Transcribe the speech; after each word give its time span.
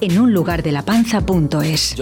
en 0.00 0.18
un 0.18 0.32
lugar 0.32 0.62
de 0.62 0.72
la 0.72 0.82
panza.es. 0.82 1.96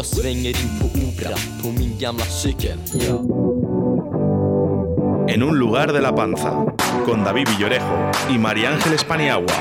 En 5.26 5.42
un 5.42 5.58
lugar 5.58 5.92
de 5.92 6.00
la 6.00 6.14
panza, 6.14 6.64
con 7.04 7.24
David 7.24 7.48
Villorejo 7.50 8.10
y 8.30 8.38
María 8.38 8.72
Ángeles 8.72 9.04
Paniagua. 9.04 9.54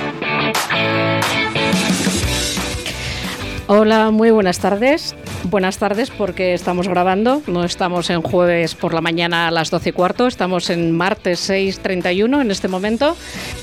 Hola, 3.67 4.11
muy 4.11 4.29
buenas 4.29 4.59
tardes. 4.59 5.15
Buenas 5.45 5.77
tardes 5.77 6.11
porque 6.11 6.53
estamos 6.53 6.89
grabando, 6.89 7.41
no 7.47 7.63
estamos 7.63 8.09
en 8.09 8.21
jueves 8.21 8.75
por 8.75 8.93
la 8.93 8.99
mañana 8.99 9.47
a 9.47 9.51
las 9.51 9.71
12 9.71 9.89
y 9.89 9.91
cuarto, 9.93 10.27
estamos 10.27 10.69
en 10.69 10.91
martes 10.91 11.49
6.31 11.49 12.41
en 12.41 12.51
este 12.51 12.67
momento, 12.67 13.15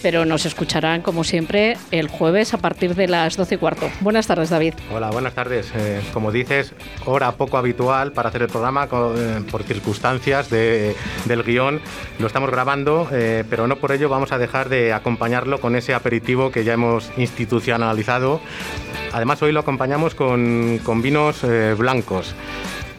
pero 0.02 0.24
nos 0.24 0.46
escucharán 0.46 1.02
como 1.02 1.22
siempre 1.22 1.76
el 1.90 2.08
jueves 2.08 2.54
a 2.54 2.58
partir 2.58 2.94
de 2.94 3.08
las 3.08 3.36
12 3.36 3.56
y 3.56 3.58
cuarto. 3.58 3.90
Buenas 4.00 4.26
tardes 4.26 4.48
David. 4.48 4.74
Hola, 4.90 5.10
buenas 5.10 5.34
tardes. 5.34 5.70
Eh, 5.76 6.00
como 6.14 6.32
dices, 6.32 6.72
hora 7.04 7.32
poco 7.32 7.58
habitual 7.58 8.12
para 8.12 8.30
hacer 8.30 8.42
el 8.42 8.48
programa 8.48 8.88
eh, 8.90 9.42
por 9.50 9.64
circunstancias 9.64 10.48
del 10.48 11.42
guion. 11.44 11.78
Lo 12.18 12.26
estamos 12.26 12.50
grabando, 12.50 13.06
eh, 13.12 13.44
pero 13.50 13.66
no 13.66 13.76
por 13.76 13.92
ello 13.92 14.08
vamos 14.08 14.32
a 14.32 14.38
dejar 14.38 14.70
de 14.70 14.94
acompañarlo 14.94 15.60
con 15.60 15.76
ese 15.76 15.92
aperitivo 15.92 16.50
que 16.50 16.64
ya 16.64 16.72
hemos 16.72 17.10
institucionalizado 17.18 18.40
Además, 19.12 19.42
hoy 19.42 19.50
lo 19.52 19.60
acompañamos 19.60 19.89
con, 20.14 21.02
vinos 21.02 21.42
eh, 21.42 21.74
blancos. 21.76 22.32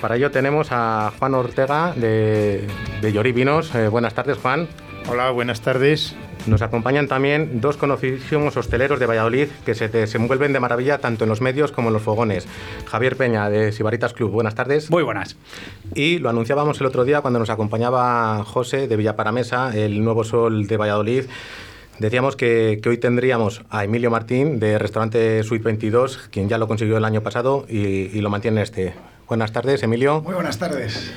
Para 0.01 0.17
ello 0.17 0.29
tenemos 0.29 0.67
a 0.71 1.13
Juan 1.17 1.35
Ortega 1.35 1.93
de, 1.95 2.67
de 3.01 3.13
Llorí 3.13 3.31
Vinos. 3.31 3.73
Eh, 3.75 3.87
buenas 3.87 4.13
tardes, 4.13 4.37
Juan. 4.37 4.67
Hola, 5.09 5.31
buenas 5.31 5.61
tardes. 5.61 6.15
Nos 6.47 6.61
acompañan 6.61 7.07
también 7.07 7.61
dos 7.61 7.77
conocidísimos 7.77 8.57
hosteleros 8.57 8.99
de 8.99 9.05
Valladolid 9.05 9.47
que 9.65 9.73
se 9.73 9.87
desenvuelven 9.87 10.51
de 10.51 10.59
maravilla 10.59 10.97
tanto 10.97 11.23
en 11.23 11.29
los 11.29 11.39
medios 11.39 11.71
como 11.71 11.87
en 11.87 11.93
los 11.93 12.01
fogones. 12.01 12.45
Javier 12.87 13.15
Peña 13.15 13.49
de 13.49 13.71
Sibaritas 13.71 14.11
Club, 14.11 14.31
buenas 14.31 14.55
tardes. 14.55 14.91
Muy 14.91 15.03
buenas. 15.03 15.37
Y 15.95 16.17
lo 16.17 16.29
anunciábamos 16.29 16.81
el 16.81 16.87
otro 16.87 17.05
día 17.05 17.21
cuando 17.21 17.39
nos 17.39 17.49
acompañaba 17.49 18.43
José 18.43 18.89
de 18.89 18.97
Villaparamesa, 18.97 19.73
el 19.77 20.03
nuevo 20.03 20.25
sol 20.25 20.67
de 20.67 20.75
Valladolid. 20.75 21.23
Decíamos 22.01 22.35
que, 22.35 22.81
hoy 22.83 22.97
tendríamos 22.97 23.61
a 23.69 23.83
Emilio 23.83 24.09
Martín 24.09 24.59
de 24.59 24.79
Restaurante 24.79 25.43
Suite 25.43 25.63
22, 25.63 26.29
quien 26.31 26.49
ya 26.49 26.57
lo 26.57 26.67
consiguió 26.67 26.97
el 26.97 27.05
año 27.05 27.21
pasado 27.21 27.67
y, 27.69 27.77
y 27.77 28.21
lo 28.21 28.31
mantiene 28.31 28.63
este. 28.63 28.95
Buenas 29.27 29.51
tardes, 29.51 29.83
Emilio. 29.83 30.19
Muy 30.21 30.33
buenas 30.33 30.57
tardes. 30.57 31.13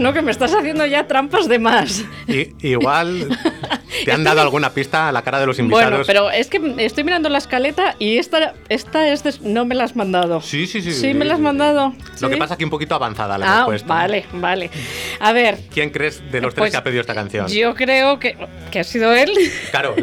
No. 0.00 0.12
Que 0.12 0.22
me 0.22 0.30
estás 0.30 0.52
haciendo 0.54 0.84
ya 0.86 1.06
trampas 1.06 1.48
de 1.48 1.58
más. 1.58 2.04
igual 2.62 3.28
¿Te 4.04 4.12
han 4.12 4.24
dado 4.24 4.40
alguna 4.40 4.70
pista 4.70 5.08
a 5.08 5.12
la 5.12 5.22
cara 5.22 5.40
de 5.40 5.46
los 5.46 5.58
invitados? 5.58 5.90
Bueno, 5.90 6.04
pero 6.06 6.30
es 6.30 6.48
que 6.48 6.74
estoy 6.78 7.04
mirando 7.04 7.28
la 7.28 7.38
escaleta 7.38 7.96
y 7.98 8.18
esta, 8.18 8.54
esta 8.68 9.08
es 9.08 9.40
no 9.42 9.64
me 9.64 9.74
la 9.74 9.84
has 9.84 9.96
mandado. 9.96 10.40
Sí, 10.40 10.66
sí, 10.66 10.82
sí. 10.82 10.92
Sí, 10.92 11.14
me 11.14 11.24
la 11.24 11.34
has 11.34 11.40
mandado. 11.40 11.94
Lo 12.20 12.30
que 12.30 12.36
pasa 12.36 12.54
es 12.54 12.58
que 12.58 12.64
un 12.64 12.70
poquito 12.70 12.94
avanzada 12.94 13.38
la 13.38 13.62
ah, 13.62 13.68
Vale, 13.86 14.26
vale. 14.32 14.70
A 15.20 15.32
ver. 15.32 15.58
¿Quién 15.72 15.90
crees 15.90 16.20
de 16.30 16.40
los 16.40 16.54
tres 16.54 16.62
pues 16.62 16.70
que 16.72 16.76
ha 16.76 16.84
pedido 16.84 17.00
esta 17.00 17.14
canción? 17.14 17.48
Yo 17.48 17.74
creo 17.74 18.18
que, 18.18 18.36
que 18.70 18.80
ha 18.80 18.84
sido 18.84 19.12
él. 19.12 19.30
Claro, 19.70 19.94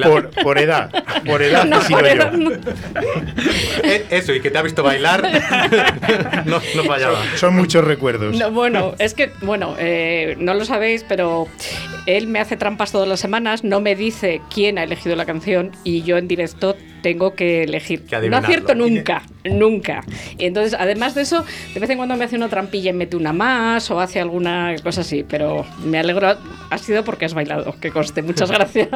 por, 0.44 0.58
edad. 0.58 0.90
Por 1.26 1.42
edad 1.42 1.66
no, 1.66 1.80
por 1.82 2.06
edad, 2.06 2.34
eh, 3.84 4.06
Eso, 4.10 4.34
y 4.34 4.42
que 4.42 4.52
te 4.52 4.58
ha 4.58 4.62
visto 4.62 4.84
bailar. 4.84 5.24
no, 6.46 6.62
no 6.76 6.84
fallaba. 6.84 7.22
Son 7.36 7.56
muchos 7.56 7.84
recuerdos. 7.84 8.38
bueno, 8.52 8.96
es 9.00 9.14
que, 9.14 9.32
bueno, 9.42 9.76
eh, 9.80 10.36
no 10.40 10.54
lo 10.54 10.66
sabéis, 10.66 11.06
pero 11.08 11.48
él 12.08 12.28
me 12.28 12.40
hace 12.40 12.58
trampas 12.58 12.92
todas 12.92 13.08
las 13.08 13.20
semanas, 13.20 13.64
no 13.64 13.82
me 13.82 13.96
dice 13.96 14.42
quién 14.52 14.80
ha 14.80 14.84
elegido 14.84 15.16
la 15.16 15.26
canción 15.26 15.72
y 15.84 16.02
yo 16.02 16.18
en 16.18 16.28
directo 16.28 16.76
tengo 17.04 17.36
que 17.36 17.64
elegir. 17.64 18.06
no 18.30 18.38
acierto 18.38 18.74
nunca, 18.74 19.22
nunca. 19.44 20.04
Entonces, 20.40 20.76
además 20.80 21.14
de 21.16 21.22
eso, 21.22 21.46
de 21.74 21.80
vez 21.80 21.90
en 21.90 21.98
cuando 21.98 22.16
me 22.16 22.26
hace 22.26 22.38
una 22.38 22.50
trampilla 22.50 22.90
y 22.90 22.94
mete 22.94 23.18
una 23.18 23.34
más 23.34 23.92
o 23.92 24.00
hace 24.00 24.20
alguna 24.20 24.74
cosa 24.82 25.02
así, 25.02 25.24
pero 25.28 25.66
me 25.84 26.00
alegro, 26.00 26.36
ha 26.70 26.78
sido 26.78 27.04
porque 27.04 27.26
has 27.26 27.34
bailado, 27.34 27.76
que 27.80 27.92
conste. 27.92 28.22
Muchas 28.24 28.50
gracias. 28.58 28.90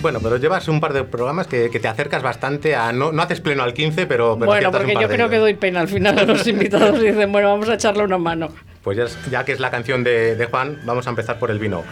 Bueno, 0.00 0.20
pero 0.20 0.36
llevas 0.36 0.68
un 0.68 0.80
par 0.80 0.92
de 0.92 1.04
programas 1.04 1.46
que, 1.46 1.68
te 1.68 1.88
acercas 1.88 2.22
bastante 2.22 2.74
a. 2.74 2.92
No, 2.92 3.12
no, 3.12 3.22
haces 3.22 3.40
pleno 3.40 3.62
al 3.62 3.72
15, 3.72 4.06
pero. 4.06 4.36
bueno, 4.36 4.70
porque 4.70 4.94
yo 4.94 5.08
creo 5.08 5.28
que 5.28 5.38
doy 5.38 5.54
pena 5.54 5.80
al 5.80 5.88
final 5.88 6.18
a 6.18 6.24
los 6.24 6.46
invitados 6.48 7.02
y 7.02 7.06
dicen, 7.06 7.32
bueno, 7.32 7.48
vamos 7.48 7.68
a 7.68 7.74
echarle 7.74 8.04
una 8.04 8.18
mano. 8.18 8.50
Pues 8.86 9.18
ya, 9.28 9.44
que 9.44 9.50
es 9.50 9.58
la 9.58 9.72
canción 9.72 10.04
de, 10.04 10.46
Juan, 10.48 10.78
vamos 10.84 11.08
a 11.08 11.10
empezar 11.10 11.40
por 11.40 11.50
el 11.50 11.58
vino. 11.58 11.82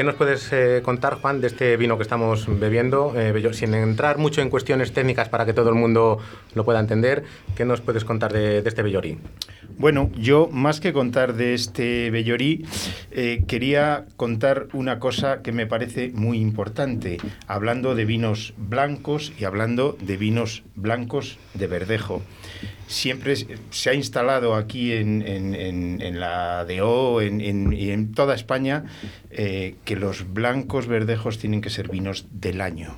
¿Qué 0.00 0.04
nos 0.04 0.14
puedes 0.14 0.50
eh, 0.54 0.80
contar, 0.82 1.16
Juan, 1.16 1.42
de 1.42 1.48
este 1.48 1.76
vino 1.76 1.98
que 1.98 2.04
estamos 2.04 2.46
bebiendo? 2.58 3.12
Eh, 3.20 3.52
sin 3.52 3.74
entrar 3.74 4.16
mucho 4.16 4.40
en 4.40 4.48
cuestiones 4.48 4.94
técnicas 4.94 5.28
para 5.28 5.44
que 5.44 5.52
todo 5.52 5.68
el 5.68 5.74
mundo 5.74 6.16
lo 6.54 6.64
pueda 6.64 6.80
entender, 6.80 7.24
¿qué 7.54 7.66
nos 7.66 7.82
puedes 7.82 8.06
contar 8.06 8.32
de, 8.32 8.62
este 8.64 8.82
Bellorí? 8.82 9.18
Bueno, 9.76 10.10
yo 10.16 10.48
más 10.50 10.80
que 10.80 10.94
contar 10.94 11.34
de 11.34 11.52
este 11.52 12.10
Bellorí, 12.10 12.64
eh, 13.10 13.44
quería 13.46 14.06
contar 14.16 14.68
una 14.72 14.98
cosa 14.98 15.42
que 15.42 15.52
me 15.52 15.66
parece 15.66 16.12
muy 16.14 16.38
importante, 16.38 17.18
hablando 17.46 17.94
de 17.94 18.06
vinos 18.06 18.54
blancos 18.56 19.34
y 19.38 19.44
hablando 19.44 19.98
de 20.00 20.16
vinos 20.16 20.62
blancos 20.76 21.38
de 21.52 21.66
verdejo 21.66 22.22
siempre 22.90 23.34
se 23.36 23.90
ha 23.90 23.94
instalado 23.94 24.56
aquí 24.56 24.92
en, 24.92 25.22
en, 25.22 26.20
la 26.20 26.64
DO 26.64 27.20
en, 27.22 27.72
y 27.72 27.90
en 27.90 28.12
toda 28.12 28.34
España 28.34 28.84
eh, 29.30 29.76
que 29.90 29.96
los 29.96 30.32
blancos 30.32 30.86
verdejos 30.86 31.38
tienen 31.38 31.60
que 31.60 31.68
ser 31.68 31.88
vinos 31.88 32.26
del 32.30 32.60
año 32.60 32.94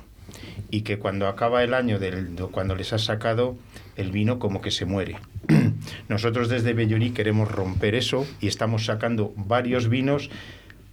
y 0.69 0.81
que 0.81 0.99
cuando 0.99 1.27
acaba 1.27 1.63
el 1.63 1.73
año, 1.73 1.97
del, 1.97 2.35
cuando 2.51 2.75
les 2.75 2.93
has 2.93 3.05
sacado 3.05 3.57
el 3.95 4.11
vino, 4.11 4.37
como 4.37 4.61
que 4.61 4.69
se 4.69 4.85
muere. 4.85 5.15
Nosotros 6.07 6.49
desde 6.49 6.73
Bellorí 6.73 7.09
queremos 7.09 7.51
romper 7.51 7.95
eso 7.95 8.27
y 8.41 8.47
estamos 8.47 8.85
sacando 8.85 9.33
varios 9.35 9.89
vinos 9.89 10.29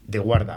de 0.06 0.18
guarda 0.20 0.56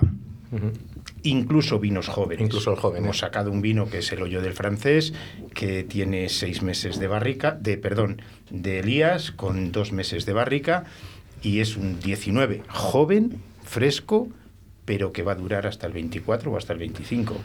incluso 1.23 1.77
vinos 1.77 2.07
jóvenes. 2.07 2.45
Incluso 2.45 2.77
jóvenes. 2.77 3.03
Hemos 3.03 3.17
sacado 3.17 3.51
un 3.51 3.61
vino 3.61 3.89
que 3.89 3.97
es 3.97 4.11
el 4.13 4.21
hoyo 4.21 4.41
del 4.41 4.53
francés, 4.53 5.13
que 5.53 5.83
tiene 5.83 6.29
seis 6.29 6.61
meses 6.61 6.99
de 6.99 7.07
barrica, 7.07 7.51
de, 7.51 7.77
perdón, 7.77 8.21
de 8.49 8.79
Elías, 8.79 9.31
con 9.31 9.73
dos 9.73 9.91
meses 9.91 10.25
de 10.25 10.31
barrica, 10.31 10.85
y 11.41 11.59
es 11.59 11.75
un 11.75 11.99
19 11.99 12.63
joven, 12.69 13.41
fresco, 13.63 14.29
pero 14.85 15.11
que 15.11 15.23
va 15.23 15.33
a 15.33 15.35
durar 15.35 15.67
hasta 15.67 15.87
el 15.87 15.93
24 15.93 16.51
o 16.51 16.57
hasta 16.57 16.73
el 16.73 16.79
25. 16.79 17.35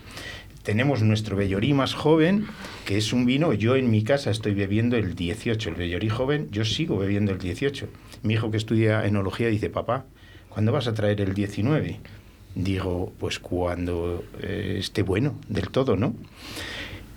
Tenemos 0.62 1.02
nuestro 1.02 1.37
Bellorí 1.37 1.73
más 1.73 1.94
joven, 1.94 2.46
que 2.85 2.99
es 2.99 3.12
un 3.12 3.25
vino, 3.25 3.52
yo 3.52 3.76
en 3.76 3.90
mi 3.90 4.02
casa 4.02 4.31
estoy 4.31 4.55
bebiendo 4.55 4.96
el 4.96 5.14
18, 5.14 5.70
el 5.70 5.75
Bellorí 5.76 6.08
joven, 6.08 6.49
yo 6.50 6.64
sigo 6.64 6.99
bebiendo 6.99 7.32
el 7.32 7.38
18. 7.38 7.88
Mi 8.23 8.35
hijo 8.35 8.50
que 8.50 8.56
estudia 8.56 9.06
enología 9.06 9.49
dice, 9.49 9.70
papá, 9.70 10.05
¿cuándo 10.49 10.73
vas 10.73 10.87
a 10.87 10.94
traer 10.94 11.20
el 11.20 11.35
19? 11.35 12.00
digo, 12.55 13.12
pues 13.19 13.38
cuando 13.38 14.25
eh, 14.40 14.76
esté 14.79 15.02
bueno 15.02 15.37
del 15.49 15.70
todo, 15.70 15.96
¿no? 15.96 16.14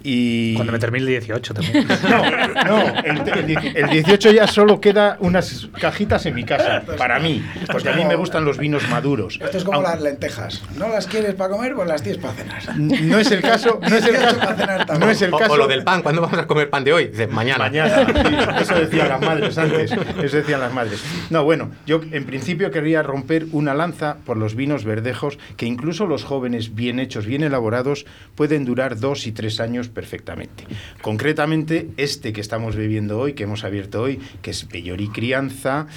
Y... 0.04 0.56
Cuando 0.56 0.74
me 0.74 0.80
termine 0.80 1.04
el 1.04 1.08
18 1.08 1.54
también. 1.54 1.88
No, 2.12 2.24
no, 2.66 2.94
el, 3.04 3.90
18 3.90 4.32
ya 4.32 4.48
solo 4.48 4.82
queda 4.82 5.18
unas 5.20 5.68
cajitas 5.80 6.26
en 6.26 6.36
mi 6.36 6.44
casa, 6.44 6.84
para 6.98 7.20
mí, 7.20 7.44
porque 7.72 7.90
a 7.90 7.94
mí 7.94 8.06
me 8.06 8.16
gustan 8.16 8.44
los 8.44 8.58
vinos 8.58 8.88
maduros. 8.90 9.40
Esto 9.42 9.58
es 9.58 9.64
como 9.64 9.82
las 9.82 10.02
lentejas. 10.02 10.62
¿No 10.76 10.90
las 10.90 11.08
quieres 11.08 11.36
para 11.36 11.52
comer? 11.52 11.74
Pues 11.76 11.88
las 11.88 12.02
tienes 12.02 12.22
para 12.22 12.34
cenar. 12.34 12.78
No 12.78 13.20
es 13.20 13.32
el 13.32 13.42
caso, 13.42 13.80
no 13.82 13.96
es 13.96 14.06
el 14.06 14.16
caso, 14.16 15.00
no 15.00 15.10
es 15.10 15.22
el 15.22 15.32
caso. 15.32 15.54
O, 15.54 15.58
lo 15.58 15.68
del 15.68 15.84
pan, 15.84 16.02
¿cuándo 16.02 16.22
vamos 16.22 16.38
a 16.38 16.48
comer 16.48 16.70
pan 16.70 16.84
de 16.84 16.94
hoy? 16.94 17.12
Mañana, 17.30 17.68
eso 18.62 18.76
decían 18.76 19.10
las 19.10 19.22
madres 19.22 19.58
antes, 19.58 19.92
eso 19.92 20.38
decían 20.38 20.60
las 20.60 20.74
madres. 20.74 21.02
No, 21.30 21.44
bueno, 21.44 21.72
yo 21.86 22.02
en 22.12 22.26
principio 22.26 22.72
quería 22.72 23.04
romper 23.04 23.48
una 23.52 23.74
lanza 23.74 24.18
por 24.26 24.38
los 24.38 24.56
vinos 24.56 24.84
verdejos, 24.84 25.38
que 25.58 25.66
incluso 25.66 26.06
los 26.06 26.24
jóvenes 26.24 26.76
bien 26.76 27.00
hechos, 27.00 27.26
bien 27.26 27.44
elaborados, 27.44 28.06
pueden 28.36 28.66
durar 28.66 29.00
dos 29.00 29.28
y 29.28 29.32
tres 29.32 29.60
años 29.60 29.90
perfectamente. 29.92 30.66
Concretamente, 31.02 31.90
este 31.98 32.34
que 32.34 32.42
estamos 32.42 32.76
bebiendo 32.76 33.20
hoy, 33.20 33.34
que 33.34 33.44
hemos 33.44 33.64
abierto 33.64 34.02
hoy, 34.02 34.20
que 34.42 34.52
es 34.52 34.68
Bellori 34.68 35.10
Crianza, 35.10 35.88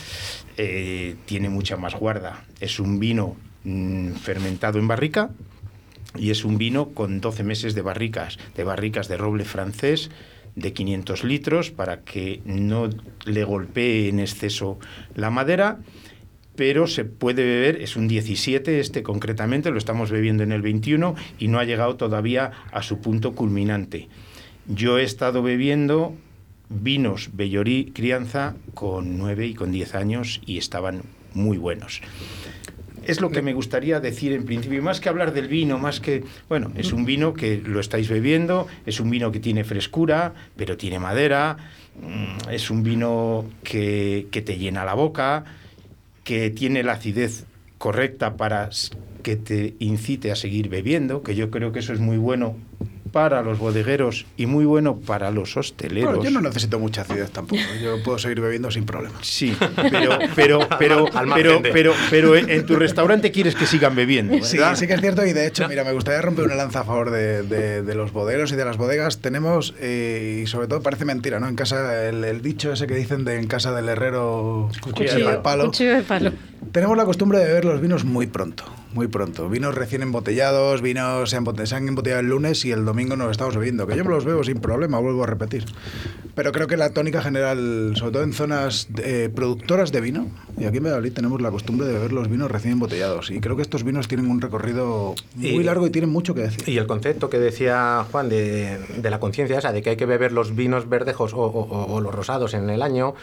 eh, 0.57 1.17
tiene 1.27 1.49
mucha 1.49 1.77
más 1.77 1.95
guarda. 1.95 2.45
Es 2.61 2.79
un 2.79 3.01
vino 3.01 3.37
mm, 3.65 4.13
fermentado 4.13 4.79
en 4.79 4.89
barrica 4.89 5.31
y 6.17 6.31
es 6.31 6.45
un 6.45 6.59
vino 6.59 6.91
con 6.91 7.21
12 7.21 7.43
meses 7.43 7.75
de 7.75 7.83
barricas, 7.83 8.39
de 8.55 8.65
barricas 8.65 9.09
de 9.09 9.17
roble 9.17 9.45
francés 9.45 10.11
de 10.55 10.73
500 10.73 11.25
litros 11.25 11.71
para 11.71 12.03
que 12.03 12.41
no 12.45 12.89
le 13.25 13.45
golpee 13.45 14.09
en 14.09 14.21
exceso 14.21 14.79
la 15.15 15.31
madera 15.31 15.79
pero 16.57 16.87
se 16.87 17.05
puede 17.05 17.45
beber, 17.45 17.81
es 17.83 17.97
un 17.97 18.09
17 18.09 18.81
este 18.81 19.03
concretamente, 19.03 19.71
lo 19.71 19.79
estamos 19.79 20.11
bebiendo 20.11 20.43
en 20.43 20.53
el 20.53 20.63
21 20.63 21.15
y 21.39 21.49
no 21.49 21.59
ha 21.59 21.65
llegado 21.65 21.97
todavía 21.97 22.53
a 22.71 22.83
su 22.83 23.01
punto 23.01 23.35
culminante. 23.35 24.09
Yo 24.67 24.99
he 24.99 25.03
estado 25.03 25.43
bebiendo 25.43 26.15
vinos 26.69 27.31
Bellorí 27.35 27.93
crianza 27.95 28.55
con 28.75 29.19
9 29.19 29.47
y 29.47 29.55
con 29.55 29.73
10 29.73 29.95
años 29.95 30.41
y 30.47 30.59
estaban 30.59 31.03
muy 31.35 31.59
buenos. 31.59 32.01
Es 33.07 33.21
lo 33.21 33.31
que 33.31 33.43
me 33.43 33.53
gustaría 33.53 34.01
decir 34.01 34.33
en 34.33 34.47
principio, 34.47 34.83
más 34.83 34.99
que 34.99 35.11
hablar 35.11 35.35
del 35.35 35.47
vino, 35.47 35.79
más 35.79 36.01
que, 36.01 36.25
bueno, 36.49 36.73
es 36.75 36.93
un 36.93 37.05
vino 37.05 37.35
que 37.35 37.59
lo 37.59 37.79
estáis 37.81 38.09
bebiendo, 38.09 38.67
es 38.87 38.99
un 38.99 39.11
vino 39.11 39.31
que 39.31 39.41
tiene 39.41 39.63
frescura, 39.63 40.33
pero 40.57 40.79
tiene 40.79 40.99
madera, 40.99 41.59
mm, 42.01 42.49
es 42.51 42.71
un 42.71 42.83
vino 42.83 43.45
que, 43.63 44.29
que 44.31 44.41
te 44.41 44.57
llena 44.57 44.87
la 44.87 44.95
boca, 44.95 45.45
que 46.25 46.51
tiene 46.51 46.83
la 46.83 46.95
acidez 46.95 47.45
correcta 47.79 48.37
para 48.37 48.71
que 49.23 49.37
te 49.37 49.75
incite 49.79 50.33
a 50.33 50.37
seguir 50.37 50.69
bebiendo, 50.69 51.23
que 51.23 51.35
yo 51.35 51.51
creo 51.51 51.73
que 51.73 51.79
eso 51.81 51.93
es 51.93 52.01
muy 52.01 52.17
bueno 52.17 52.57
para 53.15 53.43
los 53.43 53.61
bodegueros 53.61 54.27
y 54.37 54.47
muy 54.47 54.65
bueno 54.65 54.97
para 54.97 55.31
los 55.31 55.57
hosteleros. 55.57 56.25
yo 56.25 56.31
no 56.33 56.41
necesito 56.41 56.81
mucha 56.81 57.03
acidez 57.03 57.31
tampoco. 57.31 57.63
Yo 57.81 58.03
puedo 58.03 58.19
seguir 58.19 58.41
bebiendo 58.41 58.73
sin 58.73 58.87
problema. 58.87 59.15
Sí, 59.23 59.57
pero, 59.93 60.19
pero, 60.35 60.69
pero, 60.81 61.07
pero, 61.33 61.63
pero, 61.63 61.95
pero, 62.11 62.35
en 62.37 62.67
tu 62.67 62.75
restaurante 62.75 63.31
quieres 63.31 63.55
que 63.55 63.67
sigan 63.67 63.95
bebiendo. 63.95 64.35
Sí, 64.45 64.59
sí 64.75 64.87
que 64.89 64.95
es 64.95 65.01
cierto. 65.01 65.25
Y 65.25 65.33
de 65.33 65.47
hecho, 65.47 65.69
mira, 65.69 65.85
me 65.85 65.93
gustaría 65.93 66.21
romper 66.23 66.47
una 66.47 66.57
lanza 66.57 66.81
a 66.81 66.85
favor 66.85 67.13
de, 67.13 67.45
de, 67.45 67.95
los 67.95 68.13
bodegueros 68.13 68.51
y 68.51 68.57
de 68.57 68.65
las 68.65 68.79
bodegas. 68.79 69.19
Tenemos, 69.19 69.75
eh, 69.79 70.41
y 70.43 70.47
sobre 70.49 70.67
todo 70.67 70.83
parece 70.83 71.05
mentira, 71.05 71.39
¿no? 71.39 71.47
En 71.47 71.55
casa, 71.55 72.09
el, 72.09 72.43
dicho 72.43 72.73
ese 72.73 72.89
que 72.89 72.97
dicen 72.97 73.25
de 73.25 73.39
en 73.39 73.47
casa 73.47 73.73
del 73.73 73.89
herrero, 73.89 74.71
cuchillo, 74.81 75.31
de 75.31 75.37
palo. 75.37 75.67
Cuchillo 75.67 75.95
de 75.95 76.03
palo. 76.03 76.33
Tenemos 76.73 76.97
la 76.97 77.05
costumbre 77.05 77.39
de 77.39 77.47
beber 77.47 77.65
los 77.65 77.81
vinos 77.81 78.05
muy 78.05 78.27
pronto 78.27 78.65
muy 78.95 79.09
pronto. 79.09 79.49
Vinos 79.49 79.75
recién 79.75 80.03
embotellados, 80.03 80.81
vinos 80.81 81.29
se 81.29 81.37
han, 81.37 81.89
embotellado 81.89 82.21
el 82.21 82.29
lunes 82.29 82.65
y 82.65 82.71
el 82.71 82.85
domingo 82.85 83.17
nos 83.17 83.33
estamos 83.33 83.57
bebiendo, 83.57 83.87
que 83.87 83.97
yo 83.97 84.05
me 84.05 84.11
los 84.11 84.25
bebo 84.25 84.45
sin 84.45 84.61
problema, 84.61 84.99
vuelvo 84.99 85.25
a 85.25 85.27
repetir. 85.27 85.65
Pero 86.35 86.53
creo 86.53 86.67
que 86.67 86.77
la 86.77 86.91
tónica 86.91 87.21
general, 87.21 87.93
sobre 87.97 88.13
todo 88.13 88.23
en 88.23 88.33
zonas 88.33 88.89
eh, 89.03 89.31
productoras 89.35 89.93
de 89.93 90.01
vino, 90.01 90.29
y 90.57 90.65
aquí 90.65 90.79
en 90.79 90.85
Valladolid 90.85 91.13
tenemos 91.13 91.41
la 91.41 91.51
costumbre 91.51 91.87
de 91.87 91.95
beber 91.95 92.13
los 92.13 92.29
vinos 92.29 92.51
recién 92.51 92.75
embotellados. 92.75 93.31
Y 93.31 93.41
creo 93.41 93.57
que 93.57 93.63
estos 93.63 93.83
vinos 93.83 94.09
tienen 94.09 94.31
un 94.31 94.41
recorrido 94.41 95.15
muy 95.35 95.65
largo 95.65 95.87
y 95.87 95.91
tienen 95.91 96.11
mucho 96.11 96.35
que 96.35 96.43
decir. 96.43 96.69
Y 96.69 96.79
el 96.79 96.87
concepto 96.87 97.29
que 97.29 97.39
decía 97.39 98.07
Juan 98.11 98.29
de, 98.29 98.79
la 99.03 99.21
conciencia 99.21 99.59
esa, 99.59 99.73
de 99.73 99.83
que 99.83 99.91
hay 99.91 99.97
que 99.97 100.07
beber 100.07 100.33
los 100.33 100.55
vinos 100.55 100.89
verdejos 100.89 101.33
o, 101.35 102.01
los 102.01 102.15
rosados 102.15 102.55
en 102.55 102.71
el 102.71 102.83
año, 102.83 103.15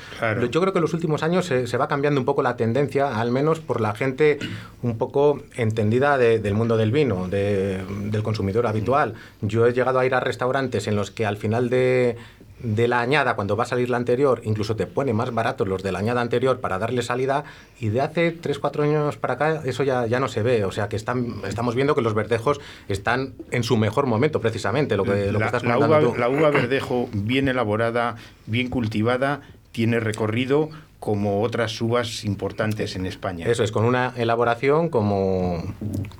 yo 0.51 0.61
creo 0.61 0.73
que 0.73 0.79
en 0.79 0.83
los 0.83 0.93
últimos 0.93 1.23
años 1.23 1.45
se, 1.45 1.67
se 1.67 1.77
va 1.77 1.88
cambiando 1.88 2.19
un 2.19 2.25
poco 2.25 2.43
la 2.43 2.57
tendencia, 2.57 3.19
al 3.19 3.31
menos 3.31 3.60
por 3.60 3.81
la 3.81 3.95
gente 3.95 4.39
un 4.81 4.98
poco 4.98 5.42
entendida 5.56 6.18
del 6.18 6.54
mundo 6.54 6.78
del 6.78 6.92
vino, 6.92 7.28
del 7.28 8.24
consumidor 8.24 8.68
habitual. 8.68 9.13
Yo 9.42 9.66
he 9.66 9.74
llegado 9.74 10.00
a 10.00 10.06
ir 10.06 10.13
a 10.13 10.19
restaurantes 10.19 10.88
en 10.88 10.95
los 10.95 11.12
que 11.12 11.25
al 11.25 11.38
final 11.38 11.69
de, 11.69 12.18
la 12.63 13.01
añada, 13.01 13.36
cuando 13.36 13.56
va 13.56 13.63
a 13.63 13.68
salir 13.68 13.89
la 13.89 13.98
anterior, 13.98 14.42
incluso 14.44 14.75
te 14.75 14.88
pone 14.88 15.13
más 15.13 15.33
baratos 15.33 15.68
los 15.68 15.81
de 15.83 15.92
la 15.92 16.00
añada 16.00 16.22
anterior 16.22 16.60
para 16.60 16.78
darle 16.78 17.01
salida, 17.01 17.44
y 17.80 17.89
de 17.89 18.01
hace 18.01 18.31
3, 18.31 18.60
4 18.60 18.83
años 18.83 19.18
para 19.18 19.34
acá 19.36 19.62
eso 19.66 19.84
ya, 19.84 20.06
ya 20.06 20.19
no 20.19 20.27
se 20.27 20.44
ve. 20.44 20.66
O 20.66 20.72
sea 20.72 20.89
que 20.89 20.95
están, 20.95 21.42
estamos 21.48 21.75
viendo 21.75 21.95
que 21.95 22.01
los 22.01 22.13
verdejos 22.13 22.60
están 22.88 23.34
en 23.51 23.63
su 23.63 23.77
mejor 23.77 24.06
momento, 24.06 24.42
precisamente, 24.42 24.98
lo 24.98 25.04
que, 25.04 25.31
lo 25.31 25.39
la, 25.39 25.48
estás 25.48 25.63
la 25.63 25.77
uva, 25.77 26.01
La 26.18 26.30
uva 26.30 26.50
verdejo 26.50 27.10
bien 27.13 27.48
elaborada, 27.48 28.16
bien 28.45 28.69
cultivada, 28.69 29.42
tiene 29.72 30.00
recorrido 30.00 30.69
como 31.01 31.42
otras 31.42 31.81
uvas 31.81 32.24
importantes 32.25 32.95
en 32.95 33.07
España. 33.07 33.48
Eso 33.48 33.63
es, 33.63 33.71
con 33.71 33.86
una 33.86 34.13
elaboración 34.18 34.89
como, 34.89 35.63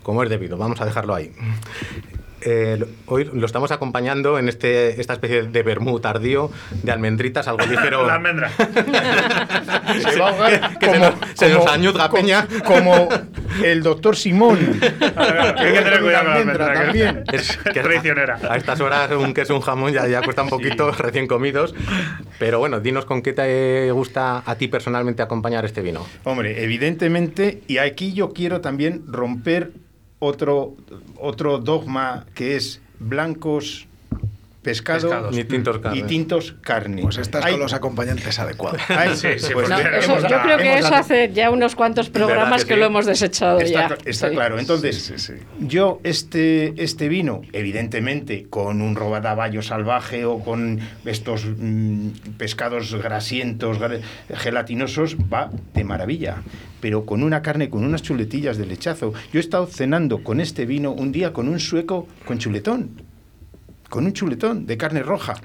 como 0.02 0.24
es 0.24 0.30
debido. 0.30 0.58
Vamos 0.58 0.82
a 0.82 0.86
dejarlo 0.86 1.14
ahí. 1.14 1.32
Eh, 2.42 2.84
hoy 3.06 3.30
lo 3.32 3.46
estamos 3.46 3.72
acompañando 3.72 4.40
en 4.40 4.50
este, 4.50 5.00
esta 5.00 5.14
especie 5.14 5.44
de 5.44 5.64
vermú 5.64 6.00
tardío 6.00 6.50
de 6.82 6.92
almendritas, 6.92 7.48
algo 7.48 7.66
ligero. 7.66 8.06
La 8.08 8.16
almendra. 8.16 8.50
se 8.58 10.20
va 10.20 10.28
a 10.28 10.32
ahogar 10.32 10.80
que, 10.80 10.88
como, 10.88 11.14
se, 11.36 11.50
nos, 11.50 11.68
añuda 11.68 12.10
peña. 12.10 12.48
Como 12.66 13.10
el 13.64 13.84
doctor 13.84 14.16
Simón. 14.16 14.58
Hay 14.82 15.74
que 15.74 15.82
tener 15.82 16.02
cuidado 16.02 16.26
con 16.26 16.34
la 16.34 16.40
almendra 16.40 16.74
también. 16.74 17.24
Es, 17.32 17.58
que 17.58 17.80
traicionera. 17.80 18.40
A 18.50 18.58
estas 18.58 18.80
horas 18.80 19.12
un 19.12 19.34
queso, 19.34 19.56
un 19.56 19.62
jamón 19.62 19.94
ya, 19.94 20.08
ya 20.08 20.22
cuesta 20.22 20.42
un 20.42 20.50
poquito 20.50 20.92
recién 20.92 21.28
comidos. 21.28 21.76
Pero 22.40 22.60
bueno, 22.60 22.80
dinos 22.80 23.06
con 23.06 23.22
qué 23.22 23.34
te 23.34 23.92
gusta 23.92 24.42
a 24.46 24.56
ti 24.56 24.68
personalmente 24.68 25.22
acompañar 25.22 25.66
este 25.66 25.82
vino. 25.82 26.06
Hombre, 26.24 26.64
evidentemente, 26.64 27.62
y 27.68 27.78
aquí 27.78 28.14
yo 28.14 28.34
quiero 28.34 28.62
también 28.62 29.04
romper 29.08 29.72
otro, 30.22 30.76
otro 31.20 31.58
dogma 31.58 32.26
que 32.36 32.56
es 32.56 32.80
blancos 33.00 33.88
pescado 34.62 35.30
y 35.32 35.44
tintos 35.44 35.80
carne. 35.80 36.00
Y 36.00 36.04
tintos 36.04 36.56
carne. 36.62 37.02
Pues 37.02 37.18
estás 37.18 37.46
con 37.46 37.60
los 37.60 37.74
acompañantes 37.74 38.40
adecuados. 38.40 38.82
Pues 38.92 39.70
yo 40.30 40.42
creo 40.42 40.58
que 40.58 40.78
eso 40.78 40.94
hace 40.94 41.32
ya 41.34 41.50
unos 41.50 41.76
cuantos 41.76 42.10
programas 42.10 42.66
que, 42.66 42.76
lo 42.76 42.86
hemos 42.86 43.06
desechado 43.06 43.60
está, 43.60 43.90
ya. 43.90 43.98
Está 44.06 44.30
claro. 44.30 44.60
Entonces, 44.60 45.34
yo 45.60 46.00
este, 46.04 46.74
este 46.82 47.10
vino, 47.10 47.42
evidentemente, 47.52 48.48
con 48.50 48.82
un 48.82 48.96
robadaballo 48.96 49.62
salvaje 49.62 50.26
o 50.26 50.40
con 50.40 50.80
estos 51.06 51.46
mm, 51.46 52.10
pescados 52.38 52.94
grasientos, 52.96 53.78
gelatinosos, 54.30 55.18
va 55.32 55.50
de 55.74 55.84
maravilla 55.84 56.38
pero 56.82 57.06
con 57.06 57.22
una 57.22 57.44
carne, 57.44 57.70
con 57.70 57.86
unas 57.86 58.02
chuletillas 58.02 58.58
de 58.58 58.66
lechazo. 58.66 59.14
Yo 59.32 59.40
he 59.40 59.40
estado 59.40 59.68
cenando 59.68 60.24
con 60.24 60.42
este 60.42 60.66
vino 60.66 60.92
un 60.92 61.12
día 61.12 61.32
con 61.32 61.48
un 61.48 61.60
sueco 61.60 62.08
con 62.26 62.40
chuletón, 62.40 62.90
con 63.92 64.06
un 64.06 64.14
chuletón 64.14 64.66
de 64.66 64.78
carne 64.78 65.04
roja. 65.04 65.36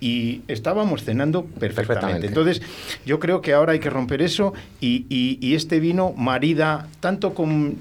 Y 0.00 0.42
estábamos 0.48 1.04
cenando 1.04 1.44
perfectamente. 1.44 2.26
Entonces, 2.26 2.62
yo 3.04 3.18
creo 3.18 3.40
que 3.40 3.52
ahora 3.54 3.72
hay 3.72 3.80
que 3.80 3.90
romper 3.90 4.22
eso 4.22 4.52
y, 4.80 5.54
este 5.54 5.80
vino 5.80 6.12
marida 6.12 6.88
tanto 7.00 7.34
con, 7.34 7.76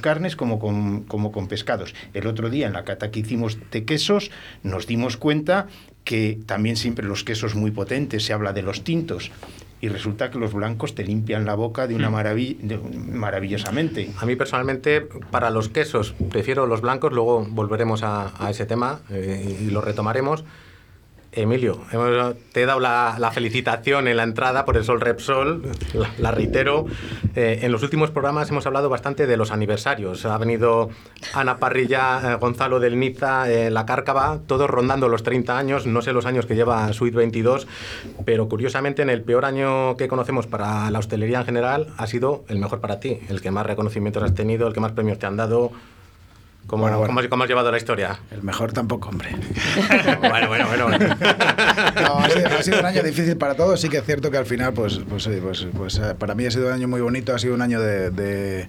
carnes 0.00 0.36
como 0.36 0.58
con, 0.58 1.02
como 1.04 1.32
con 1.32 1.48
pescados. 1.48 1.94
El 2.14 2.26
otro 2.26 2.50
día 2.50 2.66
en 2.66 2.72
la 2.72 2.84
cata 2.84 3.10
que 3.10 3.20
hicimos 3.20 3.58
de 3.70 3.84
quesos 3.84 4.30
nos 4.62 4.86
dimos 4.86 5.16
cuenta 5.16 5.66
que 6.04 6.38
también 6.46 6.76
siempre 6.76 7.06
los 7.06 7.24
quesos 7.24 7.54
muy 7.54 7.70
potentes, 7.70 8.24
se 8.24 8.32
habla 8.32 8.52
de 8.52 8.62
los 8.62 8.84
tintos, 8.84 9.30
y 9.80 9.88
resulta 9.88 10.30
que 10.30 10.38
los 10.38 10.52
blancos 10.52 10.94
te 10.94 11.04
limpian 11.04 11.44
la 11.44 11.54
boca 11.54 11.86
de 11.86 11.94
una 11.94 12.10
hmm. 12.10 13.12
maravillosamente. 13.14 14.10
A 14.18 14.26
mí 14.26 14.36
personalmente, 14.36 15.00
para 15.30 15.50
los 15.50 15.68
quesos, 15.68 16.14
prefiero 16.30 16.66
los 16.66 16.80
blancos, 16.80 17.12
luego 17.12 17.46
volveremos 17.48 18.02
a, 18.02 18.32
ese 18.50 18.66
tema 18.66 19.00
eh, 19.10 19.58
y 19.60 19.70
lo 19.70 19.80
retomaremos. 19.80 20.44
Emilio, 21.32 21.78
te 22.52 22.62
he 22.62 22.66
dado 22.66 22.80
la, 22.80 23.30
felicitación 23.32 24.08
en 24.08 24.16
la 24.16 24.24
entrada 24.24 24.64
por 24.64 24.76
el 24.76 24.82
Sol 24.82 25.00
Repsol, 25.00 25.62
la, 26.18 26.32
reitero. 26.32 26.86
Eh, 27.36 27.60
en 27.62 27.70
los 27.70 27.84
últimos 27.84 28.10
programas 28.10 28.50
hemos 28.50 28.66
hablado 28.66 28.88
bastante 28.88 29.28
de 29.28 29.36
los 29.36 29.52
aniversarios. 29.52 30.26
Ha 30.26 30.36
venido 30.38 30.90
Ana 31.32 31.58
Parrilla, 31.58 32.32
eh, 32.32 32.34
Gonzalo 32.34 32.80
del 32.80 32.98
Niza, 32.98 33.48
eh, 33.48 33.70
La 33.70 33.86
Cárcava, 33.86 34.40
todos 34.48 34.68
rondando 34.68 35.08
los 35.08 35.22
30 35.22 35.56
años. 35.56 35.86
No 35.86 36.02
sé 36.02 36.12
los 36.12 36.26
años 36.26 36.46
que 36.46 36.56
lleva 36.56 36.92
Suite 36.92 37.16
22, 37.16 37.68
pero 38.24 38.48
curiosamente 38.48 39.02
en 39.02 39.10
el 39.10 39.22
peor 39.22 39.44
año 39.44 39.96
que 39.96 40.08
conocemos 40.08 40.48
para 40.48 40.90
la 40.90 40.98
hostelería 40.98 41.38
en 41.38 41.46
general 41.46 41.94
ha 41.96 42.08
sido 42.08 42.44
el 42.48 42.58
mejor 42.58 42.80
para 42.80 42.98
ti, 42.98 43.20
el 43.28 43.40
que 43.40 43.52
más 43.52 43.66
reconocimientos 43.66 44.24
has 44.24 44.34
tenido, 44.34 44.66
el 44.66 44.74
que 44.74 44.80
más 44.80 44.92
premios 44.92 45.20
te 45.20 45.26
han 45.26 45.36
dado. 45.36 45.70
¿Cómo, 46.70 46.86
has, 46.86 47.48
llevado 47.48 47.72
la 47.72 47.78
historia? 47.78 48.20
El 48.30 48.44
mejor 48.44 48.72
tampoco, 48.72 49.08
hombre. 49.08 49.30
bueno, 50.20 50.46
bueno, 50.46 50.68
bueno. 50.68 50.86
ha, 51.20 52.62
sido, 52.62 52.78
un 52.78 52.86
año 52.86 53.02
difícil 53.02 53.36
para 53.36 53.56
todos. 53.56 53.80
Sí 53.80 53.88
que 53.88 53.96
es 53.96 54.04
cierto 54.04 54.30
que 54.30 54.36
al 54.36 54.46
final, 54.46 54.72
pues, 54.72 55.00
pues, 55.08 55.28
pues, 55.42 55.66
pues 55.76 55.98
eh, 55.98 56.14
para 56.16 56.36
mí 56.36 56.46
ha 56.46 56.50
sido 56.52 56.68
un 56.68 56.72
año 56.72 56.86
muy 56.86 57.00
bonito. 57.00 57.34
Ha 57.34 57.40
sido 57.40 57.54
un 57.54 57.62
año 57.62 57.80
de, 57.80 58.68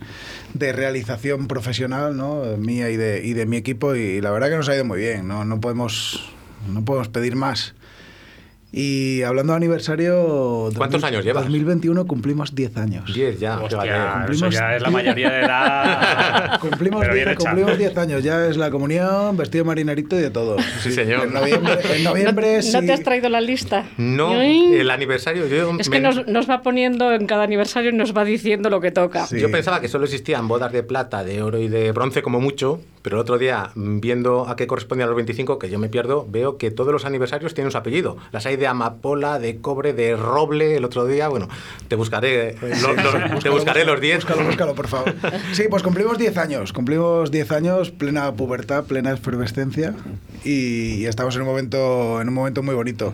de, 0.54 0.74
realización 0.74 1.48
profesional, 1.48 2.18
¿no? 2.18 2.42
Mía 2.58 2.90
y 2.90 2.98
de, 2.98 3.22
y 3.24 3.34
de 3.34 3.46
mi 3.46 3.58
equipo. 3.58 3.94
Y, 3.94 4.20
la 4.20 4.32
verdad 4.32 4.50
que 4.50 4.56
nos 4.56 4.68
ha 4.68 4.74
ido 4.74 4.84
muy 4.84 4.98
bien. 4.98 5.28
No, 5.28 5.46
no, 5.46 5.62
podemos, 5.62 6.34
no 6.68 6.84
podemos 6.84 7.08
pedir 7.10 7.36
más. 7.36 7.76
Y 8.74 9.22
hablando 9.24 9.52
de 9.52 9.58
aniversario... 9.58 10.70
¿Cuántos 10.78 11.04
años 11.04 11.26
llevas? 11.26 11.44
2021 11.44 12.08
cumplimos 12.08 12.56
10 12.56 12.78
años. 12.78 13.14
10 13.14 13.40
ya. 13.40 13.58
cumplimos, 13.58 14.54
ya 14.54 14.76
es 14.78 14.82
la 14.82 14.90
mayoría 14.90 15.30
de 15.30 15.40
edad. 15.42 16.60
cumplimos, 16.62 17.06
10, 17.14 17.36
cumplimos 17.38 17.78
10 17.78 17.98
años, 17.98 18.24
ya 18.24 18.48
es 18.48 18.56
la 18.56 18.72
comunión, 18.72 19.36
vestido 19.36 19.66
marinerito 19.66 20.18
y 20.18 20.22
de 20.22 20.32
todo. 20.32 20.56
Sí, 20.82 20.92
señor. 20.92 21.28
En 21.28 21.34
noviembre, 21.34 21.80
en 21.96 22.04
noviembre 22.04 22.60
¿No, 22.72 22.82
te 22.82 22.94
has 22.94 23.04
traído 23.04 23.28
la 23.28 23.42
lista? 23.42 23.86
No, 23.98 24.42
el 24.42 24.90
aniversario... 24.90 25.44
es 25.78 25.90
que 25.90 26.00
nos, 26.00 26.26
nos, 26.28 26.50
va 26.50 26.62
poniendo 26.62 27.12
en 27.12 27.28
cada 27.28 27.44
aniversario 27.44 27.90
y 27.92 27.94
nos 27.94 28.16
va 28.16 28.24
diciendo 28.24 28.70
lo 28.70 28.80
que 28.80 28.92
toca. 28.92 29.28
Yo 29.32 29.52
pensaba 29.52 29.82
que 29.82 29.90
solo 29.90 30.06
existían 30.06 30.48
bodas 30.48 30.72
de 30.72 30.84
plata, 30.84 31.26
de 31.26 31.44
oro 31.44 31.58
y 31.58 31.68
de 31.68 31.92
bronce 31.92 32.22
como 32.22 32.40
mucho, 32.40 32.80
pero 33.02 33.18
el 33.18 33.22
otro 33.22 33.38
día, 33.38 33.72
viendo 33.76 34.48
a 34.48 34.56
qué 34.56 34.68
correspondían 34.68 35.10
los 35.10 35.16
25, 35.16 35.60
que 35.60 35.70
yo 35.70 35.80
me 35.80 35.90
pierdo, 35.90 36.26
veo 36.30 36.58
que 36.58 36.72
todos 36.72 36.94
los 36.94 37.06
aniversarios 37.06 37.54
tienen 37.54 37.72
su 37.72 37.78
apellido. 37.78 38.18
Las 38.32 38.46
hay 38.46 38.58
de 38.58 38.68
amapola, 38.68 39.40
de 39.40 39.60
cobre, 39.60 39.94
de 39.94 40.16
roble. 40.16 40.76
El 40.76 40.86
otro 40.86 41.06
día, 41.06 41.28
bueno, 41.28 41.50
te 41.88 41.96
buscaré, 41.96 42.50
eh, 42.50 42.74
te 43.42 43.50
buscaré 43.50 43.86
los 43.86 44.00
10. 44.00 44.26
Búscalo, 44.26 44.46
búscalo, 44.46 44.76
por 44.76 44.88
favor. 44.88 45.14
Sí, 45.54 45.64
pues 45.70 45.84
cumplimos 45.84 46.18
10 46.18 46.38
años. 46.38 46.74
Cumplimos 46.74 47.32
10 47.32 47.52
años, 47.52 47.92
plena 47.92 48.32
pubertad, 48.34 48.84
plena 48.86 49.12
efervescencia. 49.12 49.94
Y, 50.44 51.02
y 51.02 51.06
estamos 51.06 51.36
en 51.36 51.42
un 51.42 51.48
momento, 51.48 52.22
en 52.22 52.28
un 52.28 52.34
momento 52.34 52.64
muy 52.64 52.76
bonito. 52.76 53.14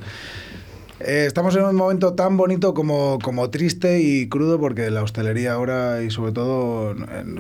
Eh, 1.00 1.26
estamos 1.28 1.56
en 1.56 1.64
un 1.64 1.76
momento 1.76 2.14
tan 2.14 2.38
bonito 2.38 2.74
como, 2.74 3.20
como, 3.22 3.52
triste 3.52 4.02
y 4.02 4.28
crudo 4.30 4.60
porque 4.60 4.90
la 4.90 5.04
hostelería 5.04 5.54
ahora 5.54 6.02
y 6.02 6.10
sobre 6.10 6.32
todo 6.32 6.96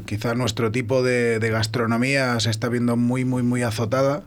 quizá 0.05 0.35
nuestro 0.35 0.71
tipo 0.71 1.01
de, 1.01 1.39
gastronomía 1.39 2.39
se 2.39 2.51
está 2.51 2.69
viendo 2.69 2.95
muy, 2.97 3.25
muy, 3.25 3.41
muy 3.41 3.63
azotada. 3.63 4.23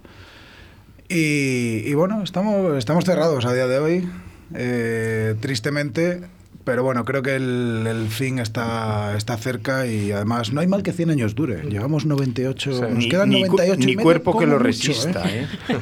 Y, 1.08 1.92
bueno, 1.94 2.22
estamos, 2.22 2.78
estamos 2.78 3.04
cerrados 3.04 3.44
a 3.44 3.52
día 3.52 3.66
de 3.66 3.78
hoy. 3.78 4.08
Eh, 4.54 5.34
tristemente, 5.40 6.22
pero 6.64 6.83
bueno, 6.83 7.05
creo 7.05 7.23
que 7.23 7.37
el, 7.37 8.07
fin 8.11 8.38
está, 8.38 9.17
está 9.17 9.37
cerca 9.37 9.87
y 9.87 10.12
además 10.12 10.52
no 10.52 10.61
hay 10.61 10.67
mal 10.67 10.83
que 10.83 10.93
100 10.93 11.11
años 11.11 11.35
dure. 11.35 11.62
Llevamos 11.62 12.07
98, 12.07 12.71
nos 12.71 12.90
ni, 12.93 13.09
quedan 13.09 13.31
98 13.31 13.87
ni, 13.87 13.97
cuerpo 13.97 14.38
que 14.38 14.47
lo 14.47 14.59
resista. 14.59 15.29
¿eh? 15.29 15.47
¿eh? 15.69 15.76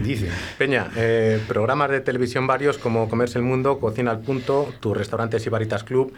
Dice. 0.02 0.28
Peña, 0.58 0.90
eh, 0.96 1.40
programas 1.46 1.90
de 1.90 2.00
televisión 2.00 2.46
varios 2.46 2.78
como 2.78 3.08
Comerse 3.08 3.38
el 3.38 3.44
Mundo, 3.44 3.78
Cocina 3.78 4.10
al 4.10 4.20
Punto, 4.20 4.72
Tu 4.80 4.92
Restaurante 4.94 5.38
Sibaritas 5.38 5.84
Club 5.84 6.12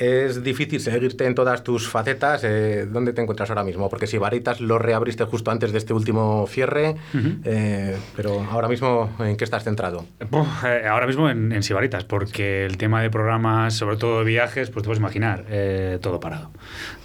es 0.00 0.42
difícil 0.42 0.80
seguirte 0.80 1.26
en 1.26 1.34
todas 1.34 1.62
tus 1.62 1.86
facetas. 1.86 2.42
Eh, 2.42 2.86
¿Dónde 2.90 3.12
te 3.12 3.20
encuentras 3.20 3.50
ahora 3.50 3.64
mismo? 3.64 3.90
Porque 3.90 4.06
si 4.06 4.12
Sibaritas 4.12 4.62
lo 4.62 4.78
reabriste 4.78 5.24
justo 5.24 5.50
antes 5.50 5.72
de 5.72 5.78
este 5.78 5.92
último 5.92 6.46
cierre, 6.48 6.96
eh, 7.44 7.98
pero 8.16 8.42
ahora 8.50 8.66
mismo, 8.68 9.14
¿en 9.18 9.36
qué 9.36 9.44
estás 9.44 9.64
centrado? 9.64 10.06
Eh, 10.64 10.86
ahora 10.88 11.06
mismo 11.06 11.28
en, 11.28 11.52
en, 11.52 11.62
Sibaritas, 11.62 12.04
porque 12.04 12.64
el 12.64 12.78
tema 12.78 13.02
de 13.02 13.10
programas, 13.10 13.74
sobre 13.74 13.98
todo 13.98 14.20
de 14.20 14.24
viajes, 14.24 14.70
pues 14.70 14.84
te 14.84 14.86
puedes 14.86 15.00
imaginar, 15.00 15.44
todo 16.00 16.18
parado. 16.18 16.50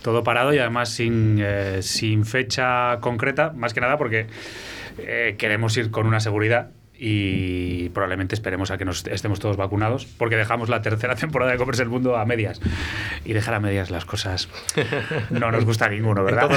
Todo 0.01 0.23
parado 0.23 0.53
y 0.53 0.59
además 0.59 0.87
sin, 0.87 1.43
sin 1.81 2.25
fecha 2.25 2.99
concreta, 3.01 3.51
más 3.51 3.73
que 3.73 3.81
nada 3.81 3.97
porque 3.97 4.27
queremos 5.37 5.75
ir 5.75 5.91
con 5.91 6.07
una 6.07 6.21
seguridad 6.21 6.69
y 6.97 7.89
probablemente 7.89 8.35
esperemos 8.35 8.71
a 8.71 8.77
que 8.77 8.85
nos 8.85 9.05
estemos 9.07 9.39
todos 9.39 9.57
vacunados, 9.57 10.05
porque 10.05 10.35
dejamos 10.35 10.69
la 10.69 10.81
tercera 10.81 11.15
temporada 11.15 11.51
de 11.51 11.57
Comerse 11.57 11.83
el 11.83 11.89
Mundo 11.89 12.17
a 12.17 12.25
medias. 12.25 12.61
Y 13.25 13.33
dejar 13.33 13.55
a 13.55 13.59
medias 13.59 13.89
las 13.89 14.05
cosas 14.05 14.49
no 15.29 15.51
nos 15.51 15.65
gusta 15.65 15.85
a 15.85 15.89
ninguno, 15.89 16.23
¿verdad? 16.23 16.49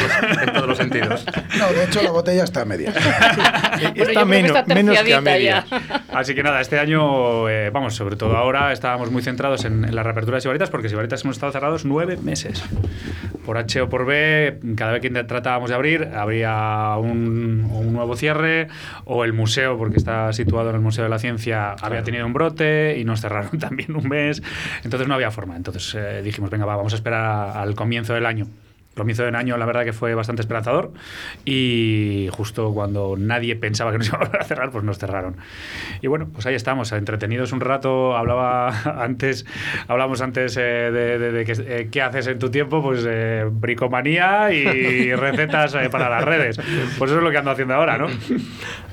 En 0.42 0.52
todos 0.52 0.68
los, 0.68 0.78
sentidos. 0.78 1.26
No, 1.59 1.73
de 1.73 1.85
hecho 1.85 2.02
la 2.02 2.11
botella 2.11 2.45
está 2.45 2.62
a 2.62 2.64
medias. 2.64 2.95
está 3.95 4.25
menos, 4.25 4.66
menos 4.66 5.00
que 5.00 5.14
a 5.14 5.21
medias. 5.21 5.64
Así 6.12 6.35
que 6.35 6.42
nada, 6.42 6.61
este 6.61 6.78
año, 6.78 7.49
eh, 7.49 7.71
vamos, 7.71 7.95
sobre 7.95 8.16
todo 8.16 8.37
ahora, 8.37 8.73
estábamos 8.73 9.11
muy 9.11 9.23
centrados 9.23 9.64
en, 9.64 9.95
la 9.95 10.02
reapertura 10.02 10.37
de 10.37 10.42
Sibaritas, 10.42 10.71
porque 10.71 10.88
Sibaritas 10.88 11.25
hemos 11.25 11.37
estado 11.37 11.52
cerrados 11.52 11.85
nueve 11.85 12.16
meses. 12.16 12.62
Por 13.45 13.59
H 13.59 13.80
o 13.80 13.88
por 13.88 14.04
B, 14.04 14.61
cada 14.76 14.92
vez 14.92 15.02
que 15.02 15.11
tratábamos 15.11 15.71
de 15.71 15.75
abrir, 15.75 16.11
habría 16.14 16.97
un, 16.99 17.68
un 17.73 17.92
nuevo 17.92 18.14
cierre, 18.16 18.68
o 19.04 19.25
el 19.25 19.33
museo, 19.33 19.78
porque 19.78 19.97
está 19.97 20.27
situado 20.32 20.70
en 20.70 20.76
el 20.76 20.82
Museo 20.82 21.04
de 21.04 21.11
la 21.11 21.18
Ciencia 21.18 21.73
había 21.73 22.02
tenido 22.02 22.26
un 22.26 22.32
brote 22.32 22.99
y 22.99 23.04
nos 23.04 23.20
cerraron 23.20 23.58
también 23.58 23.94
un 23.94 24.08
mes, 24.08 24.42
entonces 24.85 25.08
no 25.08 25.14
había 25.14 25.30
forma. 25.30 25.56
Entonces 25.56 25.94
eh, 25.94 26.23
dijimos, 26.23 26.50
venga, 26.50 26.64
vamos 26.64 26.92
a 26.92 26.97
esperar 26.97 27.56
al 27.56 27.75
comienzo 27.75 28.14
del 28.14 28.26
año 28.26 28.47
comienzo 28.99 29.25
del 29.25 29.35
año 29.35 29.57
la 29.57 29.67
verdad 29.67 29.85
que 29.85 29.93
fue 29.93 30.14
bastante 30.14 30.43
esperanzador 30.43 30.93
y 31.45 32.28
justo 32.33 32.73
cuando 32.75 33.17
nadie 33.17 33.57
pensaba 33.57 33.93
que 33.93 33.99
nos 33.99 34.09
iban 34.12 34.31
a 34.38 34.45
cerrar, 34.45 34.71
pues 34.71 34.85
nos 34.85 34.99
cerraron. 34.99 35.37
Y 36.02 36.07
bueno, 36.07 36.28
pues 36.33 36.47
ahí 36.47 36.55
estamos, 36.55 36.93
entretenidos 36.93 37.52
un 37.52 37.61
rato. 37.61 38.17
Hablaba 38.17 38.69
antes, 39.02 39.47
hablamos 39.87 40.21
antes 40.21 40.57
eh, 40.57 40.61
de, 40.61 41.43
eh, 41.43 41.88
qué 41.90 42.02
haces 42.02 42.26
en 42.26 42.38
tu 42.38 42.50
tiempo, 42.50 42.83
pues 42.83 43.05
eh, 43.09 43.47
bricomanía 43.50 44.52
y 44.52 45.14
recetas 45.14 45.75
para 45.90 46.09
las 46.09 46.25
redes. 46.25 46.57
Pues 46.99 47.11
eso 47.11 47.19
es 47.19 47.25
lo 47.25 47.31
que 47.31 47.38
ando 47.38 47.50
haciendo 47.50 47.75
ahora, 47.75 47.99
¿no? 47.99 48.09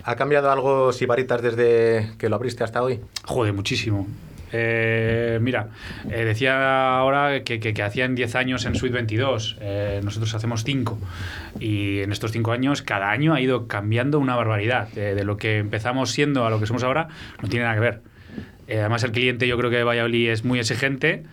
¿Ha 0.03 0.15
cambiado 0.15 0.51
algo 0.51 0.91
Sibaritas 0.91 1.41
desde 1.41 2.11
que 2.17 2.29
lo 2.29 2.35
abriste 2.35 2.63
hasta 2.63 2.81
hoy? 2.81 3.01
Joder, 3.25 3.53
muchísimo. 3.53 4.07
Eh, 4.57 5.39
mira, 5.41 5.67
eh, 6.09 6.23
decía 6.23 6.97
ahora 6.97 7.43
que, 7.43 7.83
hacían 7.83 8.15
10 8.15 8.35
años 8.35 8.65
en 8.65 8.75
Suite 8.75 8.93
22, 8.93 9.57
eh, 9.59 9.99
nosotros 10.01 10.33
hacemos 10.33 10.63
5 10.63 10.97
y 11.59 11.99
en 11.99 12.13
estos 12.13 12.31
5 12.31 12.53
años 12.53 12.81
cada 12.81 13.11
año 13.11 13.33
ha 13.33 13.41
ido 13.41 13.67
cambiando 13.67 14.17
una 14.19 14.35
barbaridad. 14.35 14.87
de 14.95 15.23
lo 15.25 15.37
que 15.37 15.57
empezamos 15.57 16.11
siendo 16.11 16.45
a 16.45 16.49
lo 16.49 16.59
que 16.59 16.67
somos 16.67 16.83
ahora 16.83 17.09
no 17.41 17.49
tiene 17.49 17.65
nada 17.65 17.75
que 17.75 17.81
ver. 17.81 18.01
además 18.69 19.03
el 19.03 19.11
cliente 19.11 19.47
yo 19.47 19.57
creo 19.57 19.69
que 19.69 19.77
de 19.77 19.83
Valladolid 19.83 20.29
es 20.29 20.45
muy 20.45 20.59
exigente 20.59 21.23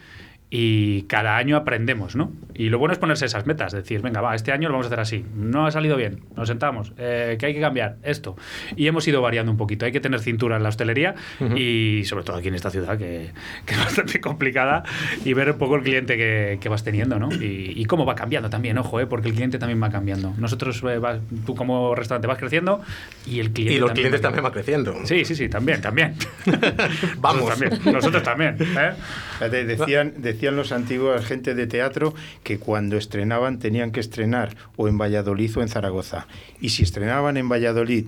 y 0.54 1.04
cada 1.04 1.38
año 1.38 1.56
aprendemos, 1.56 2.14
¿no? 2.14 2.30
Y 2.52 2.68
lo 2.68 2.78
bueno 2.78 2.92
es 2.92 2.98
ponerse 2.98 3.24
esas 3.24 3.46
metas, 3.46 3.72
decir, 3.72 4.02
venga, 4.02 4.20
va, 4.20 4.34
este 4.34 4.52
año 4.52 4.68
lo 4.68 4.74
vamos 4.74 4.84
a 4.84 4.88
hacer 4.88 5.00
así, 5.00 5.24
no 5.34 5.64
ha 5.64 5.70
salido 5.70 5.96
bien, 5.96 6.20
nos 6.36 6.46
sentamos, 6.46 6.92
eh, 6.98 7.38
que 7.40 7.46
hay 7.46 7.54
que 7.54 7.60
cambiar 7.62 7.96
esto. 8.02 8.36
Y 8.76 8.86
hemos 8.86 9.08
ido 9.08 9.22
variando 9.22 9.50
un 9.50 9.56
poquito, 9.56 9.86
hay 9.86 9.92
que 9.92 10.00
tener 10.00 10.20
cintura 10.20 10.58
en 10.58 10.62
la 10.62 10.68
hostelería 10.68 11.14
y 11.56 12.02
sobre 12.04 12.24
todo 12.24 12.36
aquí 12.36 12.48
en 12.48 12.54
esta 12.54 12.68
ciudad 12.68 12.98
que, 12.98 13.30
es 13.66 13.78
bastante 13.78 14.20
complicada 14.20 14.82
y 15.24 15.32
ver 15.32 15.52
un 15.52 15.56
poco 15.56 15.76
el 15.76 15.82
cliente 15.82 16.18
que, 16.18 16.68
vas 16.68 16.84
teniendo, 16.84 17.18
¿no? 17.18 17.30
Y, 17.32 17.86
cómo 17.86 18.04
va 18.04 18.14
cambiando 18.14 18.50
también, 18.50 18.76
ojo, 18.76 19.00
¿eh? 19.00 19.06
porque 19.06 19.28
el 19.28 19.34
cliente 19.34 19.58
también 19.58 19.82
va 19.82 19.88
cambiando. 19.88 20.34
Nosotros, 20.36 20.82
eh, 20.86 21.00
tú 21.46 21.54
como 21.54 21.94
restaurante 21.94 22.26
vas 22.26 22.36
creciendo 22.36 22.82
y 23.26 23.40
el 23.40 23.52
cliente... 23.52 23.74
Y 23.74 23.78
los 23.78 23.92
clientes 23.92 24.20
también 24.20 24.44
va 24.44 24.52
creciendo. 24.52 24.96
Sí, 25.04 25.24
sí, 25.24 25.34
sí, 25.34 25.48
también, 25.48 25.80
también. 25.80 26.14
Vamos. 27.16 27.42
Nosotros 27.42 27.58
también. 27.58 27.94
Nosotros 27.94 28.22
también 28.22 28.56
¿eh? 28.60 29.64
decían, 29.64 30.14
decían 30.18 30.41
decían 30.42 30.56
los 30.56 30.72
antiguos 30.72 31.24
gente 31.24 31.54
de 31.54 31.68
teatro 31.68 32.14
que 32.42 32.58
cuando 32.58 32.96
estrenaban 32.96 33.60
tenían 33.60 33.92
que 33.92 34.00
estrenar 34.00 34.56
o 34.76 34.88
en 34.88 34.98
Valladolid 34.98 35.56
o 35.56 35.62
en 35.62 35.68
Zaragoza. 35.68 36.26
Y 36.60 36.70
si 36.70 36.82
estrenaban 36.82 37.36
en 37.36 37.48
Valladolid 37.48 38.06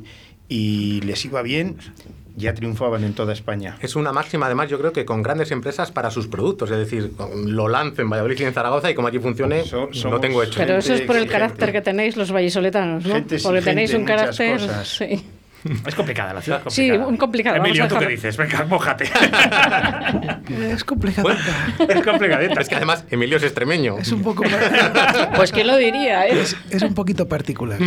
y 0.48 1.00
les 1.02 1.24
iba 1.24 1.42
bien, 1.42 1.76
ya 2.34 2.52
triunfaban 2.52 3.04
en 3.04 3.14
toda 3.14 3.32
España. 3.32 3.76
Es 3.80 3.94
una 3.94 4.12
máxima, 4.12 4.46
además, 4.46 4.68
yo 4.68 4.80
creo 4.80 4.92
que 4.92 5.04
con 5.04 5.22
grandes 5.22 5.52
empresas 5.52 5.92
para 5.92 6.10
sus 6.10 6.26
productos. 6.26 6.72
Es 6.72 6.78
decir, 6.78 7.12
lo 7.46 7.68
lanzo 7.68 8.02
en 8.02 8.10
Valladolid 8.10 8.40
y 8.40 8.42
en 8.42 8.52
Zaragoza 8.52 8.90
y 8.90 8.96
como 8.96 9.06
allí 9.06 9.20
funcione, 9.20 9.62
no 10.04 10.18
tengo 10.18 10.42
hecho. 10.42 10.58
Pero 10.58 10.78
eso 10.78 10.92
es 10.94 11.02
por 11.02 11.16
el 11.16 11.28
carácter 11.28 11.70
que 11.70 11.82
tenéis 11.82 12.16
los 12.16 12.32
vallisoletanos, 12.32 13.06
¿no? 13.06 13.24
Porque 13.44 13.62
tenéis 13.62 13.94
un 13.94 14.04
carácter. 14.04 14.60
Sí. 14.84 15.24
Es 15.86 15.94
complicada 15.94 16.34
la 16.34 16.42
ciudad. 16.42 16.62
Sí, 16.68 16.90
un 16.90 17.16
complicado. 17.16 17.56
Emilio, 17.56 17.88
¿tú 17.88 17.96
qué 17.98 18.06
dices? 18.06 18.36
Venga, 18.36 18.64
mójate. 18.64 19.04
es 20.72 20.84
complicadita. 20.84 21.66
es 21.88 22.02
complicadita. 22.02 22.60
Es 22.60 22.68
que 22.68 22.74
además 22.74 23.04
Emilio 23.10 23.38
es 23.38 23.42
extremeño. 23.42 23.98
Es 23.98 24.12
un 24.12 24.22
poco. 24.22 24.44
pues 25.36 25.52
quién 25.52 25.66
lo 25.66 25.76
diría, 25.76 26.26
¿eh? 26.26 26.44
Es, 26.70 26.82
un 26.82 26.94
poquito 26.94 27.28
particular. 27.28 27.78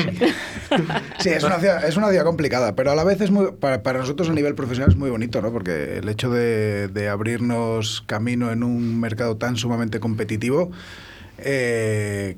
Sí, 1.19 1.29
es, 1.29 1.43
una 1.43 1.59
ciudad, 1.59 1.85
es 1.85 1.97
una 1.97 2.09
ciudad 2.09 2.25
complicada, 2.25 2.75
pero 2.75 2.91
a 2.91 2.95
la 2.95 3.03
vez 3.03 3.21
es 3.21 3.31
muy. 3.31 3.51
Para, 3.51 3.99
nosotros 3.99 4.29
a 4.29 4.33
nivel 4.33 4.55
profesional 4.55 4.89
es 4.89 4.97
muy 4.97 5.09
bonito, 5.09 5.41
¿no? 5.41 5.51
Porque 5.51 5.97
el 5.97 6.09
hecho 6.09 6.29
de, 6.29 6.87
de 6.87 7.09
abrirnos 7.09 8.03
camino 8.05 8.51
en 8.51 8.63
un 8.63 8.99
mercado 8.99 9.37
tan 9.37 9.55
sumamente 9.55 9.99
competitivo. 9.99 10.71
Eh, 11.37 12.35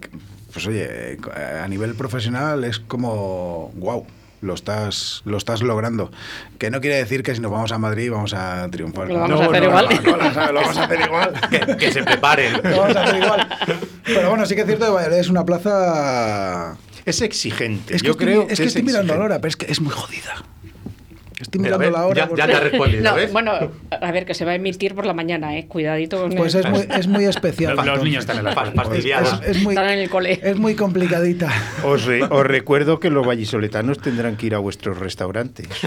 pues 0.51 0.67
oye, 0.67 1.17
a 1.63 1.67
nivel 1.67 1.95
profesional 1.95 2.63
es 2.63 2.79
como, 2.79 3.71
wow, 3.75 4.05
lo 4.41 4.53
estás, 4.53 5.21
lo 5.25 5.37
estás 5.37 5.61
logrando. 5.61 6.11
Que 6.57 6.71
no 6.71 6.81
quiere 6.81 6.97
decir 6.97 7.23
que 7.23 7.35
si 7.35 7.41
nos 7.41 7.51
vamos 7.51 7.71
a 7.71 7.77
Madrid 7.77 8.11
vamos 8.11 8.33
a 8.33 8.67
triunfar. 8.69 9.07
Lo 9.07 9.19
vamos 9.19 9.41
a 9.41 9.45
hacer 9.45 9.63
igual. 9.63 9.87
lo 10.03 10.61
vamos 10.61 10.77
a 10.77 10.83
hacer 10.83 11.01
igual. 11.01 11.77
que, 11.79 11.91
se 11.91 12.03
preparen. 12.03 12.53
Lo 12.63 12.77
vamos 12.81 12.95
a 12.95 13.03
hacer 13.03 13.23
igual. 13.23 13.49
Pero 14.05 14.29
bueno, 14.29 14.45
sí 14.45 14.55
que 14.55 14.61
es 14.61 14.67
cierto 14.67 14.85
que 14.85 14.91
Valladolid 14.91 15.19
es 15.19 15.29
una 15.29 15.45
plaza... 15.45 16.77
Es 17.05 17.21
exigente. 17.21 17.95
Es 17.95 18.01
que 18.01 18.07
Yo 18.07 18.11
estoy, 18.11 18.25
creo 18.25 18.47
es 18.49 18.59
que, 18.59 18.65
estoy 18.65 18.83
mirando 18.83 19.13
ahora, 19.13 19.37
pero 19.37 19.49
es 19.49 19.55
que 19.55 19.71
es 19.71 19.81
muy 19.81 19.91
jodida. 19.91 20.43
Estoy 21.39 21.61
mirando 21.61 21.89
la 21.89 22.05
hora. 22.05 22.29
Ya, 22.35 22.45
te 22.45 22.53
ha 22.53 22.59
respondido, 22.59 23.03
no, 23.03 23.15
Bueno, 23.31 23.53
a 23.89 24.11
ver, 24.11 24.25
que 24.25 24.33
se 24.33 24.43
va 24.43 24.51
a 24.51 24.55
emitir 24.55 24.93
por 24.93 25.05
la 25.05 25.13
mañana, 25.13 25.57
¿eh? 25.57 25.67
Cuidadito 25.67 26.21
con 26.21 26.31
Pues 26.31 26.53
es 26.53 26.69
muy, 26.69 26.81
es 26.81 27.07
muy 27.07 27.25
especial. 27.25 27.77
Los, 27.77 28.03
niños 28.03 28.21
están 28.21 28.39
en 28.39 28.43
la 28.43 28.51
fastidiados. 28.53 29.41
Es, 29.45 29.61
muy, 29.63 29.73
están 29.73 29.89
en 29.89 29.99
el 29.99 30.09
cole. 30.09 30.39
Es 30.43 30.57
muy 30.57 30.75
complicadita. 30.75 31.49
Os, 31.83 32.07
os 32.29 32.45
recuerdo 32.45 32.99
que 32.99 33.09
los 33.09 33.25
vallisoletanos 33.25 33.99
tendrán 33.99 34.35
que 34.35 34.47
ir 34.47 34.55
a 34.55 34.59
vuestros 34.59 34.99
restaurantes. 34.99 35.67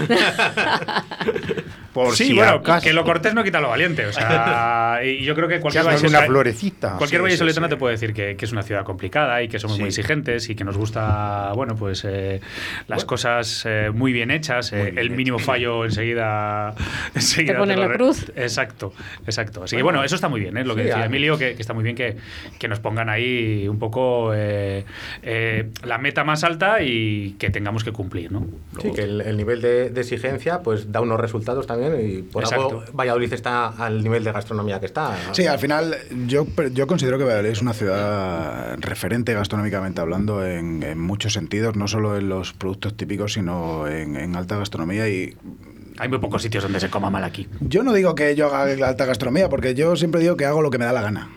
por 1.93 2.15
sí, 2.15 2.33
bueno, 2.33 2.61
que 2.81 2.93
lo 2.93 3.03
cortés 3.03 3.33
no 3.33 3.43
quita 3.43 3.59
lo 3.61 3.69
valiente. 3.69 4.05
O 4.05 4.13
sea, 4.13 4.99
y 5.03 5.23
yo 5.23 5.35
creo 5.35 5.47
que 5.47 5.59
cualquier 5.59 5.85
una 5.85 6.21
florecita. 6.21 6.97
Cualquier 6.97 7.21
sí, 7.21 7.23
vallisoletano 7.23 7.69
te 7.69 7.77
puede 7.77 7.93
decir 7.93 8.13
que, 8.13 8.35
que, 8.35 8.45
es 8.45 8.51
una 8.51 8.63
ciudad 8.63 8.83
complicada 8.83 9.41
y 9.41 9.47
que 9.47 9.59
somos 9.59 9.79
muy 9.79 9.89
exigentes 9.89 10.49
y 10.49 10.55
que 10.55 10.63
nos 10.63 10.77
gusta, 10.77 11.51
bueno, 11.55 11.75
pues 11.75 12.03
eh, 12.05 12.41
las 12.87 13.05
cosas 13.05 13.63
eh, 13.65 13.91
muy 13.93 14.11
bien 14.13 14.31
hechas, 14.31 14.73
eh, 14.73 14.93
el 14.95 15.11
mínimo 15.11 15.39
fallo 15.39 15.85
enseguida. 15.85 16.73
te 17.35 17.53
ponen 17.53 17.79
la 17.79 17.91
cruz. 17.93 18.31
Exacto, 18.35 18.93
exacto. 19.25 19.63
Así 19.63 19.75
que 19.75 19.83
bueno, 19.83 20.03
eso 20.03 20.15
está 20.15 20.29
muy 20.29 20.39
bien, 20.39 20.57
¿eh? 20.57 20.63
lo 20.63 20.75
que 20.75 20.83
decía 20.83 21.05
Emilio, 21.05 21.37
que, 21.37 21.51
está 21.51 21.73
muy 21.73 21.83
bien 21.83 21.95
que, 21.95 22.17
que, 22.59 22.67
nos 22.67 22.79
pongan 22.79 23.09
ahí 23.09 23.67
un 23.67 23.79
poco 23.79 24.31
eh, 24.33 24.85
eh, 25.21 25.69
la 25.83 25.97
meta 25.97 26.23
más 26.23 26.43
alta 26.43 26.81
y 26.81 27.33
que 27.33 27.49
tengamos 27.49 27.83
que 27.83 27.91
cumplir, 27.91 28.31
¿no? 28.31 28.47
sí, 28.81 28.91
que 28.91 29.03
el, 29.03 29.37
nivel 29.37 29.61
de, 29.61 29.87
exigencia 29.95 30.61
pues 30.61 30.91
da 30.91 31.01
unos 31.01 31.19
resultados 31.19 31.67
también 31.67 31.82
y 32.01 32.21
por 32.23 32.45
algo 32.45 32.83
Valladolid 32.93 33.31
está 33.33 33.67
al 33.67 34.03
nivel 34.03 34.23
de 34.23 34.31
gastronomía 34.31 34.79
que 34.79 34.85
está. 34.87 35.15
Sí, 35.31 35.47
al 35.47 35.59
final 35.59 35.95
yo, 36.27 36.45
yo 36.73 36.87
considero 36.87 37.17
que 37.17 37.23
Valladolid 37.23 37.49
es 37.49 37.61
una 37.61 37.73
ciudad 37.73 38.75
referente 38.79 39.33
gastronómicamente 39.33 40.01
hablando 40.01 40.45
en, 40.45 40.83
en 40.83 40.99
muchos 40.99 41.33
sentidos, 41.33 41.75
no 41.75 41.87
solo 41.87 42.17
en 42.17 42.29
los 42.29 42.53
productos 42.53 42.95
típicos, 42.95 43.33
sino 43.33 43.87
en, 43.87 44.15
en 44.15 44.35
alta 44.35 44.57
gastronomía 44.57 45.09
y 45.09 45.35
hay 45.97 46.09
muy 46.09 46.17
pocos 46.17 46.41
sitios 46.41 46.63
donde 46.63 46.79
se 46.79 46.89
coma 46.89 47.09
mal 47.09 47.23
aquí. 47.23 47.47
Yo 47.61 47.83
no 47.83 47.93
digo 47.93 48.15
que 48.15 48.35
yo 48.35 48.47
haga 48.53 48.87
alta 48.87 49.05
gastronomía, 49.05 49.49
porque 49.49 49.75
yo 49.75 49.95
siempre 49.95 50.21
digo 50.21 50.35
que 50.35 50.45
hago 50.45 50.61
lo 50.61 50.71
que 50.71 50.77
me 50.79 50.85
da 50.85 50.93
la 50.93 51.01
gana. 51.01 51.29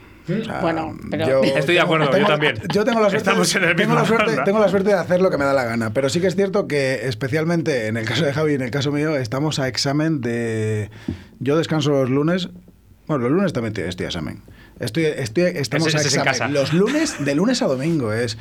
Bueno, 0.61 0.97
pero... 1.11 1.43
estoy 1.45 1.75
de 1.75 1.81
acuerdo, 1.81 2.17
yo 2.17 2.27
también. 2.27 2.57
Yo 2.73 2.85
tengo 2.85 3.01
la, 3.01 3.11
suerte, 3.11 3.25
tengo, 3.75 3.95
la 3.95 4.05
suerte, 4.05 4.37
tengo 4.45 4.59
la 4.59 4.69
suerte 4.69 4.91
de 4.91 4.97
hacer 4.97 5.21
lo 5.21 5.31
que 5.31 5.39
me 5.39 5.45
da 5.45 5.53
la 5.53 5.65
gana, 5.65 5.93
pero 5.93 6.09
sí 6.09 6.21
que 6.21 6.27
es 6.27 6.37
cierto 6.37 6.67
que 6.67 7.07
especialmente 7.07 7.87
en 7.87 7.97
el 7.97 8.05
caso 8.05 8.25
de 8.25 8.33
Javi 8.33 8.53
y 8.53 8.55
en 8.57 8.63
el 8.63 8.71
caso 8.71 8.93
mío 8.93 9.17
estamos 9.17 9.59
a 9.59 9.69
examen 9.69 10.21
de... 10.21 10.91
Yo 11.39 11.57
descanso 11.57 11.91
los 11.91 12.11
lunes, 12.11 12.49
bueno, 13.07 13.25
los 13.25 13.33
lunes 13.33 13.53
también 13.53 13.75
estoy 13.77 14.05
a 14.05 14.09
examen. 14.09 14.43
Estoy, 14.79 15.05
estoy, 15.05 15.45
estamos 15.45 15.95
a 15.95 16.25
casa. 16.25 16.49
Los 16.49 16.75
lunes, 16.75 17.25
de 17.25 17.35
lunes 17.35 17.63
a 17.63 17.67
domingo. 17.67 18.13
Es, 18.13 18.37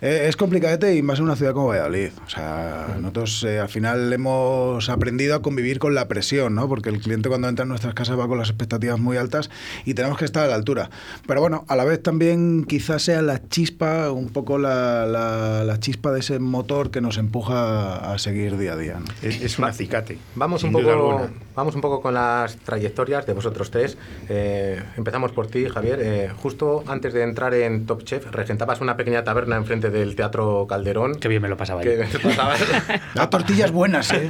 eh, 0.00 0.26
es 0.28 0.36
complicadete 0.36 0.96
y 0.96 1.02
más 1.02 1.20
en 1.20 1.26
una 1.26 1.36
ciudad 1.36 1.52
como 1.52 1.68
Valladolid. 1.68 2.10
O 2.26 2.28
sea, 2.28 2.96
nosotros 2.98 3.44
eh, 3.44 3.60
al 3.60 3.68
final 3.68 4.12
hemos 4.12 4.88
aprendido 4.88 5.36
a 5.36 5.42
convivir 5.42 5.78
con 5.78 5.94
la 5.94 6.08
presión, 6.08 6.56
¿no? 6.56 6.68
Porque 6.68 6.88
el 6.88 7.00
cliente 7.00 7.28
cuando 7.28 7.48
entra 7.48 7.62
en 7.62 7.68
nuestras 7.68 7.94
casas 7.94 8.18
va 8.18 8.26
con 8.26 8.38
las 8.38 8.48
expectativas 8.48 8.98
muy 8.98 9.16
altas 9.16 9.50
y 9.84 9.94
tenemos 9.94 10.18
que 10.18 10.24
estar 10.24 10.44
a 10.44 10.48
la 10.48 10.56
altura. 10.56 10.90
Pero 11.28 11.40
bueno, 11.40 11.64
a 11.68 11.76
la 11.76 11.84
vez 11.84 12.02
también 12.02 12.64
quizás 12.64 13.02
sea 13.02 13.22
la 13.22 13.48
chispa, 13.48 14.10
un 14.10 14.30
poco 14.30 14.58
la, 14.58 15.06
la, 15.06 15.78
chispa 15.78 16.10
de 16.10 16.20
ese 16.20 16.40
motor 16.40 16.90
que 16.90 17.00
nos 17.00 17.18
empuja 17.18 18.12
a 18.12 18.18
seguir 18.18 18.58
día 18.58 18.72
a 18.72 18.76
día. 18.76 18.98
Es, 19.22 19.58
un 19.60 19.64
acicate. 19.64 20.18
Vamos 20.34 20.64
un, 20.64 20.72
poco, 20.72 21.28
vamos 21.54 21.74
un 21.76 21.80
poco 21.80 22.00
con 22.00 22.14
las 22.14 22.56
trayectorias 22.56 23.26
de 23.26 23.32
vosotros 23.32 23.70
tres. 23.70 23.96
Eh, 24.28 24.82
empezamos 24.96 25.30
por 25.30 25.46
ti, 25.46 25.67
Javier, 25.70 26.00
eh, 26.02 26.30
justo 26.42 26.84
antes 26.86 27.12
de 27.12 27.22
entrar 27.22 27.54
en 27.54 27.86
Top 27.86 28.04
Chef, 28.04 28.30
regentabas 28.30 28.80
una 28.80 28.96
pequeña 28.96 29.24
taberna 29.24 29.56
enfrente 29.56 29.90
del 29.90 30.16
Teatro 30.16 30.66
Calderón. 30.68 31.16
Qué 31.16 31.28
bien 31.28 31.42
me 31.42 31.48
lo 31.48 31.56
pasaba 31.56 31.82
ahí. 31.82 31.88
Las 33.14 33.30
tortillas 33.30 33.70
buenas, 33.70 34.12
¿eh? 34.12 34.28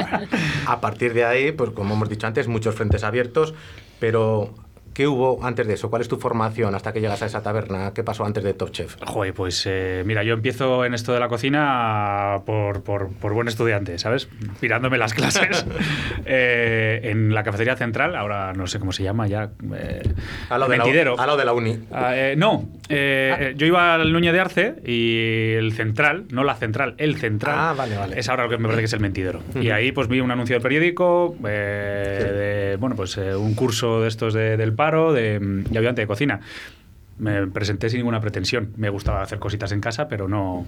A 0.66 0.80
partir 0.80 1.14
de 1.14 1.24
ahí, 1.24 1.52
pues 1.52 1.70
como 1.70 1.94
hemos 1.94 2.08
dicho 2.08 2.26
antes, 2.26 2.48
muchos 2.48 2.74
frentes 2.74 3.04
abiertos, 3.04 3.54
pero 3.98 4.54
¿Qué 4.96 5.06
hubo 5.06 5.44
antes 5.44 5.66
de 5.66 5.74
eso? 5.74 5.90
¿Cuál 5.90 6.00
es 6.00 6.08
tu 6.08 6.16
formación 6.16 6.74
hasta 6.74 6.90
que 6.94 7.02
llegas 7.02 7.20
a 7.20 7.26
esa 7.26 7.42
taberna? 7.42 7.92
¿Qué 7.92 8.02
pasó 8.02 8.24
antes 8.24 8.42
de 8.42 8.54
Top 8.54 8.70
Chef? 8.70 8.96
Joder, 9.04 9.34
pues 9.34 9.64
eh, 9.66 10.02
mira, 10.06 10.22
yo 10.22 10.32
empiezo 10.32 10.86
en 10.86 10.94
esto 10.94 11.12
de 11.12 11.20
la 11.20 11.28
cocina 11.28 12.40
por, 12.46 12.82
por, 12.82 13.34
buen 13.34 13.46
estudiante, 13.46 13.98
¿sabes? 13.98 14.26
Pirándome 14.58 14.96
las 14.96 15.12
clases 15.12 15.66
eh, 16.24 17.00
en 17.02 17.34
la 17.34 17.42
cafetería 17.42 17.76
central, 17.76 18.16
ahora 18.16 18.54
no 18.54 18.66
sé 18.66 18.78
cómo 18.78 18.90
se 18.90 19.02
llama 19.02 19.26
ya. 19.26 19.50
Eh, 19.74 20.14
a, 20.48 20.56
lo 20.56 20.66
de 20.66 20.78
mentidero. 20.78 21.14
La, 21.14 21.24
a 21.24 21.26
lo 21.26 21.36
de 21.36 21.44
la 21.44 21.52
uni. 21.52 21.78
Ah, 21.92 22.14
no, 22.34 22.66
ah. 22.88 23.50
yo 23.54 23.66
iba 23.66 23.96
al 23.96 24.10
Nuño 24.14 24.32
de 24.32 24.40
Arce 24.40 24.76
y 24.82 25.52
el 25.58 25.74
central, 25.74 26.24
no 26.30 26.42
la 26.42 26.54
central, 26.54 26.94
el 26.96 27.16
central. 27.18 27.54
Ah, 27.54 27.74
vale, 27.76 27.98
vale. 27.98 28.18
Es 28.18 28.30
ahora 28.30 28.44
lo 28.44 28.48
que 28.48 28.56
me 28.56 28.62
parece 28.62 28.80
que 28.80 28.86
es 28.86 28.92
el 28.94 29.00
mentidero. 29.00 29.42
Y 29.60 29.68
ahí 29.68 29.92
pues 29.92 30.08
vi 30.08 30.20
un 30.20 30.30
anuncio 30.30 30.54
del 30.54 30.62
periódico, 30.62 31.36
de, 31.38 32.78
bueno, 32.80 32.96
pues 32.96 33.18
un 33.18 33.54
curso 33.54 34.00
de 34.00 34.08
estos 34.08 34.32
del 34.32 34.72
paro 34.86 35.12
de, 35.12 35.38
de 35.40 35.78
ayudante 35.78 36.02
de 36.02 36.06
cocina 36.06 36.40
me 37.18 37.46
presenté 37.46 37.88
sin 37.88 37.98
ninguna 37.98 38.20
pretensión. 38.20 38.72
Me 38.76 38.90
gustaba 38.90 39.22
hacer 39.22 39.38
cositas 39.38 39.72
en 39.72 39.80
casa, 39.80 40.08
pero 40.08 40.28
no, 40.28 40.66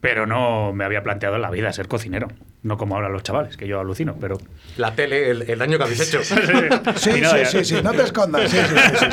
pero 0.00 0.26
no 0.26 0.72
me 0.72 0.84
había 0.84 1.02
planteado 1.02 1.36
en 1.36 1.42
la 1.42 1.50
vida 1.50 1.72
ser 1.72 1.88
cocinero. 1.88 2.28
No 2.62 2.76
como 2.76 2.94
ahora 2.94 3.08
los 3.08 3.22
chavales, 3.22 3.56
que 3.56 3.66
yo 3.66 3.80
alucino, 3.80 4.16
pero... 4.20 4.38
La 4.76 4.94
tele, 4.94 5.30
el, 5.30 5.58
daño 5.58 5.76
que 5.78 5.84
habéis 5.84 6.00
hecho. 6.00 6.22
sí, 6.96 7.10
sí, 7.12 7.44
sí, 7.44 7.64
sí, 7.64 7.76
no 7.82 7.92
te 7.92 8.02
escondas. 8.02 8.50
Sí, 8.50 8.56
sí, 8.56 9.06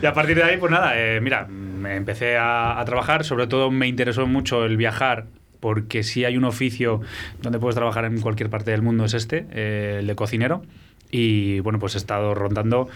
y 0.02 0.06
a 0.06 0.12
partir 0.12 0.36
de 0.36 0.44
ahí, 0.44 0.56
pues 0.58 0.70
nada, 0.70 0.92
eh, 0.94 1.20
mira, 1.20 1.46
me 1.46 1.96
empecé 1.96 2.36
a, 2.38 2.82
trabajar. 2.84 3.24
Sobre 3.24 3.46
todo 3.46 3.70
me 3.70 3.88
interesó 3.88 4.26
mucho 4.26 4.64
el 4.64 4.76
viajar 4.76 5.26
porque 5.60 6.02
si 6.02 6.24
hay 6.24 6.36
un 6.36 6.44
oficio 6.44 7.00
donde 7.42 7.58
puedes 7.58 7.74
trabajar 7.74 8.04
en 8.04 8.20
cualquier 8.20 8.48
parte 8.48 8.70
del 8.70 8.82
mundo 8.82 9.06
es 9.06 9.14
este, 9.14 9.46
eh, 9.50 9.96
el 10.00 10.06
de 10.06 10.14
cocinero. 10.14 10.62
Y 11.10 11.60
bueno, 11.60 11.78
pues 11.78 11.94
he 11.94 11.98
estado 11.98 12.34
rondando, 12.34 12.88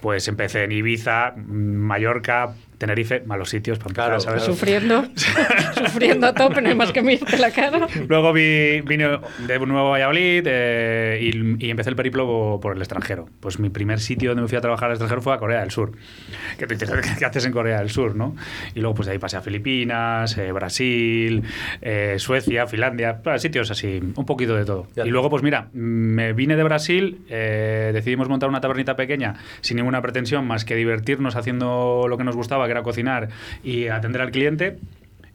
pues 0.00 0.26
empecé 0.26 0.64
en 0.64 0.72
Ibiza, 0.72 1.34
Mallorca, 1.36 2.54
Tenerife, 2.82 3.22
malos 3.26 3.48
sitios 3.48 3.78
para 3.78 3.94
claro, 3.94 4.18
¿sabes? 4.18 4.42
Sufriendo, 4.42 5.04
sufriendo 5.76 6.26
a 6.26 6.34
tope, 6.34 6.60
no 6.60 6.68
hay 6.68 6.74
más 6.74 6.90
que 6.90 7.00
mirarte 7.00 7.38
la 7.38 7.52
cara. 7.52 7.86
Luego 8.08 8.32
vi, 8.32 8.80
vine 8.80 9.20
de 9.46 9.58
nuevo 9.60 9.86
a 9.86 9.90
Valladolid 9.90 10.42
eh, 10.48 11.20
y, 11.22 11.64
y, 11.64 11.70
empecé 11.70 11.90
el 11.90 11.94
periplo 11.94 12.58
por 12.60 12.74
el 12.74 12.82
extranjero. 12.82 13.28
Pues 13.38 13.60
mi 13.60 13.70
primer 13.70 14.00
sitio 14.00 14.30
donde 14.30 14.42
me 14.42 14.48
fui 14.48 14.58
a 14.58 14.60
trabajar 14.60 14.86
al 14.86 14.94
extranjero 14.94 15.22
fue 15.22 15.32
a 15.32 15.38
Corea 15.38 15.60
del 15.60 15.70
Sur. 15.70 15.92
¿Qué, 16.58 16.66
te, 16.66 16.76
qué 17.18 17.24
haces 17.24 17.46
en 17.46 17.52
Corea 17.52 17.78
del 17.78 17.88
Sur, 17.88 18.16
no? 18.16 18.34
Y 18.74 18.80
luego 18.80 18.96
pues 18.96 19.06
de 19.06 19.12
ahí 19.12 19.18
pasé 19.20 19.36
a 19.36 19.42
Filipinas, 19.42 20.36
eh, 20.36 20.50
Brasil, 20.50 21.44
eh, 21.82 22.16
Suecia, 22.18 22.66
Finlandia, 22.66 23.22
sitios 23.36 23.70
así, 23.70 24.00
un 24.16 24.26
poquito 24.26 24.56
de 24.56 24.64
todo. 24.64 24.88
Y 24.96 25.10
luego 25.10 25.30
pues 25.30 25.44
mira, 25.44 25.68
me 25.72 26.32
vine 26.32 26.56
de 26.56 26.64
Brasil, 26.64 27.20
decidimos 27.28 28.28
montar 28.28 28.48
una 28.48 28.60
tabernita 28.60 28.96
pequeña 28.96 29.36
sin 29.60 29.76
ninguna 29.76 30.02
pretensión 30.02 30.48
más 30.48 30.64
que 30.64 30.74
divertirnos 30.74 31.36
haciendo 31.36 32.06
lo 32.08 32.18
que 32.18 32.24
nos 32.24 32.34
gustaba, 32.34 32.66
era 32.72 32.82
cocinar 32.82 33.28
y 33.62 33.88
atender 33.88 34.22
al 34.22 34.30
cliente. 34.30 34.78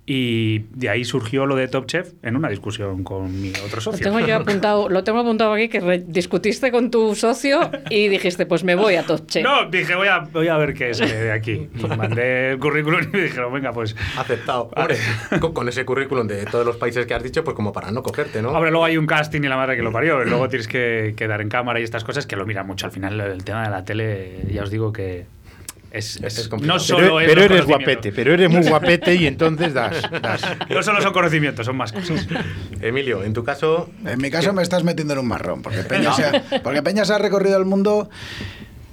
Y 0.10 0.60
de 0.74 0.88
ahí 0.88 1.04
surgió 1.04 1.46
lo 1.46 1.58
de 1.58 1.68
Top 1.68 1.86
Chef 1.86 2.14
en 2.24 2.38
una 2.38 2.48
discusión 2.48 3.04
con 3.04 3.42
mi 3.42 3.50
otro 3.66 3.82
socio. 3.82 4.06
Lo 4.06 4.16
tengo 4.16 4.26
yo 4.26 4.36
apuntado, 4.42 4.88
lo 4.88 5.04
tengo 5.04 5.20
apuntado 5.20 5.52
aquí, 5.52 5.68
que 5.68 6.06
discutiste 6.08 6.72
con 6.72 6.90
tu 6.90 7.14
socio 7.14 7.70
y 7.90 8.08
dijiste, 8.08 8.46
pues 8.46 8.64
me 8.64 8.76
voy 8.76 8.96
a 8.96 9.06
Top 9.06 9.28
Chef. 9.28 9.44
No, 9.44 9.70
dije, 9.70 9.96
voy 9.96 10.08
a, 10.08 10.20
voy 10.20 10.48
a 10.48 10.56
ver 10.56 10.74
qué 10.74 10.92
es 10.92 11.00
de 11.00 11.32
aquí. 11.32 11.68
Y 11.78 11.98
mandé 11.98 12.52
el 12.52 12.60
currículum 12.60 13.02
y 13.02 13.08
me 13.18 13.24
dijeron, 13.24 13.52
venga, 13.52 13.74
pues... 13.74 13.98
Aceptado. 14.18 14.70
Hombre, 14.76 14.98
con, 15.54 15.68
ese 15.68 15.84
currículum 15.84 16.26
de 16.26 16.46
todos 16.46 16.66
los 16.66 16.78
países 16.78 17.06
que 17.06 17.14
has 17.14 17.24
dicho, 17.24 17.44
pues 17.44 17.56
como 17.56 17.74
para 17.74 17.92
no 17.92 18.02
cogerte, 18.02 18.42
¿no? 18.42 18.52
Hombre, 18.52 18.72
luego 18.72 18.86
hay 18.86 18.98
un 18.98 19.08
casting 19.08 19.42
y 19.42 19.48
la 19.50 19.58
madre 19.58 19.76
que 19.76 19.82
lo 19.82 19.92
parió. 19.92 20.24
Y 20.24 20.30
luego 20.30 20.48
tienes 20.48 20.70
que, 20.70 21.16
quedar 21.18 21.28
dar 21.32 21.42
en 21.42 21.50
cámara 21.50 21.82
y 21.82 21.84
estas 21.84 22.06
cosas 22.06 22.26
que 22.26 22.38
lo 22.38 22.46
miran 22.46 22.66
mucho. 22.66 22.86
Al 22.86 22.94
final 22.94 23.20
el 23.20 23.44
tema 23.44 23.64
de 23.66 23.72
la 23.72 23.84
tele, 23.84 24.46
ya 24.50 24.64
os 24.64 24.72
digo 24.72 24.94
que 24.94 25.26
Es, 25.98 26.20
no 26.62 26.80
solo 26.80 27.18
pero, 27.18 27.44
eres 27.44 27.66
guapete, 27.66 28.12
pero 28.12 28.34
eres 28.34 28.50
muy 28.50 28.68
guapete 28.68 29.16
y 29.16 29.26
entonces 29.26 29.74
das, 29.74 30.02
No 30.70 30.84
solo 30.84 31.02
son 31.02 31.12
conocimientos, 31.12 31.66
son 31.66 31.76
más 31.76 31.92
cosas. 31.92 32.28
Emilio, 32.82 33.24
en 33.24 33.34
tu 33.34 33.44
caso. 33.44 33.90
En 34.06 34.22
mi 34.22 34.30
caso 34.30 34.54
me 34.54 34.62
estás 34.62 34.84
metiendo 34.84 35.14
en 35.14 35.20
un 35.20 35.28
marrón, 35.28 35.62
porque 35.62 35.80
Peña, 35.84 36.14
se 36.14 36.26
ha, 36.26 36.62
porque 36.62 36.84
Peña 36.84 37.04
se 37.06 37.14
ha 37.14 37.18
recorrido 37.18 37.58
el 37.58 37.66
mundo. 37.66 38.10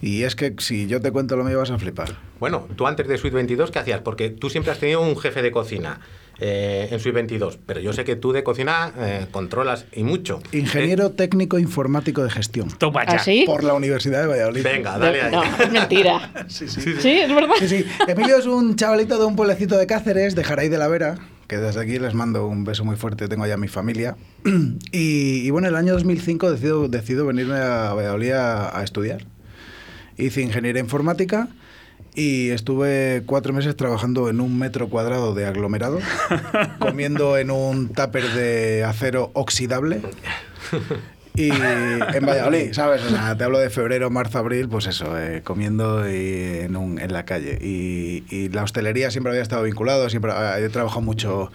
Y 0.01 0.23
es 0.23 0.35
que 0.37 0.55
si 0.59 0.87
yo 0.87 1.01
te 1.01 1.11
cuento 1.13 1.37
lo 1.37 1.45
mío 1.45 1.59
vas 1.59 1.71
a 1.71 1.79
flipar. 1.79 2.17
Bueno, 2.41 2.69
tú 2.77 2.87
antes 2.87 3.07
de 3.09 3.17
Suite 3.17 3.35
22, 3.35 3.71
¿qué 3.71 3.79
hacías? 3.79 4.01
Porque 4.01 4.31
tú 4.31 4.51
siempre 4.51 4.73
has 4.73 4.79
tenido 4.79 5.01
un 5.01 5.17
jefe 5.17 5.43
de 5.43 5.51
cocina. 5.51 6.01
Eh, 6.47 6.89
en 6.91 7.01
Suite 7.01 7.15
22, 7.15 7.59
pero 7.65 7.81
yo 7.81 7.95
sé 7.95 8.05
que 8.05 8.17
tú 8.17 8.33
de 8.33 8.45
cocina 8.45 8.93
eh, 8.99 9.27
controlas 9.31 9.87
y 9.95 10.05
mucho. 10.05 10.43
Ingeniero 10.53 11.13
técnico 11.13 11.59
informático 11.59 12.23
de 12.23 12.29
gestión. 12.29 12.69
Toma 12.77 13.07
ya. 13.07 13.13
¿Ah, 13.13 13.19
sí? 13.19 13.45
Por 13.47 13.65
la 13.65 13.73
Universidad 13.73 14.21
de 14.21 14.27
Valladolid. 14.27 14.63
Venga, 14.63 14.99
dale 14.99 15.23
ahí. 15.23 15.33
No, 15.33 15.43
es 15.43 15.73
mentira. 15.73 16.31
sí, 16.49 16.69
sí. 16.69 16.83
sí, 17.01 17.13
es 17.13 17.35
verdad. 17.35 17.55
Sí, 17.61 17.69
sí. 17.69 17.87
Emilio 18.07 18.37
es 18.37 18.45
un 18.45 18.77
chavalito 18.77 19.19
de 19.19 19.25
un 19.25 19.37
pueblecito 19.37 19.79
de 19.79 19.87
Cáceres, 19.87 20.35
de 20.35 20.45
Jaraí 20.45 20.69
de 20.69 20.77
la 20.77 20.87
Vera, 20.87 21.17
que 21.49 21.57
desde 21.57 21.81
aquí 21.81 21.99
les 21.99 22.13
mando 22.13 22.47
un 22.47 22.65
beso 22.65 22.85
muy 22.85 22.97
fuerte, 22.97 23.27
tengo 23.27 23.47
ya 23.47 23.57
mi 23.57 23.69
familia. 23.69 24.15
Y, 24.93 25.47
y 25.47 25.51
bueno, 25.51 25.69
el 25.69 25.77
año 25.77 25.95
2005 25.95 26.53
decido, 26.53 26.89
decido 26.89 27.25
venirme 27.25 27.57
a 27.57 27.95
Valladolid 27.95 28.33
a, 28.33 28.79
a 28.79 28.85
estudiar. 28.85 29.25
Hice 30.19 30.43
ingeniería 30.43 30.83
informática 30.83 31.49
y 32.15 32.51
estuve 32.51 33.23
cuatro 33.27 33.53
meses 33.53 33.77
trabajando 33.77 34.29
en 34.29 34.41
un 34.41 34.59
metro 34.59 34.89
cuadrado 34.89 35.35
de 35.35 35.47
aglomerado, 35.47 35.99
comiendo 36.79 37.37
en 37.39 37.51
un 37.51 37.89
tupper 37.89 38.33
de 38.33 38.85
acero 38.85 39.31
oxidable. 39.35 40.01
Y 41.37 41.51
en 41.51 42.27
Valladolid, 42.27 42.73
¿sabes? 42.73 43.03
O 43.03 43.11
sea, 43.11 43.37
te 43.37 43.43
hablo 43.43 43.59
de 43.59 43.69
febrero, 43.69 44.09
marzo, 44.09 44.39
abril, 44.39 44.69
pues 44.69 44.87
eso, 44.87 45.19
eh, 45.19 45.43
comiendo 45.43 46.09
y 46.09 46.61
en, 46.61 46.77
un, 46.77 47.01
en 47.01 47.13
la 47.13 47.25
calle. 47.25 47.59
Y, 47.61 48.23
y, 48.31 48.51
la 48.51 48.63
hostelería 48.63 49.11
siempre 49.11 49.33
había 49.33 49.43
estado 49.43 49.65
vinculado, 49.65 50.09
siempre 50.09 50.31
he 50.59 50.69
trabajado 50.69 51.01
mucho 51.01 51.51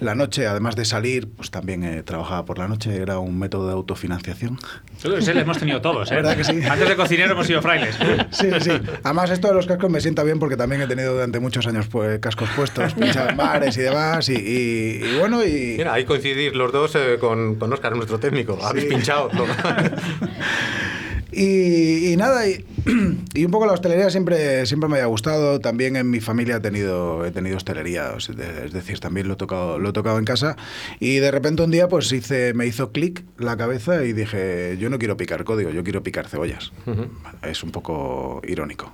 la 0.00 0.14
noche, 0.14 0.46
además 0.46 0.76
de 0.76 0.84
salir, 0.84 1.30
pues 1.30 1.50
también 1.50 1.82
he 1.82 2.02
trabajado 2.02 2.44
por 2.44 2.58
la 2.58 2.68
noche, 2.68 2.94
era 2.94 3.20
un 3.20 3.38
método 3.38 3.68
de 3.68 3.72
autofinanciación. 3.72 4.58
Ese 4.98 5.32
lo 5.32 5.40
hemos 5.40 5.56
tenido 5.56 5.80
todos, 5.80 6.12
¿eh? 6.12 6.16
¿Verdad 6.16 6.36
que 6.36 6.44
sí? 6.44 6.60
Antes 6.68 6.88
de 6.90 6.96
cocinero 6.96 7.32
hemos 7.32 7.46
sido 7.46 7.62
frailes. 7.62 7.96
Sí, 8.32 8.48
sí. 8.60 8.70
Además, 9.02 9.30
esto 9.30 9.48
de 9.48 9.54
los 9.54 9.66
cascos 9.66 9.90
me 9.90 10.00
sienta 10.00 10.22
bien 10.24 10.38
porque 10.38 10.56
también 10.56 10.80
he 10.82 10.86
tenido 10.86 11.12
durante 11.12 11.38
muchos 11.38 11.66
años 11.66 11.86
pues, 11.88 12.18
cascos 12.18 12.48
puestos, 12.56 12.94
pinchado 12.94 13.30
en 13.30 13.36
bares 13.36 13.76
y 13.76 13.82
demás. 13.82 14.28
Y, 14.28 14.34
y, 14.34 15.04
y 15.04 15.18
bueno, 15.18 15.44
y. 15.44 15.74
Mira, 15.78 15.94
ahí 15.94 16.04
coincidir 16.04 16.56
los 16.56 16.72
dos 16.72 16.94
eh, 16.94 17.18
con, 17.20 17.56
con 17.56 17.72
Oscar, 17.72 17.94
nuestro 17.94 18.18
técnico. 18.18 18.58
Habéis 18.62 18.86
pinchado. 18.86 19.21
¿No? 19.32 19.44
y, 21.32 22.12
y, 22.12 22.16
nada, 22.16 22.48
y, 22.48 22.64
y, 23.34 23.44
un 23.44 23.50
poco 23.50 23.66
la 23.66 23.72
hostelería 23.72 24.10
siempre, 24.10 24.66
siempre 24.66 24.88
me 24.88 25.00
ha 25.00 25.06
gustado. 25.06 25.60
También 25.60 25.96
en 25.96 26.10
mi 26.10 26.20
familia 26.20 26.56
he 26.56 26.60
tenido, 26.60 27.24
he 27.24 27.30
tenido 27.30 27.56
hostelería, 27.56 28.12
es 28.16 28.72
decir, 28.72 29.00
también 29.00 29.28
lo 29.28 29.34
he 29.34 29.36
tocado, 29.36 29.78
lo 29.78 29.90
he 29.90 29.92
tocado 29.92 30.18
en 30.18 30.24
casa. 30.24 30.56
Y 31.00 31.16
de 31.16 31.30
repente 31.30 31.62
un 31.62 31.70
día 31.70 31.88
pues 31.88 32.10
hice, 32.12 32.54
me 32.54 32.66
hizo 32.66 32.92
clic 32.92 33.24
la 33.38 33.56
cabeza 33.56 34.04
y 34.04 34.12
dije, 34.12 34.76
yo 34.78 34.90
no 34.90 34.98
quiero 34.98 35.16
picar 35.16 35.44
código, 35.44 35.70
yo 35.70 35.84
quiero 35.84 36.02
picar 36.02 36.28
cebollas. 36.28 36.72
Uh 36.86 36.90
-huh. 36.90 37.08
Es 37.42 37.62
un 37.62 37.70
poco 37.70 38.40
irónico. 38.46 38.92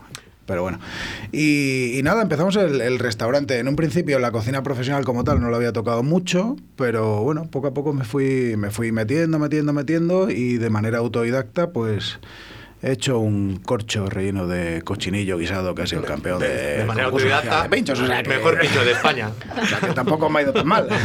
Pero 0.48 0.62
bueno. 0.62 0.80
Y, 1.30 2.00
nada, 2.02 2.22
empezamos 2.22 2.56
el, 2.56 2.80
el, 2.80 2.98
restaurante. 2.98 3.58
En 3.58 3.68
un 3.68 3.76
principio 3.76 4.18
la 4.18 4.32
cocina 4.32 4.62
profesional 4.62 5.04
como 5.04 5.22
tal 5.22 5.42
no 5.42 5.50
lo 5.50 5.56
había 5.56 5.74
tocado 5.74 6.02
mucho, 6.02 6.56
pero 6.74 7.22
bueno, 7.22 7.50
poco 7.50 7.66
a 7.66 7.74
poco 7.74 7.92
me 7.92 8.04
fui, 8.04 8.56
me 8.56 8.70
fui 8.70 8.90
metiendo, 8.90 9.38
metiendo, 9.38 9.74
metiendo 9.74 10.30
y 10.30 10.56
de 10.56 10.70
manera 10.70 10.98
autodidacta 10.98 11.70
pues 11.70 12.18
he 12.82 12.92
hecho 12.92 13.18
un 13.18 13.56
corcho 13.56 14.08
relleno 14.08 14.46
de 14.46 14.82
cochinillo 14.82 15.38
guisado 15.38 15.74
que 15.74 15.82
ha 15.82 15.86
sido 15.86 16.02
el 16.02 16.06
campeón 16.06 16.40
de, 16.40 16.48
de, 16.48 16.78
de 16.78 16.84
manera 16.84 17.08
autodidacta 17.08 17.64
de 17.64 17.68
pinchos, 17.68 18.00
o 18.00 18.06
sea, 18.06 18.20
el 18.20 18.28
mejor 18.28 18.58
pincho 18.58 18.84
de 18.84 18.92
España. 18.92 19.30
O 19.60 19.66
sea 19.66 19.78
que 19.80 19.92
tampoco 19.92 20.28
me 20.30 20.40
ha 20.40 20.42
ido 20.42 20.52
tan 20.52 20.66
mal. 20.66 20.88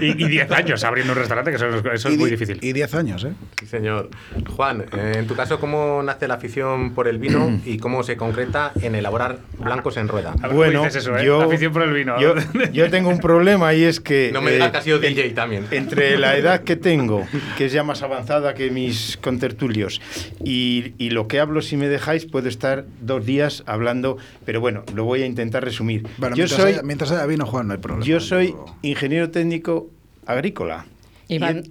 Y 0.00 0.14
10 0.14 0.50
años 0.52 0.84
abriendo 0.84 1.12
un 1.12 1.18
restaurante 1.18 1.50
que 1.50 1.56
eso, 1.56 1.68
eso 1.92 2.08
es 2.08 2.18
muy 2.18 2.30
difícil. 2.30 2.58
y 2.62 2.72
10 2.72 2.94
años 2.94 3.24
eh 3.24 3.32
sí 3.58 3.66
señor. 3.66 4.10
Juan 4.56 4.84
eh, 4.92 5.14
en 5.16 5.26
tu 5.26 5.34
caso 5.34 5.58
cómo 5.58 6.02
nace 6.02 6.28
la 6.28 6.34
afición 6.34 6.94
por 6.94 7.08
el 7.08 7.18
vino 7.18 7.60
y 7.64 7.78
cómo 7.78 8.02
se 8.02 8.16
concreta 8.16 8.72
en 8.80 8.94
elaborar 8.94 9.38
blancos 9.58 9.96
en 9.96 10.08
rueda 10.08 10.34
bueno 10.52 10.86
eso, 10.86 11.16
¿eh? 11.16 11.24
yo 11.24 11.38
la 11.38 11.46
afición 11.46 11.72
por 11.72 11.82
el 11.82 11.92
vino. 11.92 12.20
yo, 12.20 12.34
yo, 12.72 12.90
tengo 12.90 13.10
un 13.10 13.18
problema 13.18 13.74
y 13.74 13.84
es 13.84 14.00
que 14.00 14.30
no 14.32 14.42
me 14.42 14.52
digas 14.52 14.70
que 14.70 14.78
has 14.78 14.84
sido 14.84 14.98
DJ 14.98 15.30
también. 15.30 15.66
entre 15.70 16.18
la 16.18 16.36
edad 16.38 16.62
que 16.62 16.76
tengo 16.76 17.26
que 17.56 17.66
es 17.66 17.72
ya 17.72 17.82
más 17.82 18.02
avanzada 18.02 18.54
que 18.54 18.70
mis 18.70 19.18
contertulios 19.20 20.00
y, 20.42 20.89
y 20.98 21.10
lo 21.10 21.28
que 21.28 21.40
hablo 21.40 21.62
si 21.62 21.76
me 21.76 21.88
dejáis, 21.88 22.26
puedo 22.26 22.48
estar 22.48 22.86
dos 23.00 23.24
días 23.24 23.62
hablando, 23.66 24.18
pero 24.44 24.60
bueno, 24.60 24.84
lo 24.94 25.04
voy 25.04 25.22
a 25.22 25.26
intentar 25.26 25.64
resumir. 25.64 26.06
Bueno, 26.18 26.36
yo 26.36 26.44
mientras 26.44 26.60
soy, 26.60 26.72
haya, 26.72 26.82
mientras 26.82 27.10
haya 27.10 27.26
vino, 27.26 27.46
Juan, 27.46 27.68
no 27.68 27.74
hay 27.74 27.80
problema. 27.80 28.04
Yo 28.04 28.20
soy 28.20 28.54
ingeniero 28.82 29.30
técnico 29.30 29.90
agrícola. 30.26 30.86
Iban, 31.28 31.62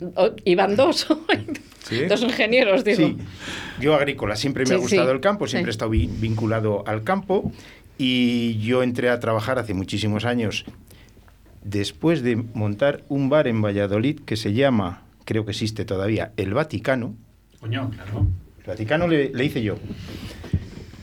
y 0.45 0.51
iban 0.51 0.75
dos, 0.75 1.07
¿Sí? 1.89 2.05
dos 2.05 2.21
ingenieros, 2.21 2.83
digo. 2.83 2.97
Sí, 2.97 3.17
yo 3.81 3.95
agrícola, 3.95 4.35
siempre 4.35 4.63
me 4.63 4.67
sí, 4.67 4.73
ha 4.73 4.77
gustado 4.77 5.09
sí. 5.09 5.15
el 5.15 5.19
campo, 5.19 5.47
siempre 5.47 5.69
he 5.69 5.71
estado 5.71 5.91
vinculado 5.91 6.83
al 6.87 7.03
campo 7.03 7.51
y 7.97 8.57
yo 8.59 8.83
entré 8.83 9.09
a 9.09 9.19
trabajar 9.19 9.59
hace 9.59 9.73
muchísimos 9.73 10.23
años 10.23 10.65
después 11.63 12.23
de 12.23 12.35
montar 12.35 13.03
un 13.09 13.29
bar 13.29 13.47
en 13.47 13.61
Valladolid 13.61 14.21
que 14.21 14.37
se 14.37 14.53
llama, 14.53 15.03
creo 15.25 15.45
que 15.45 15.51
existe 15.51 15.85
todavía, 15.85 16.31
El 16.37 16.53
Vaticano. 16.53 17.15
Coño, 17.59 17.89
claro. 17.89 18.27
Vaticano 18.69 19.07
le, 19.07 19.29
le, 19.33 19.45
hice 19.45 19.61
yo. 19.61 19.75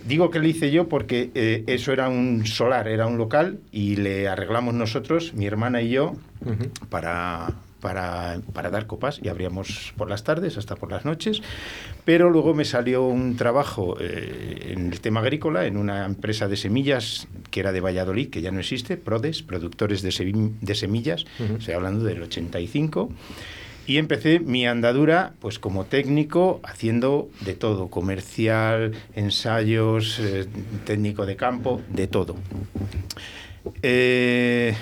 Digo 0.06 0.30
que 0.30 0.38
le 0.38 0.48
hice 0.48 0.70
yo 0.70 0.88
porque 0.88 1.30
eh, 1.34 1.64
eso 1.66 1.92
era 1.92 2.08
un 2.08 2.46
solar, 2.46 2.86
era 2.86 3.06
un 3.06 3.18
local 3.18 3.58
y 3.72 3.96
le 3.96 4.28
arreglamos 4.28 4.72
nosotros, 4.72 5.34
mi 5.34 5.46
hermana 5.46 5.82
y 5.82 5.90
yo, 5.90 6.12
uh 6.44 6.50
-huh. 6.50 6.88
para, 6.88 7.54
para, 7.80 8.40
para, 8.52 8.70
dar 8.70 8.86
copas 8.86 9.18
y 9.20 9.28
abríamos 9.28 9.92
por 9.96 10.08
las 10.08 10.22
tardes 10.22 10.56
hasta 10.58 10.76
por 10.76 10.92
las 10.92 11.04
noches. 11.04 11.42
Pero 12.04 12.30
luego 12.30 12.54
me 12.54 12.64
salió 12.64 13.02
un 13.02 13.36
trabajo 13.36 13.96
eh, 14.00 14.72
en 14.76 14.92
el 14.92 15.00
tema 15.00 15.20
agrícola 15.20 15.66
en 15.66 15.76
una 15.76 16.06
empresa 16.06 16.46
de 16.46 16.56
semillas 16.56 17.26
que 17.50 17.58
era 17.58 17.72
de 17.72 17.80
Valladolid, 17.80 18.30
que 18.30 18.42
ya 18.42 18.52
no 18.52 18.60
existe, 18.60 18.96
Prodes, 18.96 19.42
productores 19.42 20.02
de, 20.02 20.12
sem 20.12 20.60
de 20.60 20.74
semillas, 20.76 21.24
uh 21.40 21.42
-huh. 21.42 21.58
estoy 21.58 21.74
hablando 21.74 22.04
del 22.04 22.22
85 22.22 23.10
y 23.86 23.98
empecé 23.98 24.40
mi 24.40 24.66
andadura 24.66 25.34
pues 25.38 25.58
como 25.58 25.84
técnico 25.84 26.60
haciendo 26.64 27.30
de 27.40 27.54
todo 27.54 27.88
comercial 27.88 28.92
ensayos 29.14 30.18
eh, 30.18 30.46
técnico 30.84 31.24
de 31.24 31.36
campo 31.36 31.80
de 31.88 32.08
todo. 32.08 32.36
Eh, 33.82 34.74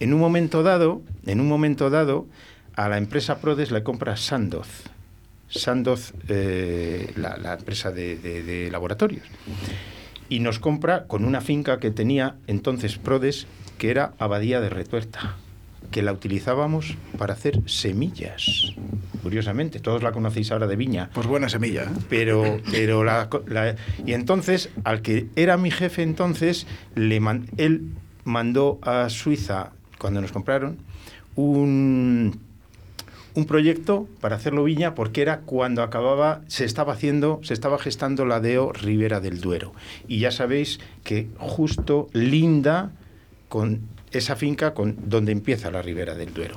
en 0.00 0.14
un 0.14 0.20
momento 0.20 0.62
dado 0.62 1.02
en 1.26 1.40
un 1.40 1.48
momento 1.48 1.90
dado 1.90 2.26
a 2.74 2.88
la 2.88 2.98
empresa 2.98 3.40
Prodes 3.40 3.70
le 3.70 3.82
compra 3.82 4.16
Sandoz. 4.16 4.84
Sandoz 5.48 6.12
eh, 6.28 7.12
la, 7.16 7.54
empresa 7.54 7.90
de, 7.90 8.16
de 8.16 8.70
laboratorios. 8.70 9.26
Y 10.28 10.40
nos 10.40 10.58
compra 10.58 11.06
con 11.06 11.24
una 11.24 11.40
finca 11.40 11.78
que 11.78 11.90
tenía 11.90 12.36
entonces 12.46 12.98
Prodes 12.98 13.46
que 13.78 13.90
era 13.90 14.14
Abadía 14.18 14.60
de 14.60 14.70
Retuerta 14.70 15.36
que 15.90 16.02
la 16.02 16.12
utilizábamos 16.12 16.96
para 17.18 17.34
hacer 17.34 17.60
semillas. 17.66 18.74
Curiosamente, 19.22 19.80
todos 19.80 20.02
la 20.02 20.12
conocéis 20.12 20.52
ahora 20.52 20.66
de 20.66 20.76
viña. 20.76 21.10
Pues 21.12 21.26
buena 21.26 21.48
semilla. 21.48 21.84
¿eh? 21.84 21.88
Pero, 22.08 22.58
pero 22.70 23.04
la, 23.04 23.28
la, 23.46 23.76
y 24.04 24.12
entonces, 24.12 24.70
al 24.84 25.02
que 25.02 25.26
era 25.36 25.56
mi 25.56 25.70
jefe 25.70 26.02
entonces, 26.02 26.66
le 26.94 27.20
man, 27.20 27.46
él 27.56 27.90
mandó 28.24 28.78
a 28.82 29.08
Suiza, 29.08 29.72
cuando 29.98 30.20
nos 30.20 30.32
compraron, 30.32 30.78
un, 31.34 32.40
un 33.34 33.44
proyecto 33.44 34.08
para 34.20 34.36
hacerlo 34.36 34.64
viña 34.64 34.94
porque 34.94 35.22
era 35.22 35.40
cuando 35.40 35.82
acababa, 35.82 36.40
se 36.48 36.64
estaba 36.64 36.94
haciendo, 36.94 37.40
se 37.42 37.54
estaba 37.54 37.78
gestando 37.78 38.24
la 38.24 38.40
DEO 38.40 38.72
Ribera 38.72 39.20
del 39.20 39.40
Duero. 39.40 39.72
Y 40.08 40.20
ya 40.20 40.30
sabéis 40.30 40.80
que 41.04 41.28
justo 41.38 42.08
linda 42.12 42.92
con 43.48 43.82
esa 44.12 44.36
finca 44.36 44.74
con, 44.74 44.96
donde 45.08 45.32
empieza 45.32 45.70
la 45.70 45.82
ribera 45.82 46.14
del 46.14 46.32
Duero. 46.32 46.56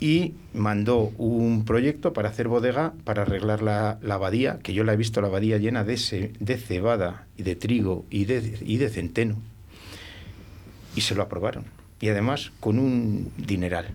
Y 0.00 0.34
mandó 0.54 1.12
un 1.18 1.64
proyecto 1.64 2.12
para 2.12 2.28
hacer 2.28 2.46
bodega, 2.46 2.92
para 3.04 3.22
arreglar 3.22 3.62
la, 3.62 3.98
la 4.00 4.14
abadía, 4.14 4.60
que 4.62 4.72
yo 4.72 4.84
la 4.84 4.92
he 4.92 4.96
visto 4.96 5.20
la 5.20 5.26
abadía 5.26 5.58
llena 5.58 5.82
de, 5.82 6.32
de 6.38 6.56
cebada 6.56 7.26
y 7.36 7.42
de 7.42 7.56
trigo 7.56 8.04
y 8.10 8.24
de, 8.24 8.58
y 8.64 8.76
de 8.76 8.88
centeno. 8.90 9.36
Y 10.94 11.00
se 11.00 11.14
lo 11.14 11.22
aprobaron. 11.22 11.64
Y 12.00 12.08
además 12.08 12.52
con 12.60 12.78
un 12.78 13.32
dineral. 13.36 13.88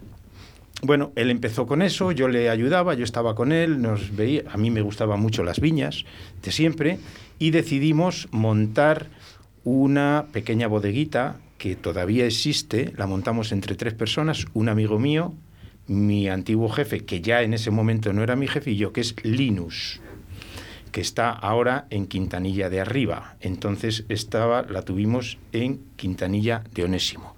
Bueno, 0.82 1.14
él 1.16 1.30
empezó 1.30 1.66
con 1.66 1.82
eso, 1.82 2.12
yo 2.12 2.28
le 2.28 2.50
ayudaba, 2.50 2.94
yo 2.94 3.06
estaba 3.06 3.36
con 3.36 3.54
él, 3.54 3.82
nos 3.82 4.14
veía, 4.14 4.44
a 4.52 4.58
mí 4.58 4.70
me 4.70 4.82
gustaban 4.82 5.22
mucho 5.22 5.42
las 5.46 5.62
viñas 5.62 6.04
de 6.44 6.52
siempre, 6.52 7.00
y 7.40 7.52
decidimos 7.52 8.28
montar 8.32 9.08
una 9.64 10.26
pequeña 10.34 10.68
bodeguita 10.68 11.38
que 11.64 11.78
todavía 11.78 12.26
existe, 12.26 12.92
la 12.98 13.08
montamos 13.08 13.54
entre 13.54 13.76
tres 13.76 13.94
personas, 13.94 14.48
un 14.54 14.68
amigo 14.68 15.00
mío, 15.00 15.34
mi 15.88 16.28
antiguo 16.28 16.68
jefe, 16.68 17.06
que 17.06 17.22
ya 17.22 17.42
en 17.42 17.54
ese 17.54 17.72
momento 17.72 18.12
no 18.12 18.22
era 18.22 18.36
mi 18.36 18.50
jefe, 18.50 18.72
y 18.72 18.76
yo, 18.76 18.92
que 18.92 19.00
es 19.00 19.16
Linus, 19.24 20.02
que 20.92 21.00
está 21.00 21.30
ahora 21.30 21.88
en 21.90 22.08
Quintanilla 22.08 22.70
de 22.70 22.82
Arriba. 22.82 23.38
Entonces 23.40 24.04
estaba, 24.10 24.64
la 24.64 24.82
tuvimos 24.82 25.38
en 25.54 25.80
Quintanilla 25.96 26.66
de 26.74 26.84
Onésimo. 26.84 27.38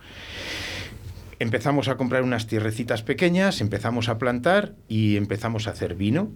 Empezamos 1.37 1.87
a 1.87 1.95
comprar 1.95 2.23
unas 2.23 2.47
tierrecitas 2.47 3.03
pequeñas, 3.03 3.61
empezamos 3.61 4.09
a 4.09 4.17
plantar 4.17 4.73
y 4.87 5.17
empezamos 5.17 5.67
a 5.67 5.69
hacer 5.69 5.93
vino. 5.93 6.31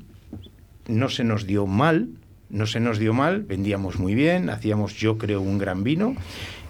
No 0.88 1.10
se 1.10 1.24
nos 1.24 1.48
dio 1.48 1.66
mal, 1.66 2.10
no 2.52 2.68
se 2.68 2.82
nos 2.82 3.00
dio 3.00 3.16
mal, 3.16 3.42
vendíamos 3.42 3.98
muy 3.98 4.14
bien, 4.14 4.52
hacíamos 4.52 4.94
yo 4.94 5.18
creo 5.18 5.42
un 5.42 5.58
gran 5.58 5.84
vino 5.84 6.16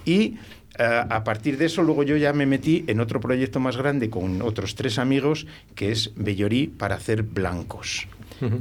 y 0.05 0.37
a 0.79 1.23
partir 1.23 1.57
de 1.57 1.65
eso, 1.65 1.83
luego 1.83 2.03
yo 2.03 2.15
ya 2.15 2.31
me 2.31 2.45
metí 2.45 2.85
en 2.87 3.01
otro 3.01 3.19
proyecto 3.19 3.59
más 3.59 3.75
grande 3.75 4.09
con 4.09 4.41
otros 4.41 4.75
tres 4.75 4.97
amigos, 4.97 5.45
que 5.75 5.91
es 5.91 6.11
Bellorí 6.15 6.67
para 6.67 6.95
hacer 6.95 7.23
blancos. 7.23 8.07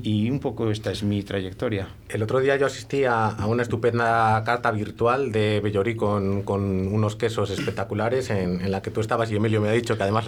Y 0.02 0.30
un 0.30 0.40
poco 0.40 0.70
esta 0.70 0.90
es 0.90 1.02
mi 1.02 1.22
trayectoria. 1.22 1.88
El 2.08 2.22
otro 2.22 2.40
día 2.40 2.56
yo 2.56 2.66
asistí 2.66 3.04
a, 3.04 3.36
una 3.46 3.62
estupenda 3.62 4.42
carta 4.44 4.70
virtual 4.70 5.32
de 5.32 5.60
Bellorí 5.60 5.94
con, 5.96 6.42
con 6.42 6.88
unos 6.88 7.16
quesos 7.16 7.50
espectaculares 7.50 8.30
en, 8.30 8.70
la 8.70 8.82
que 8.82 8.90
tú 8.90 9.00
estabas 9.00 9.30
y 9.30 9.36
Emilio 9.36 9.60
me 9.60 9.68
ha 9.68 9.72
dicho 9.72 9.96
que 9.96 10.02
además 10.02 10.26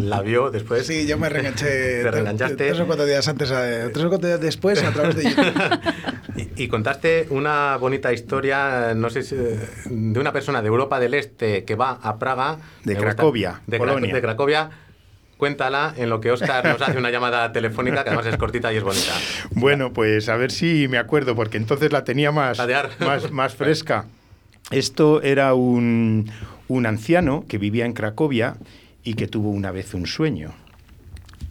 la, 0.00 0.20
vio 0.22 0.50
después. 0.50 0.86
Sí, 0.86 1.06
yo 1.06 1.18
me 1.18 1.28
reenganché 1.28 1.66
¿Te 2.02 2.10
reenganchaste? 2.10 2.56
tres 2.56 2.80
o 2.80 2.86
cuatro 2.86 3.06
días 3.06 3.26
antes, 3.28 3.50
eh, 3.50 3.90
tres 3.92 4.04
o 4.04 4.08
cuatro 4.08 4.28
días 4.28 4.40
después 4.40 4.82
a 4.82 4.92
través 4.92 5.16
de 5.16 5.24
y, 6.36 6.64
y, 6.64 6.68
contaste 6.68 7.26
una 7.30 7.76
bonita 7.78 8.12
historia, 8.12 8.94
no 8.94 9.10
sé 9.10 9.22
si, 9.22 9.36
de 9.36 10.20
una 10.20 10.32
persona 10.32 10.62
de 10.62 10.68
Europa 10.68 11.00
del 11.00 11.14
Este 11.14 11.64
que 11.64 11.74
va 11.74 11.98
a 12.02 12.18
Praga. 12.18 12.58
De 12.84 12.96
Cracovia, 12.96 13.62
de, 13.66 13.78
de 13.78 14.20
Cracovia 14.20 14.70
cuéntala 15.40 15.94
en 15.96 16.10
lo 16.10 16.20
que 16.20 16.30
Oscar 16.30 16.64
nos 16.64 16.82
hace 16.82 16.98
una 16.98 17.10
llamada 17.10 17.50
telefónica, 17.50 18.04
que 18.04 18.10
además 18.10 18.26
es 18.26 18.36
cortita 18.36 18.72
y 18.72 18.76
es 18.76 18.84
bonita. 18.84 19.12
Bueno, 19.52 19.92
pues 19.92 20.28
a 20.28 20.36
ver 20.36 20.52
si 20.52 20.86
me 20.86 20.98
acuerdo, 20.98 21.34
porque 21.34 21.56
entonces 21.56 21.90
la 21.90 22.04
tenía 22.04 22.30
más, 22.30 22.60
más, 23.00 23.32
más 23.32 23.54
fresca. 23.54 24.04
Esto 24.70 25.22
era 25.22 25.54
un, 25.54 26.30
un 26.68 26.86
anciano 26.86 27.46
que 27.48 27.56
vivía 27.56 27.86
en 27.86 27.94
Cracovia 27.94 28.56
y 29.02 29.14
que 29.14 29.26
tuvo 29.26 29.48
una 29.48 29.72
vez 29.72 29.94
un 29.94 30.06
sueño. 30.06 30.52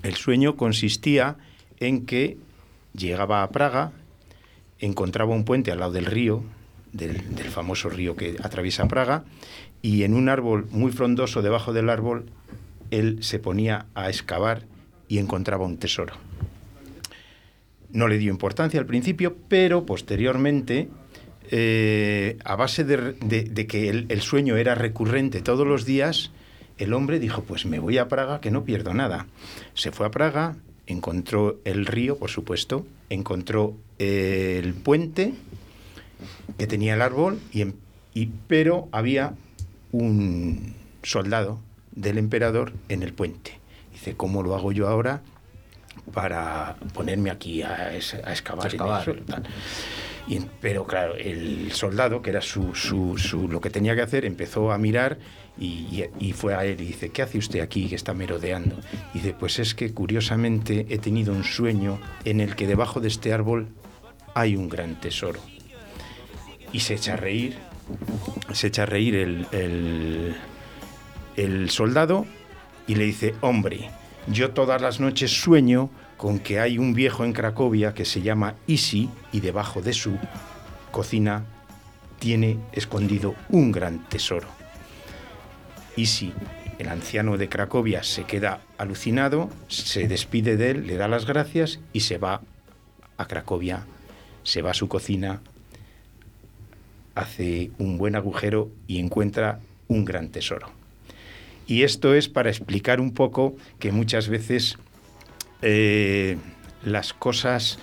El 0.03 0.15
sueño 0.15 0.55
consistía 0.55 1.35
en 1.79 2.05
que 2.05 2.37
llegaba 2.93 3.41
a 3.41 3.49
Praga, 3.49 3.91
encontraba 4.77 5.33
un 5.33 5.45
puente 5.45 5.71
al 5.71 5.79
lado 5.79 5.93
del 5.93 6.05
río, 6.05 6.43
del, 6.93 7.35
del, 7.35 7.47
famoso 7.47 7.89
río 7.89 8.15
que 8.15 8.37
atraviesa 8.43 8.87
Praga, 8.87 9.23
y 9.81 10.03
en 10.03 10.13
un 10.13 10.29
árbol 10.29 10.67
muy 10.69 10.91
frondoso 10.91 11.41
debajo 11.41 11.73
del 11.73 11.89
árbol 11.89 12.25
él 12.91 13.19
se 13.21 13.39
ponía 13.39 13.87
a 13.95 14.09
excavar 14.09 14.63
y 15.07 15.17
encontraba 15.17 15.65
un 15.65 15.77
tesoro. 15.77 16.13
No 17.91 18.07
le 18.07 18.17
dio 18.17 18.31
importancia 18.31 18.79
al 18.79 18.85
principio, 18.85 19.35
pero 19.47 19.85
posteriormente, 19.85 20.89
eh, 21.49 22.37
a 22.45 22.55
base 22.55 22.83
de, 22.83 23.67
que 23.67 23.89
el, 23.89 24.21
sueño 24.21 24.57
era 24.57 24.75
recurrente 24.75 25.41
todos 25.41 25.65
los 25.65 25.85
días, 25.85 26.31
el 26.77 26.93
hombre 26.93 27.19
dijo, 27.19 27.43
pues 27.43 27.65
me 27.65 27.79
voy 27.79 27.97
a 27.97 28.07
Praga, 28.07 28.39
que 28.39 28.51
no 28.51 28.63
pierdo 28.63 28.93
nada. 28.93 29.25
Se 29.73 29.91
fue 29.91 30.05
a 30.05 30.11
Praga, 30.11 30.57
encontró 30.85 31.59
el 31.65 31.87
río, 31.87 32.17
por 32.17 32.29
supuesto, 32.29 32.85
encontró 33.09 33.75
eh, 33.97 34.61
el 34.63 34.75
puente 34.75 35.33
que 36.57 36.67
tenía 36.67 36.93
el 36.93 37.01
árbol, 37.01 37.39
y, 37.51 38.25
pero 38.47 38.87
había 38.91 39.33
un 39.91 40.75
soldado 41.01 41.59
del 41.91 42.17
emperador 42.17 42.73
en 42.89 43.03
el 43.03 43.13
puente. 43.13 43.59
Dice, 43.91 44.15
¿cómo 44.15 44.43
lo 44.43 44.55
hago 44.55 44.71
yo 44.71 44.87
ahora 44.87 45.21
para 46.13 46.75
ponerme 46.93 47.29
aquí 47.31 47.61
a, 47.61 47.95
excavar? 47.95 48.71
Y, 50.27 50.39
pero 50.61 50.85
claro, 50.85 51.15
el 51.15 51.71
soldado, 51.71 52.21
que 52.21 52.29
era 52.29 52.41
su, 52.41 52.75
su, 52.75 53.47
lo 53.49 53.59
que 53.61 53.71
tenía 53.71 53.95
que 53.95 54.01
hacer, 54.01 54.25
empezó 54.25 54.71
a 54.71 54.77
mirar 54.77 55.17
y, 55.57 56.05
y, 56.19 56.33
fue 56.33 56.53
a 56.53 56.63
él 56.65 56.79
y 56.79 56.85
dice, 56.85 57.09
¿qué 57.09 57.23
hace 57.23 57.39
usted 57.39 57.61
aquí 57.61 57.89
que 57.89 57.95
está 57.95 58.13
merodeando? 58.13 58.75
Y 59.13 59.19
dice, 59.19 59.35
pues 59.37 59.57
es 59.57 59.73
que 59.73 59.91
curiosamente 59.91 60.85
he 60.89 60.99
tenido 60.99 61.33
un 61.33 61.43
sueño 61.43 61.99
en 62.25 62.41
el 62.41 62.55
que 62.55 62.67
debajo 62.67 62.99
de 62.99 63.07
este 63.07 63.33
árbol 63.33 63.69
hay 64.35 64.55
un 64.55 64.69
gran 64.69 64.99
tesoro. 65.01 65.39
Y 66.71 66.81
se 66.81 66.93
echa 66.93 67.13
a 67.13 67.17
reír, 67.17 67.57
se 68.53 68.67
echa 68.67 68.83
a 68.83 68.85
reír 68.85 69.15
el 69.15 69.47
el 69.51 70.35
soldado 71.69 72.25
y 72.87 72.95
le 72.95 73.05
dice, 73.05 73.35
hombre, 73.41 73.89
yo 74.27 74.51
todas 74.51 74.81
las 74.81 74.99
noches 74.99 75.31
sueño 75.31 75.89
con 76.17 76.39
que 76.39 76.59
hay 76.59 76.77
un 76.77 76.93
viejo 76.93 77.23
en 77.23 77.33
Cracovia 77.33 77.93
que 77.93 78.05
se 78.05 78.21
llama 78.21 78.55
Isi 78.67 79.09
y 79.31 79.39
debajo 79.39 79.81
de 79.81 79.93
su 79.93 80.17
cocina 80.91 81.45
tiene 82.19 82.57
escondido 82.73 83.35
un 83.49 83.71
gran 83.71 84.07
tesoro. 84.09 84.47
Isi, 85.95 86.33
el 86.77 86.89
anciano 86.89 87.37
de 87.37 87.47
Cracovia, 87.47 88.03
se 88.03 88.25
queda 88.25 88.61
alucinado, 88.77 89.49
se 89.67 90.07
despide 90.07 90.57
de 90.57 90.71
él, 90.71 90.87
le 90.87 90.97
da 90.97 91.07
las 91.07 91.25
gracias 91.25 91.79
y 91.93 92.01
se 92.01 92.17
va 92.17 92.41
a 93.17 93.27
Cracovia, 93.27 93.85
se 94.43 94.61
va 94.61 94.71
a 94.71 94.73
su 94.73 94.87
cocina, 94.87 95.41
hace 97.15 97.71
un 97.77 97.97
buen 97.97 98.15
agujero 98.15 98.69
y 98.87 98.99
encuentra 98.99 99.59
un 99.87 100.05
gran 100.05 100.29
tesoro. 100.29 100.78
Y 101.69 101.83
esto 101.83 102.15
es 102.15 102.27
para 102.29 102.49
explicar 102.49 102.99
un 102.99 103.11
poco 103.11 103.55
que 103.77 103.91
muchas 103.91 104.27
veces 104.27 104.79
eh, 105.61 106.35
las 106.83 107.13
cosas 107.13 107.77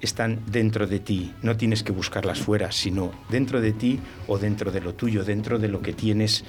están 0.00 0.38
dentro 0.46 0.86
de 0.86 1.00
ti, 1.00 1.34
no 1.42 1.56
tienes 1.56 1.82
que 1.82 1.90
buscarlas 1.90 2.38
fuera, 2.38 2.70
sino 2.70 3.10
dentro 3.30 3.60
de 3.60 3.72
ti 3.72 3.98
o 4.28 4.38
dentro 4.38 4.70
de 4.70 4.80
lo 4.80 4.94
tuyo, 4.94 5.24
dentro 5.24 5.58
de 5.58 5.66
lo 5.66 5.82
que 5.82 5.92
tienes 5.92 6.44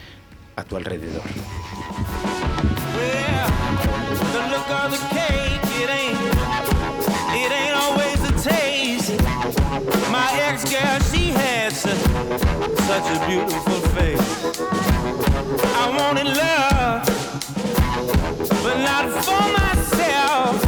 a 0.56 0.64
tu 0.64 0.76
alrededor. 0.76 1.24
But 18.64 18.78
not 18.78 19.10
for 19.26 19.44
myself, 19.60 20.62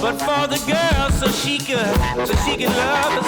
but 0.00 0.16
for 0.18 0.46
the 0.46 0.58
girl, 0.70 1.10
so 1.10 1.26
she 1.28 1.58
could, 1.58 1.96
so 2.26 2.34
she 2.44 2.56
could 2.56 2.68
love 2.76 3.19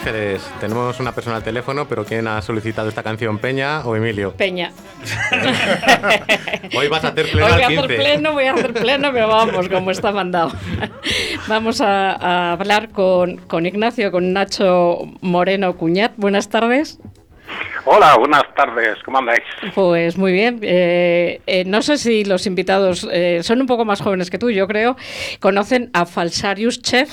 Ángeles, 0.00 0.50
tenemos 0.60 0.98
una 0.98 1.12
persona 1.12 1.36
al 1.36 1.42
teléfono, 1.42 1.86
pero 1.86 2.06
¿quién 2.06 2.26
ha 2.26 2.40
solicitado 2.40 2.88
esta 2.88 3.02
canción? 3.02 3.36
¿Peña 3.36 3.80
o 3.80 3.94
Emilio? 3.94 4.32
Peña. 4.32 4.72
Hoy 6.74 6.88
vas 6.88 7.04
a 7.04 7.08
hacer 7.08 7.30
pleno. 7.30 7.44
Hoy 7.46 7.52
voy 7.52 7.62
a 7.62 7.66
hacer 7.66 7.86
pleno, 7.86 8.32
voy 8.32 8.44
a 8.46 8.52
hacer 8.52 8.72
pleno, 8.72 9.12
pero 9.12 9.28
vamos, 9.28 9.68
como 9.68 9.90
está 9.90 10.10
mandado. 10.10 10.52
Vamos 11.48 11.82
a, 11.82 12.52
hablar 12.52 12.88
con, 12.90 13.38
con, 13.38 13.66
Ignacio, 13.66 14.10
con 14.10 14.32
Nacho 14.32 15.00
Moreno 15.20 15.76
Cuñat. 15.76 16.12
Buenas 16.16 16.48
tardes. 16.48 16.98
Hola, 17.84 18.16
buenas 18.16 18.44
tardes, 18.54 19.02
¿cómo 19.04 19.18
andáis? 19.18 19.42
Pues 19.74 20.16
muy 20.16 20.32
bien. 20.32 20.60
Eh, 20.62 21.42
eh, 21.46 21.64
no 21.66 21.82
sé 21.82 21.98
si 21.98 22.24
los 22.24 22.46
invitados 22.46 23.06
eh, 23.12 23.40
son 23.42 23.60
un 23.60 23.66
poco 23.66 23.84
más 23.84 24.00
jóvenes 24.00 24.30
que 24.30 24.38
tú, 24.38 24.50
yo 24.50 24.66
creo. 24.66 24.96
¿Conocen 25.40 25.90
a 25.92 26.06
Falsarius 26.06 26.80
Chef? 26.80 27.10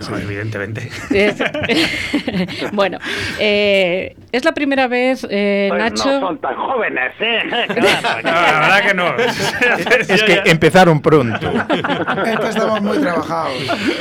Evidentemente. 0.00 0.90
bueno, 2.72 2.98
eh, 3.38 4.16
es 4.34 4.44
la 4.44 4.52
primera 4.52 4.88
vez, 4.88 5.24
eh, 5.30 5.66
pues 5.68 5.80
Nacho. 5.80 6.20
No 6.20 6.26
son 6.26 6.38
tan 6.38 6.56
jóvenes, 6.56 7.12
¿eh? 7.20 7.42
la 7.48 8.32
verdad 8.32 8.82
que 8.84 8.94
no. 8.94 9.14
es 9.16 10.22
que 10.24 10.42
empezaron 10.50 11.00
pronto. 11.00 11.48
estamos 12.48 12.82
muy 12.82 12.98
trabajados. 12.98 13.52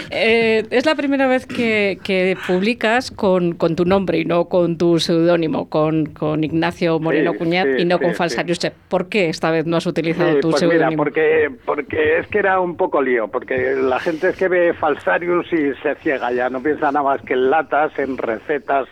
Eh, 0.09 0.65
es 0.71 0.87
la 0.87 0.95
primera 0.95 1.27
vez 1.27 1.45
que, 1.45 2.35
publicas 2.47 3.11
con, 3.11 3.57
tu 3.57 3.85
nombre 3.85 4.17
y 4.17 4.25
no 4.25 4.45
con 4.45 4.79
tu 4.79 4.99
seudónimo, 4.99 5.69
con, 5.69 6.07
con 6.07 6.43
Ignacio 6.43 6.99
Moreno 6.99 7.35
Cuñat 7.35 7.79
y 7.79 7.85
no 7.85 7.99
con 7.99 8.15
Falsarius. 8.15 8.59
¿Por 8.87 9.09
qué 9.09 9.29
esta 9.29 9.51
vez 9.51 9.67
no 9.67 9.77
has 9.77 9.85
utilizado 9.85 10.39
tu 10.39 10.49
pues 10.49 10.61
seudónimo? 10.61 10.97
porque, 11.03 11.51
porque 11.63 12.17
es 12.17 12.27
que 12.27 12.39
era 12.39 12.59
un 12.59 12.75
poco 12.75 13.03
lío, 13.03 13.27
porque 13.27 13.75
la 13.75 13.99
gente 13.99 14.29
es 14.29 14.35
que 14.35 14.47
ve 14.47 14.73
Falsarius 14.73 15.45
y 15.53 15.73
se 15.83 15.93
ciega 16.01 16.31
ya, 16.31 16.49
no 16.49 16.59
piensa 16.63 16.91
nada 16.91 17.03
más 17.03 17.21
que 17.21 17.33
en 17.33 17.51
latas, 17.51 17.91
en 17.99 18.17
recetas 18.17 18.87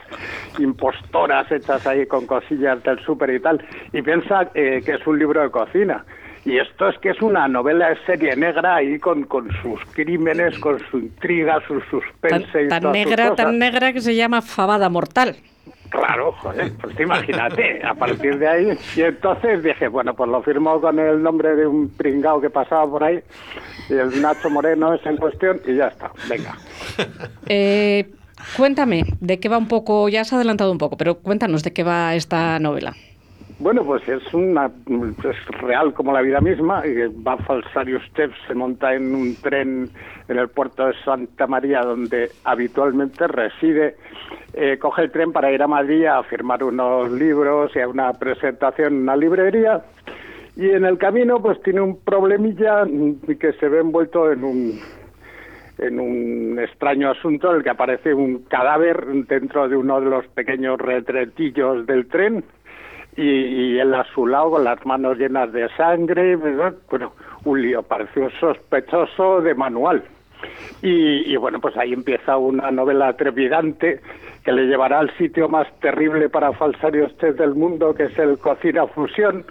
impostoras 1.32 1.52
hechas 1.52 1.88
ahí 1.88 2.06
con 2.06 2.26
cosillas 2.26 2.84
del 2.84 3.00
súper 3.00 3.32
y 3.32 3.40
tal, 3.40 3.64
y 3.94 4.02
piensa 4.02 4.50
eh, 4.54 4.82
que 4.86 4.94
es 4.94 5.08
un 5.08 5.20
libro 5.20 5.42
de 5.42 5.50
cocina. 5.50 6.04
Y 6.44 6.58
esto 6.58 6.90
es 6.90 6.98
que 6.98 7.12
es 7.12 7.22
una 7.22 7.48
novela 7.48 7.90
de 7.90 7.98
serie 8.06 8.36
negra 8.36 8.78
ahí 8.78 8.98
con, 8.98 9.26
con 9.26 9.48
sus 9.62 9.80
crímenes, 9.94 10.58
con 10.58 10.80
su 10.90 10.98
intriga, 10.98 11.62
su 11.68 11.80
suspense 11.82 12.68
tan, 12.68 12.82
tan 12.82 12.92
negra, 12.92 13.36
tan 13.36 13.60
negra 13.60 13.94
que 13.94 14.02
se 14.02 14.16
llama 14.16 14.42
Fabada 14.42 14.90
Mortal. 14.90 15.36
Claro, 15.92 16.32
joder, 16.32 16.72
pues 16.82 17.00
imagínate, 17.00 17.82
a 17.86 17.94
partir 17.94 18.40
de 18.40 18.48
ahí. 18.48 18.78
Y 18.96 19.02
entonces 19.02 19.62
dije, 19.62 19.88
bueno, 19.88 20.16
pues 20.16 20.32
lo 20.32 20.42
firmó 20.42 20.82
con 20.82 20.98
el 20.98 21.22
nombre 21.22 21.56
de 21.56 21.68
un 21.68 21.90
pringao 21.90 22.42
que 22.42 22.50
pasaba 22.50 22.90
por 22.90 23.04
ahí, 23.04 23.20
y 23.90 23.94
el 23.94 24.20
Nacho 24.20 24.50
Moreno 24.50 24.96
es 24.96 25.06
en 25.06 25.18
cuestión, 25.18 25.62
y 25.68 25.76
ya 25.76 25.90
está, 25.90 26.10
venga. 26.28 26.56
Eh, 27.46 28.10
cuéntame, 28.58 29.04
¿de 29.20 29.40
qué 29.40 29.50
va 29.50 29.58
un 29.58 29.68
poco? 29.68 30.10
Ya 30.10 30.22
has 30.22 30.34
adelantado 30.34 30.72
un 30.72 30.78
poco, 30.78 30.98
pero 30.98 31.16
cuéntanos 31.20 31.64
de 31.64 31.74
qué 31.74 31.84
va 31.84 32.16
esta 32.16 32.60
novela. 32.60 32.94
Bueno, 33.62 33.84
pues 33.84 34.02
es 34.10 34.34
una 34.34 34.72
es 34.88 35.62
real 35.62 35.94
como 35.94 36.12
la 36.12 36.22
vida 36.22 36.42
misma. 36.42 36.82
Va 37.28 37.38
Falsario 37.38 38.00
Steps, 38.08 38.36
se 38.48 38.56
monta 38.56 38.96
en 38.96 39.14
un 39.14 39.36
tren 39.36 39.88
en 40.28 40.38
el 40.40 40.50
puerto 40.50 40.88
de 40.88 40.94
Santa 41.06 41.46
María, 41.46 41.82
donde 41.82 42.32
habitualmente 42.44 43.28
reside. 43.28 43.98
Eh, 44.54 44.80
coge 44.80 45.04
el 45.04 45.12
tren 45.12 45.32
para 45.32 45.52
ir 45.52 45.62
a 45.62 45.68
Madrid 45.68 46.06
a 46.06 46.24
firmar 46.24 46.64
unos 46.64 47.12
libros 47.12 47.72
y 47.76 47.82
a 47.82 47.88
una 47.88 48.12
presentación 48.14 48.94
en 48.94 49.02
una 49.04 49.16
librería. 49.16 49.84
Y 50.56 50.72
en 50.72 50.84
el 50.84 50.98
camino, 50.98 51.40
pues 51.40 51.62
tiene 51.62 51.82
un 51.82 52.00
problemilla 52.00 52.84
que 53.40 53.54
se 53.54 53.70
ve 53.70 53.82
envuelto 53.82 54.32
en 54.32 54.44
un 54.44 54.80
en 55.82 56.00
un 56.00 56.60
extraño 56.60 57.10
asunto 57.10 57.50
en 57.50 57.58
el 57.58 57.64
que 57.64 57.72
aparece 57.72 58.14
un 58.14 58.44
cadáver 58.44 59.06
dentro 59.28 59.68
de 59.68 59.76
uno 59.76 60.00
de 60.00 60.10
los 60.10 60.28
pequeños 60.28 60.80
retretillos 60.80 61.86
del 61.88 62.08
tren 62.08 62.44
y, 63.18 63.78
él 63.78 63.94
a 63.94 64.06
su 64.14 64.26
lado 64.26 64.52
con 64.52 64.64
las 64.64 64.86
manos 64.86 65.18
llenas 65.18 65.52
de 65.52 65.68
sangre, 65.76 66.36
bueno, 66.36 67.14
un 67.44 67.62
lío, 67.62 67.84
pareció 67.84 68.30
sospechoso 68.40 69.42
de 69.42 69.54
manual. 69.54 70.04
Y, 70.82 71.36
bueno, 71.36 71.60
pues 71.60 71.78
ahí 71.78 71.94
empieza 71.94 72.38
una 72.38 72.72
novela 72.72 73.14
trepidante 73.16 74.02
que 74.44 74.52
le 74.52 74.66
llevará 74.66 75.00
al 75.00 75.16
sitio 75.18 75.48
más 75.48 75.68
terrible 75.80 76.30
para 76.30 76.54
falsarios 76.54 77.16
del 77.20 77.54
mundo, 77.54 77.94
que 77.94 78.06
es 78.06 78.18
el 78.18 78.40
Cocina 78.40 78.88
Fusión, 78.88 79.46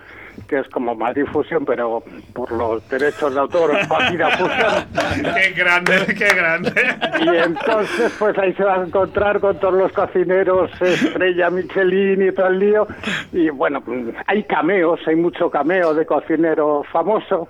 que 0.48 0.60
es 0.60 0.68
como 0.68 0.94
más 0.94 1.14
difusión, 1.14 1.64
pero 1.64 2.02
por 2.32 2.50
los 2.52 2.88
derechos 2.88 3.34
de 3.34 3.40
autor, 3.40 3.70
Cocina 3.88 4.30
Fusión. 4.30 5.34
¡Qué 5.34 5.50
grande, 5.50 6.14
qué 6.18 6.28
grande! 6.34 6.72
Y 7.20 7.36
entonces, 7.36 8.14
pues 8.18 8.36
ahí 8.38 8.52
se 8.54 8.64
va 8.64 8.80
a 8.80 8.84
encontrar 8.84 9.40
con 9.40 9.58
todos 9.58 9.74
los 9.74 9.92
cocineros, 9.92 10.70
Estrella 10.80 11.50
Michelin 11.50 12.28
y 12.28 12.32
todo 12.32 12.48
el 12.48 12.58
lío. 12.58 12.86
Y 13.32 13.50
bueno, 13.50 13.82
hay 14.26 14.42
cameos, 14.44 15.00
hay 15.06 15.16
mucho 15.16 15.50
cameo 15.50 15.94
de 15.94 16.06
cocinero 16.06 16.82
famoso. 16.92 17.48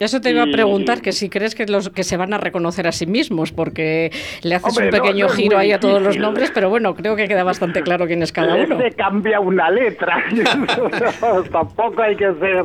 Eso 0.00 0.20
te 0.20 0.30
iba 0.30 0.42
a 0.42 0.46
preguntar, 0.46 1.00
que 1.00 1.12
si 1.12 1.28
crees 1.28 1.54
que 1.54 1.66
los 1.66 1.90
que 1.90 2.04
se 2.04 2.16
van 2.16 2.32
a 2.32 2.38
reconocer 2.38 2.86
a 2.86 2.92
sí 2.92 3.06
mismos, 3.06 3.52
porque 3.52 4.10
le 4.42 4.54
haces 4.54 4.76
un 4.76 4.90
pequeño 4.90 5.28
giro 5.28 5.58
ahí 5.58 5.72
a 5.72 5.80
todos 5.80 6.02
los 6.02 6.18
nombres, 6.18 6.50
pero 6.52 6.68
bueno, 6.68 6.94
creo 6.94 7.16
que 7.16 7.28
queda 7.28 7.44
bastante 7.44 7.82
claro 7.82 8.06
quién 8.06 8.22
es 8.22 8.32
cada 8.32 8.54
uno. 8.56 8.78
Se 8.78 8.90
cambia 8.92 9.40
una 9.40 9.70
letra. 9.70 10.22
Tampoco 11.52 12.02
hay 12.02 12.16
que 12.16 12.32
ser 12.34 12.64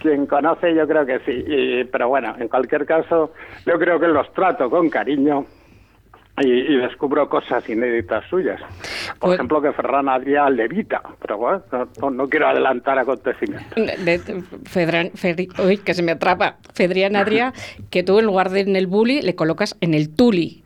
quien 0.00 0.26
conoce, 0.26 0.74
yo 0.74 0.86
creo 0.86 1.06
que 1.06 1.18
sí. 1.20 1.88
pero 1.90 2.08
bueno, 2.08 2.34
en 2.38 2.48
cualquier 2.48 2.86
caso, 2.86 3.32
yo 3.64 3.78
creo 3.78 3.98
que 3.98 4.08
los 4.08 4.32
trato 4.32 4.70
con 4.70 4.88
cariño 4.88 5.46
y, 6.38 6.76
descubro 6.76 7.28
cosas 7.28 7.68
inéditas 7.68 8.24
suyas. 8.28 8.60
Por 8.60 9.18
pues- 9.20 9.34
ejemplo, 9.34 9.62
que 9.62 9.72
Ferran 9.72 10.08
Adrià 10.08 10.50
levita, 10.50 11.02
pero 11.20 11.38
bueno, 11.38 11.62
no, 12.10 12.28
quiero 12.28 12.48
adelantar 12.48 12.98
acontecimientos. 12.98 13.74
Fedran, 14.64 15.10
uy, 15.64 15.78
que 15.78 15.94
se 15.94 16.02
me 16.02 16.12
atrapa. 16.12 16.56
Fedrián 16.74 17.16
Adrià, 17.16 17.52
que 17.90 18.02
tú 18.02 18.18
en 18.18 18.26
lugar 18.26 18.50
de 18.50 18.60
en 18.60 18.76
el 18.76 18.86
bully 18.86 19.22
le 19.22 19.34
colocas 19.34 19.76
en 19.80 19.94
el 19.94 20.14
tuli. 20.14 20.62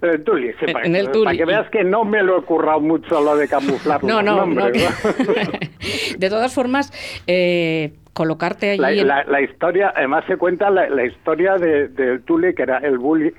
En 0.00 0.10
el 0.10 0.24
tuli, 0.24 0.52
sí, 0.58 0.72
para, 0.72 1.36
que 1.36 1.44
veas 1.44 1.70
que 1.70 1.84
no 1.84 2.04
me 2.04 2.24
lo 2.24 2.40
he 2.40 2.42
currado 2.42 2.80
mucho 2.80 3.20
lo 3.20 3.36
de 3.36 3.46
camuflar 3.46 4.02
no, 4.04 4.20
no, 4.20 4.44
no, 4.46 4.66
De 6.18 6.28
todas 6.28 6.52
formas, 6.52 6.92
eh, 7.28 7.92
colocarte 8.12 8.70
allí... 8.70 9.04
La, 9.04 9.40
historia, 9.40 9.92
además 9.94 10.24
se 10.26 10.36
cuenta 10.36 10.70
la, 10.70 11.04
historia 11.04 11.56
del 11.56 11.94
de, 11.94 12.18
Tuli, 12.18 12.52
que 12.52 12.62
era 12.62 12.78
el 12.78 12.98
bully, 12.98 13.32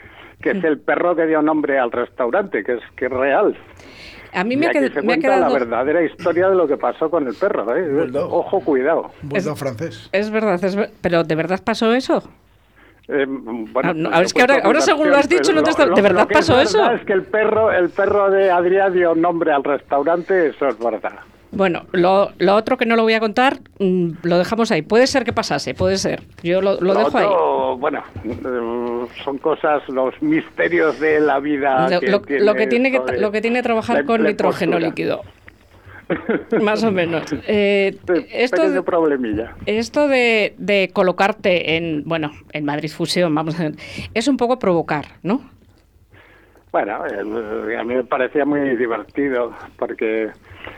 que 0.44 0.52
es 0.52 0.64
el 0.64 0.80
perro 0.80 1.16
que 1.16 1.26
dio 1.26 1.42
nombre 1.42 1.80
al 1.80 1.92
restaurante, 1.92 2.64
que 2.64 2.74
es, 2.74 2.82
que 2.98 3.06
es 3.06 3.12
real. 3.12 3.58
A 4.34 4.44
mí 4.44 4.58
me, 4.58 4.68
ha, 4.68 4.72
quedado, 4.72 5.40
la 5.40 5.50
verdadera 5.50 6.04
historia 6.04 6.50
de 6.50 6.56
lo 6.56 6.68
que 6.68 6.76
pasó 6.76 7.10
con 7.10 7.28
el 7.28 7.36
perro. 7.36 7.76
¿eh? 7.76 8.12
Ojo, 8.16 8.60
cuidado. 8.62 9.12
Es, 9.32 9.48
francés. 9.56 10.10
Es 10.12 10.32
verdad, 10.32 10.60
pero 11.02 11.24
¿de 11.24 11.36
verdad 11.36 11.62
pasó 11.64 11.94
eso? 11.94 12.24
Eh, 13.08 13.26
bueno, 13.28 14.10
ah, 14.12 14.22
es 14.22 14.34
que 14.34 14.42
ahora, 14.42 14.82
según 14.82 15.10
lo 15.10 15.18
has 15.18 15.30
dicho, 15.30 15.54
no 15.54 15.62
te 15.62 15.72
¿de 15.72 16.02
verdad 16.02 16.28
pasó 16.28 16.60
eso? 16.60 16.92
Es 16.92 17.06
que 17.06 17.14
el 17.14 17.24
perro, 17.24 17.72
el 17.72 17.90
perro 17.90 18.32
de 18.32 18.50
Adrián 18.50 18.94
dio 18.94 19.14
nombre 19.14 19.52
al 19.52 19.64
restaurante, 19.64 20.48
eso 20.48 20.68
es 20.68 20.80
verdad. 20.80 21.20
Bueno, 21.56 21.84
lo, 21.92 22.32
lo, 22.40 22.56
otro 22.56 22.78
que 22.78 22.86
no 22.86 22.96
lo 22.96 23.04
voy 23.04 23.14
a 23.14 23.20
contar, 23.20 23.60
mm, 23.80 24.10
lo 24.24 24.38
dejamos 24.38 24.72
ahí. 24.72 24.82
Puede 24.82 25.08
ser 25.08 25.24
que 25.24 25.34
pasase, 25.34 25.74
puede 25.74 25.98
ser. 25.98 26.24
Yo 26.42 26.62
lo, 26.62 26.76
dejo 26.78 27.18
ahí. 27.18 27.80
Bueno, 27.80 28.04
eh, 28.24 29.08
son 29.24 29.38
cosas, 29.38 29.88
los 29.90 30.20
misterios 30.22 31.00
de 31.00 31.20
la 31.20 31.40
vida. 31.40 31.90
Lo 32.02 32.22
que, 32.22 32.40
lo 32.40 32.56
que 32.56 32.68
tiene, 32.68 32.92
que, 32.92 33.18
lo 33.18 33.32
que 33.32 33.42
tiene 33.42 33.62
trabajar 33.62 34.06
con 34.06 34.24
nitrógeno 34.24 34.80
líquido. 34.80 35.22
Más 36.62 36.84
o 36.84 36.92
menos. 36.92 37.24
Eh, 37.48 37.98
esto, 38.32 38.70
de, 38.70 38.82
problemilla. 38.84 39.56
esto 39.66 40.08
de, 40.08 40.54
de, 40.58 40.90
colocarte 40.94 41.78
en, 41.78 42.04
bueno, 42.06 42.32
en 42.52 42.66
Madrid 42.66 42.90
Fusión, 42.90 43.34
vamos 43.34 43.60
a 43.60 43.72
es 44.14 44.28
un 44.28 44.38
poco 44.38 44.60
provocar, 44.60 45.06
¿no? 45.22 45.42
Bueno, 46.74 47.04
a 47.04 47.84
mí 47.84 47.94
me 47.94 48.04
parecía 48.04 48.46
muy 48.46 48.76
divertido 48.76 49.54
porque 49.78 50.32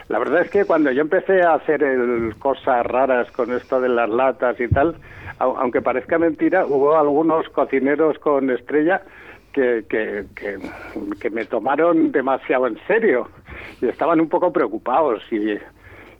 la 0.08 0.18
verdad 0.18 0.42
es 0.42 0.50
que 0.50 0.66
cuando 0.66 0.92
yo 0.92 1.00
empecé 1.00 1.40
a 1.40 1.54
hacer 1.54 1.82
cosas 2.38 2.84
raras 2.84 3.30
con 3.30 3.50
esto 3.50 3.80
de 3.80 3.88
las 3.88 4.10
latas 4.10 4.60
y 4.60 4.68
tal, 4.68 4.96
aunque 5.38 5.80
parezca 5.80 6.18
mentira, 6.18 6.66
hubo 6.66 6.94
algunos 6.94 7.48
cocineros 7.48 8.18
con 8.18 8.50
estrella 8.50 9.00
que, 9.54 9.86
que, 9.88 10.26
que, 11.18 11.30
me 11.30 11.46
tomaron 11.46 12.12
demasiado 12.12 12.66
en 12.66 12.78
serio 12.86 13.30
y 13.80 13.88
estaban 13.88 14.20
un 14.20 14.28
poco 14.28 14.52
preocupados 14.52 15.22
y, 15.30 15.56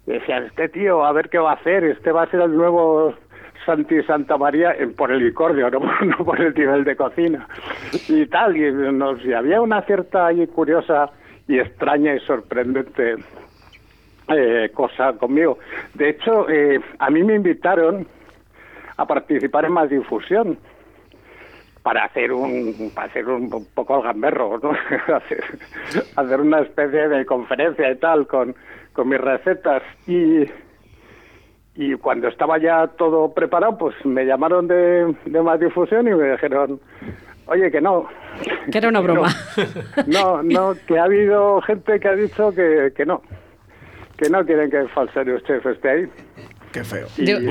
decían, 0.06 0.44
este 0.44 0.70
tío, 0.70 1.04
a 1.04 1.12
ver 1.12 1.28
qué 1.28 1.38
va 1.38 1.50
a 1.50 1.56
hacer, 1.56 1.84
este 1.84 2.12
va 2.12 2.22
a 2.22 2.30
ser 2.30 2.40
el 2.40 2.56
nuevo 2.56 3.14
Santi 3.66 4.02
Santa 4.04 4.38
María 4.38 4.74
por 4.96 5.10
el 5.10 5.24
licordio, 5.24 5.68
no, 5.70 5.80
no, 6.04 6.24
por 6.24 6.40
el 6.40 6.54
nivel 6.54 6.84
de 6.84 6.96
cocina 6.96 7.46
y 8.08 8.24
tal, 8.26 8.56
y, 8.56 8.70
nos, 8.72 9.22
y 9.24 9.32
había 9.32 9.60
una 9.60 9.82
cierta 9.82 10.32
y 10.32 10.46
curiosa 10.46 11.10
y 11.48 11.58
extraña 11.58 12.14
y 12.14 12.20
sorprendente 12.20 13.16
eh, 14.28 14.70
cosa 14.72 15.12
conmigo. 15.14 15.58
De 15.94 16.10
hecho, 16.10 16.48
eh, 16.48 16.80
a 16.98 17.10
mí 17.10 17.22
me 17.22 17.34
invitaron 17.34 18.06
a 18.96 19.06
participar 19.06 19.66
en 19.66 19.72
más 19.72 19.90
difusión 19.90 20.58
para 21.82 22.04
hacer 22.04 22.32
un 22.32 22.90
para 22.94 23.06
hacer 23.06 23.28
un, 23.28 23.48
poco 23.74 23.98
el 23.98 24.02
gamberro, 24.02 24.58
¿no? 24.58 24.70
hacer, 26.16 26.40
una 26.40 26.60
especie 26.60 27.08
de 27.08 27.24
conferencia 27.24 27.90
y 27.90 27.96
tal 27.96 28.26
con, 28.26 28.56
con 28.92 29.08
mis 29.08 29.20
recetas 29.20 29.82
y 30.08 30.46
y 31.76 31.94
cuando 31.96 32.28
estaba 32.28 32.58
ya 32.58 32.86
todo 32.86 33.32
preparado, 33.32 33.76
pues 33.78 33.94
me 34.04 34.24
llamaron 34.24 34.66
de, 34.66 35.14
de 35.24 35.42
más 35.42 35.60
difusión 35.60 36.08
y 36.08 36.14
me 36.14 36.32
dijeron, 36.32 36.80
oye, 37.46 37.70
que 37.70 37.80
no. 37.80 38.06
Que 38.70 38.78
era 38.78 38.88
una 38.88 39.00
broma. 39.00 39.28
No, 40.06 40.42
no, 40.42 40.74
que 40.86 40.98
ha 40.98 41.04
habido 41.04 41.60
gente 41.62 42.00
que 42.00 42.08
ha 42.08 42.14
dicho 42.14 42.52
que, 42.52 42.92
que 42.96 43.04
no 43.06 43.22
que 44.16 44.30
no 44.30 44.44
quieren 44.44 44.70
que 44.70 44.78
el 44.78 44.88
falsario 44.88 45.38
chef 45.40 45.64
esté 45.66 45.88
ahí. 45.90 46.08
Qué 46.76 46.84
feo. 46.84 47.06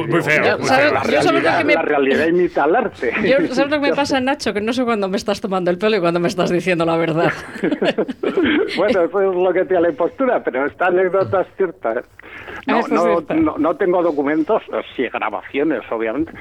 muy 0.07 0.21
feo. 0.21 0.59
la, 0.59 1.81
realidad, 1.81 2.27
imita 2.27 2.65
al 2.65 2.75
arte. 2.75 3.11
¿Sabes 3.11 3.57
lo 3.57 3.69
que 3.69 3.79
me 3.79 3.95
pasa, 3.95 4.19
Nacho? 4.19 4.53
Que 4.53 4.61
no 4.61 4.71
sé 4.71 4.83
cuándo 4.83 5.09
me 5.09 5.17
estás 5.17 5.41
tomando 5.41 5.71
el 5.71 5.79
pelo 5.79 5.97
y 5.97 5.99
cuándo 5.99 6.19
me 6.19 6.27
estás 6.27 6.51
diciendo 6.51 6.85
la 6.85 6.95
verdad. 6.95 7.33
bueno, 8.77 9.01
eso 9.01 9.21
es 9.21 9.35
lo 9.35 9.51
que 9.51 9.65
tiene 9.65 9.81
la 9.81 9.89
impostura, 9.89 10.43
pero 10.43 10.67
esta 10.67 10.87
anécdota 10.87 11.41
es 11.41 11.47
cierta. 11.57 11.93
¿eh? 11.93 12.01
No, 12.67 12.81
no, 12.87 13.57
no, 13.57 13.75
tengo 13.75 14.01
documentos, 14.01 14.61
sí 14.95 15.03
grabaciones, 15.13 15.81
obviamente, 15.91 16.31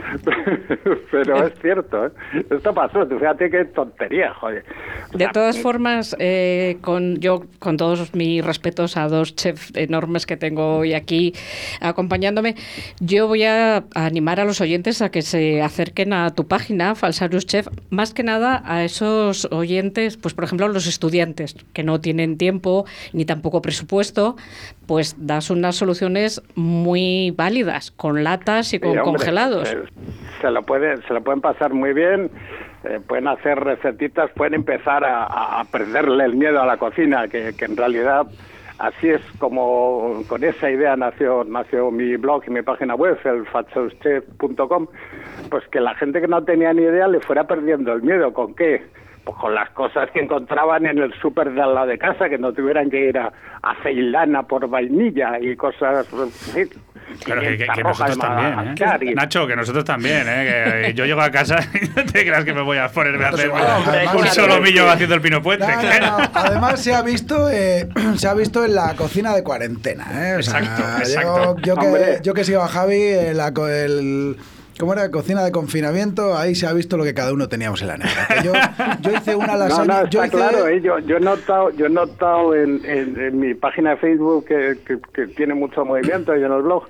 pero 1.11 1.47
es 1.47 1.53
cierto. 1.61 2.07
¿eh? 2.07 2.11
Esto 2.51 2.73
pasó, 2.73 3.07
fíjate 3.07 3.51
qué 3.51 3.67
tontería, 3.67 4.33
joder. 4.35 4.65
de 5.13 5.29
todas 5.29 5.61
formas, 5.61 6.17
eh, 6.19 6.79
con 6.81 7.17
yo 7.21 7.43
con 7.59 7.77
todos 7.77 8.15
mis 8.15 8.45
respetos 8.45 8.97
a 8.97 9.09
dos 9.09 9.37
chefs 9.37 9.73
enormes 9.77 10.25
que 10.25 10.37
tengo 10.39 10.79
hoy 10.79 10.95
aquí 10.95 11.35
acompañándome, 11.81 12.55
Yo 13.01 13.29
voy 13.29 13.45
a 13.45 13.85
animar 13.95 14.41
a 14.41 14.45
los 14.45 14.61
oyentes 14.61 15.03
a 15.03 15.11
que 15.11 15.23
se 15.23 15.63
acerquen 15.63 16.13
a 16.13 16.35
tu 16.35 16.47
página, 16.47 16.95
Falsarius 16.95 17.47
Chef, 17.47 17.69
más 17.91 18.15
que 18.15 18.23
nada 18.23 18.63
a 18.65 18.85
esos 18.85 19.47
oyentes, 19.51 20.17
pues 20.17 20.35
por 20.35 20.45
ejemplo 20.45 20.69
los 20.69 20.87
estudiantes 20.87 21.57
que 21.73 21.83
no 21.83 22.01
tienen 22.01 22.39
tiempo 22.39 22.85
ni 23.13 23.25
tampoco 23.25 23.63
presupuesto, 23.63 24.37
pues 24.87 25.17
das 25.19 25.51
unas 25.51 25.77
soluciones 25.77 26.43
muy 26.55 27.33
válidas, 27.33 27.91
con 27.91 28.25
latas 28.25 28.73
y 28.75 28.81
con 28.81 28.99
congelados. 28.99 29.73
Eh, 29.73 29.85
se, 30.41 30.51
lo 30.51 30.63
pueden, 30.63 31.03
se 31.07 31.15
lo 31.15 31.23
pueden 31.23 31.41
pasar 31.41 31.73
muy 31.73 31.93
bien. 31.93 32.31
Eh, 32.85 33.01
pueden 33.07 33.29
hacer 33.29 33.59
recetitas, 33.59 34.31
pueden 34.33 34.53
empezar 34.53 35.05
a, 35.07 35.65
perderle 35.73 36.25
el 36.25 36.35
miedo 36.35 36.61
a 36.61 36.67
la 36.67 36.77
cocina, 36.77 37.29
que, 37.29 37.55
que 37.57 37.65
en 37.65 37.79
realidad 37.79 38.27
así 38.79 39.09
es 39.09 39.23
como 39.39 40.23
con 40.29 40.43
esa 40.45 40.71
idea 40.71 40.97
nació 40.97 41.45
nació 41.45 41.91
mi 41.91 42.17
blog 42.17 42.43
y 42.47 42.51
mi 42.51 42.63
página 42.63 42.95
web, 42.95 43.19
el 43.25 43.45
pues 45.51 45.67
que 45.69 45.81
la 45.81 45.95
gente 45.95 46.21
que 46.21 46.29
no 46.29 46.45
tenía 46.45 46.73
ni 46.73 46.83
idea 46.83 47.09
le 47.09 47.21
fuera 47.21 47.47
perdiendo 47.47 47.93
el 47.93 48.03
miedo. 48.03 48.33
¿Con 48.33 48.55
qué? 48.55 48.83
Pues 49.25 49.37
con 49.39 49.55
las 49.55 49.71
cosas 49.71 50.11
que 50.11 50.21
encontraban 50.21 50.85
en 50.87 50.99
el 50.99 51.13
súper 51.21 51.53
de 51.53 51.63
al 51.63 51.75
lado 51.75 51.87
de 51.87 51.99
casa, 51.99 52.29
que 52.29 52.39
no 52.39 52.53
tuvieran 52.53 52.91
que 52.91 53.09
ir 53.09 53.19
a, 53.19 53.33
a 53.63 53.75
Ceilana 53.83 54.43
por 54.43 54.69
vainilla 54.69 55.39
y 55.41 55.57
cosas... 55.57 56.07
Claro, 57.23 57.43
que, 57.43 57.83
nosotros 57.83 58.19
también, 58.19 58.77
¿eh? 58.77 59.15
Nacho, 59.15 59.47
que 59.47 59.57
nosotros 59.57 59.85
también, 59.85 60.27
¿eh? 60.27 60.83
Que 60.87 60.95
yo 60.95 61.05
llego 61.05 61.21
a 61.21 61.31
casa 61.31 61.57
y 61.75 61.87
no 61.89 62.05
te 62.05 62.25
creas 62.25 62.45
que 62.45 62.53
me 62.53 62.63
voy 62.63 62.79
a 62.79 62.89
ponerme 62.89 63.25
a 63.25 63.29
hacer 63.29 63.51
un 63.51 64.27
solo 64.29 64.61
millo 64.61 64.89
haciendo 64.91 65.15
el 65.15 65.21
pino 65.21 65.43
puente. 65.43 65.67
Además 66.35 66.81
se 66.81 66.95
ha 66.95 67.03
visto 67.03 67.49
eh, 67.51 67.89
se 68.17 68.27
ha 68.27 68.35
visto 68.35 68.65
en 68.65 68.75
la 68.75 68.95
cocina 68.97 69.35
de 69.35 69.43
cuarentena, 69.43 70.07
¿eh? 70.13 70.37
exacto, 70.37 70.83
exacto. 70.99 71.57
Yo, 71.63 71.77
que, 71.77 72.19
yo 72.23 72.35
que 72.35 72.45
sigo 72.45 72.63
a 72.63 72.69
Javi, 72.69 73.33
la, 73.33 73.53
el 73.69 74.37
¿Cómo 74.79 74.93
era? 74.93 75.11
Cocina 75.11 75.45
de 75.45 75.53
confinamiento, 75.53 76.37
ahí 76.37 76.55
se 76.55 76.67
ha 76.67 76.73
visto 76.73 76.97
lo 76.97 77.05
que 77.05 77.15
cada 77.15 77.33
uno 77.33 77.49
teníamos 77.49 77.81
en 77.83 77.89
la 77.89 77.97
nevera. 77.97 78.43
Yo, 78.43 78.53
yo, 79.03 79.17
hice 79.17 79.37
una 79.37 79.57
lasaña. 79.57 80.01
No, 80.01 80.05
está 80.05 80.29
claro, 80.29 80.67
¿eh? 80.67 80.81
yo, 80.81 80.99
yo, 81.01 81.17
he 81.17 81.21
notado, 81.21 81.71
yo 81.71 81.87
he 81.87 81.91
notado 81.91 82.55
en, 82.55 82.81
en, 82.85 83.39
mi 83.39 83.55
página 83.55 83.91
de 83.91 83.97
Facebook 83.99 84.47
que, 84.47 84.77
que, 85.15 85.27
tiene 85.29 85.55
mucho 85.55 85.85
movimiento 85.85 86.37
y 86.37 86.43
en 86.43 86.53
el 86.53 86.63
blog. 86.63 86.89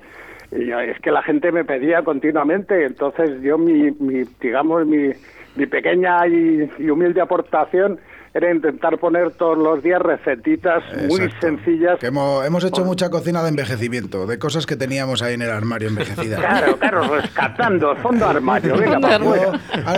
Y 0.51 0.71
es 0.71 0.99
que 1.01 1.11
la 1.11 1.21
gente 1.21 1.51
me 1.51 1.65
pedía 1.65 2.03
continuamente, 2.03 2.85
entonces 2.85 3.41
yo 3.41 3.57
mi, 3.57 3.91
mi 3.99 4.23
digamos, 4.39 4.85
mi, 4.87 5.09
mi 5.55 5.65
pequeña 5.65 6.25
y, 6.27 6.69
y 6.79 6.89
humilde 6.89 7.21
aportación 7.21 7.99
era 8.35 8.51
intentar 8.51 8.97
poner 8.97 9.31
todos 9.31 9.57
los 9.57 9.81
días 9.81 10.01
recetitas 10.01 10.83
muy 11.07 11.31
sencillas. 11.39 11.97
Que 11.99 12.07
hemos, 12.07 12.45
hemos 12.45 12.65
hecho 12.65 12.83
mucha 12.83 13.09
cocina 13.09 13.41
de 13.41 13.47
envejecimiento, 13.47 14.27
de 14.27 14.37
cosas 14.37 14.65
que 14.65 14.75
teníamos 14.75 15.21
ahí 15.21 15.35
en 15.35 15.41
el 15.43 15.51
armario 15.51 15.87
envejecidas. 15.87 16.41
Claro, 16.41 16.77
claro, 16.77 17.15
rescatando 17.15 17.93
el 17.93 17.97
fondo 17.99 18.27
armario. 18.27 18.75
Venga, 18.77 19.17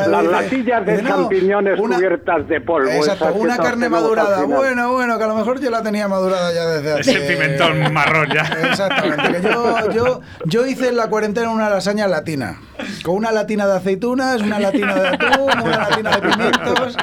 Las 0.07 0.23
latillas 0.23 0.85
de 0.85 1.03
champiñones 1.03 1.79
cubiertas 1.79 2.47
de 2.47 2.61
polvo. 2.61 2.91
Exacto, 2.91 3.33
una 3.33 3.57
carne 3.57 3.89
madurada. 3.89 4.43
Bueno, 4.43 4.93
bueno, 4.93 5.17
que 5.17 5.23
a 5.23 5.27
lo 5.27 5.35
mejor 5.35 5.59
yo 5.59 5.71
la 5.71 5.81
tenía 5.81 6.07
madurada 6.07 6.53
ya 6.53 6.65
desde 6.67 6.93
hace... 6.93 7.11
Ese 7.17 7.33
pimentón 7.33 7.91
marrón 7.91 8.29
ya. 8.31 8.43
Exactamente. 8.69 9.41
Que 9.41 9.49
yo, 9.49 9.89
yo, 9.89 10.21
yo 10.45 10.67
hice 10.67 10.89
en 10.89 10.97
la 10.97 11.09
cuarentena 11.09 11.49
una 11.49 11.71
lasaña 11.71 12.05
latina. 12.07 12.59
Con 13.03 13.15
una 13.15 13.31
latina 13.31 13.65
de 13.65 13.77
aceitunas, 13.77 14.43
una 14.43 14.59
latina 14.59 14.93
de 14.93 15.07
atún, 15.07 15.59
una 15.63 15.89
latina 15.89 16.11
de 16.11 16.29
pimientos 16.29 16.97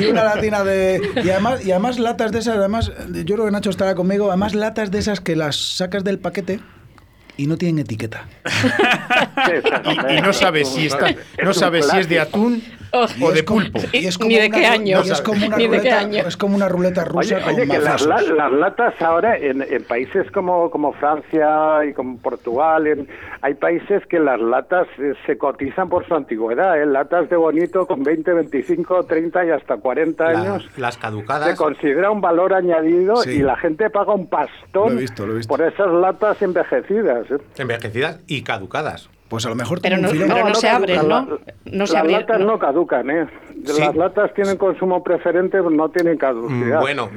y 0.00 0.06
una 0.06 0.24
latina 0.24 0.64
de. 0.64 1.00
Y 1.24 1.30
además, 1.30 1.64
y 1.64 1.70
además 1.70 1.98
latas 1.98 2.32
de 2.32 2.38
esas, 2.38 2.56
además, 2.56 2.92
yo 3.10 3.34
creo 3.34 3.44
que 3.46 3.50
Nacho 3.50 3.70
estará 3.70 3.94
conmigo, 3.94 4.28
además 4.28 4.54
latas 4.54 4.90
de 4.90 4.98
esas 4.98 5.20
que 5.20 5.36
las 5.36 5.56
sacas 5.56 6.04
del 6.04 6.18
paquete 6.18 6.60
y 7.36 7.46
no 7.46 7.56
tienen 7.56 7.80
etiqueta. 7.80 8.26
y, 10.10 10.20
no 10.20 10.32
sabes 10.32 10.68
si 10.68 10.86
está, 10.86 11.14
no 11.42 11.52
sabes 11.52 11.88
si 11.88 11.98
es 11.98 12.08
de 12.08 12.20
atún 12.20 12.62
o 13.22 13.32
de 13.32 13.42
pulpo. 13.42 13.80
Y 13.92 14.06
es 14.06 14.18
como 14.18 14.28
Ni 14.28 14.38
de 14.38 14.50
qué 14.50 14.66
año. 14.66 15.00
es 15.00 15.20
como 15.20 15.46
una 15.46 15.56
ruleta, 15.56 16.02
es 16.02 16.36
como 16.36 16.56
una 16.56 16.68
ruleta 16.68 17.04
rusa. 17.04 17.38
Oye, 17.46 17.66
que 17.66 17.78
las, 17.78 18.04
latas 18.04 19.00
ahora 19.00 19.36
en, 19.36 19.64
países 19.84 20.30
como, 20.30 20.70
como 20.70 20.92
Francia 20.94 21.84
y 21.88 21.92
como 21.92 22.18
Portugal, 22.18 23.06
hay 23.42 23.54
países 23.54 24.04
que 24.06 24.18
las 24.18 24.40
latas 24.40 24.86
eh, 24.98 25.14
se 25.26 25.38
cotizan 25.38 25.88
por 25.88 26.06
su 26.06 26.14
antigüedad. 26.14 26.80
¿eh? 26.80 26.86
Latas 26.86 27.28
de 27.30 27.36
bonito 27.36 27.86
con 27.86 28.02
20, 28.02 28.32
25, 28.32 29.04
30 29.04 29.46
y 29.46 29.50
hasta 29.50 29.76
40 29.76 30.24
años. 30.24 30.68
Las 30.76 30.96
caducadas. 30.96 31.50
Se 31.50 31.56
considera 31.56 32.10
un 32.10 32.20
valor 32.20 32.54
añadido 32.54 33.24
y 33.24 33.38
la 33.38 33.56
gente 33.56 33.90
paga 33.90 34.14
un 34.14 34.26
pastón 34.26 35.00
por 35.48 35.62
esas 35.62 35.92
latas 35.92 36.40
envejecidas. 36.42 37.30
¿eh? 37.30 37.38
Envejecidas 37.56 38.20
y 38.26 38.42
caducadas. 38.42 39.08
Pues 39.28 39.44
a 39.44 39.48
lo 39.48 39.56
mejor 39.56 39.80
pero 39.82 39.96
no, 39.96 40.08
pero 40.08 40.48
no, 40.48 40.54
se 40.54 40.68
abren, 40.68 41.08
¿no? 41.08 41.26
no 41.64 41.84
las 41.84 42.06
latas 42.06 42.40
no 42.40 42.58
caducan, 42.58 43.10
¿eh? 43.10 43.26
Las 43.64 43.96
latas 43.96 44.34
tienen 44.34 44.56
consumo 44.56 45.02
preferente, 45.02 45.58
no 45.58 45.88
tienen 45.88 46.18
caducidad. 46.18 46.78
Mm, 46.78 46.80
bueno, 46.80 47.10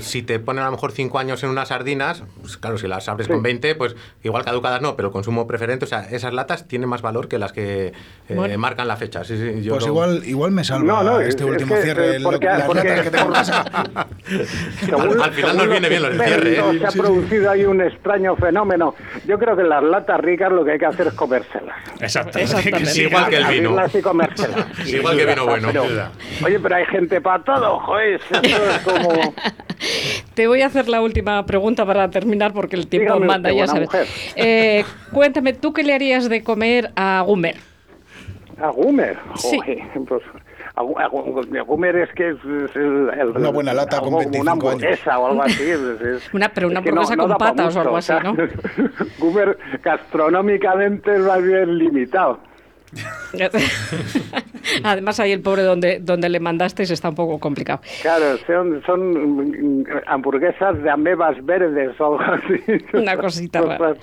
si 0.00 0.22
te 0.22 0.38
ponen 0.38 0.62
a 0.62 0.66
lo 0.66 0.72
mejor 0.72 0.92
5 0.92 1.18
años 1.18 1.42
en 1.42 1.50
unas 1.50 1.68
sardinas, 1.68 2.24
pues 2.40 2.56
claro, 2.56 2.78
si 2.78 2.86
las 2.86 3.08
abres 3.08 3.28
con 3.28 3.42
20, 3.42 3.74
pues 3.74 3.96
igual 4.22 4.44
caducadas 4.44 4.80
no, 4.80 4.96
pero 4.96 5.10
consumo 5.10 5.46
preferente, 5.46 5.84
o 5.84 5.88
sea, 5.88 6.08
esas 6.10 6.32
latas 6.32 6.68
tienen 6.68 6.88
más 6.88 7.02
valor 7.02 7.28
que 7.28 7.38
las 7.38 7.52
que 7.52 7.92
eh, 8.28 8.56
marcan 8.56 8.88
la 8.88 8.96
fecha. 8.96 9.24
Sí, 9.24 9.36
sí, 9.36 9.68
pues 9.68 9.86
igual, 9.86 10.22
igual 10.24 10.52
me 10.52 10.64
salva 10.64 11.24
este 11.24 11.44
último 11.44 11.74
cierre. 11.76 12.20
Porque, 12.22 12.46
las 12.46 13.02
que 13.02 13.10
tengo 13.10 13.32
al, 15.22 15.32
final 15.32 15.56
nos 15.56 15.68
viene 15.68 15.88
bien 15.88 16.02
lo 16.02 16.08
del 16.08 16.20
cierre. 16.20 16.58
¿eh? 16.58 16.78
Se 16.78 16.86
ha 16.86 16.90
producido 16.90 17.50
ahí 17.50 17.64
un 17.64 17.80
extraño 17.80 18.36
fenómeno. 18.36 18.94
Yo 19.26 19.38
creo 19.38 19.56
que 19.56 19.64
las 19.64 19.82
latas 19.82 20.20
ricas 20.20 20.52
lo 20.52 20.64
que 20.64 20.72
hay 20.72 20.78
que 20.78 20.86
hacer 20.86 21.08
es 21.08 21.14
comérselas. 21.14 21.76
Exacto. 22.00 22.38
igual 22.38 23.28
que 23.28 23.36
el 23.36 23.46
vino. 23.46 23.76
igual 24.86 25.16
que 25.16 25.26
vino 25.26 25.46
bueno. 25.46 25.72
Oye, 26.44 26.60
pero 26.60 26.76
hay 26.76 26.84
gente 26.86 27.20
para 27.20 27.42
todo, 27.42 27.80
joder. 27.80 28.20
Te 30.34 30.46
voy 30.46 30.62
a 30.62 30.66
hacer 30.66 30.88
la 30.88 31.00
última 31.00 31.44
pregunta 31.46 31.84
para 31.84 32.10
terminar 32.10 32.52
porque 32.52 32.76
el 32.76 32.86
tiempo 32.86 33.18
manda, 33.20 33.52
ya 33.52 33.66
sabes. 33.66 33.88
Eh, 34.36 34.84
cuéntame, 35.12 35.52
¿tú 35.52 35.72
qué 35.72 35.82
le 35.82 35.94
harías 35.94 36.28
de 36.28 36.42
comer 36.42 36.92
a 36.96 37.22
Gumer? 37.26 37.56
¿A 38.60 38.70
Gumer? 38.70 39.16
Joder, 39.34 39.82
pues 40.06 40.22
a, 40.74 41.62
Gumer 41.64 41.96
es 41.96 42.12
que 42.14 42.30
es, 42.30 42.38
el, 42.74 43.32
una 43.36 43.50
buena 43.50 43.74
lata 43.74 44.00
con 44.00 44.16
25 44.16 44.40
una 44.40 44.52
hamburguesa 44.52 45.18
o 45.18 45.26
algo 45.26 45.42
así. 45.42 45.64
una, 46.32 46.48
pero 46.48 46.68
una 46.68 46.78
hamburguesa 46.78 47.16
con 47.16 47.36
patas 47.36 47.76
o 47.76 47.80
algo 47.80 47.96
así, 47.96 48.12
¿no? 48.22 48.34
Gumer 49.18 49.58
gastronómicamente 49.82 51.14
es 51.14 51.20
más 51.20 51.42
bien 51.42 51.78
limitado. 51.78 52.40
Además, 54.84 55.18
ahí 55.20 55.32
el 55.32 55.40
pobre 55.40 55.62
donde, 55.62 55.98
donde 56.00 56.28
le 56.28 56.40
mandasteis 56.40 56.90
está 56.90 57.08
un 57.08 57.14
poco 57.14 57.38
complicado. 57.38 57.80
Claro, 58.02 58.36
son, 58.46 58.82
son 58.84 59.86
hamburguesas 60.06 60.82
de 60.82 60.90
amebas 60.90 61.44
verdes 61.44 61.98
o 62.00 62.18
algo 62.18 62.20
así. 62.20 62.62
Una 62.92 63.16
cosita 63.16 63.60
rara. 63.60 63.94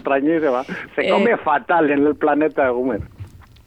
Se 0.95 1.09
come 1.09 1.31
eh, 1.31 1.37
fatal 1.37 1.91
en 1.91 2.07
el 2.07 2.15
planeta 2.15 2.65
de 2.65 2.71
Gumer. 2.71 3.01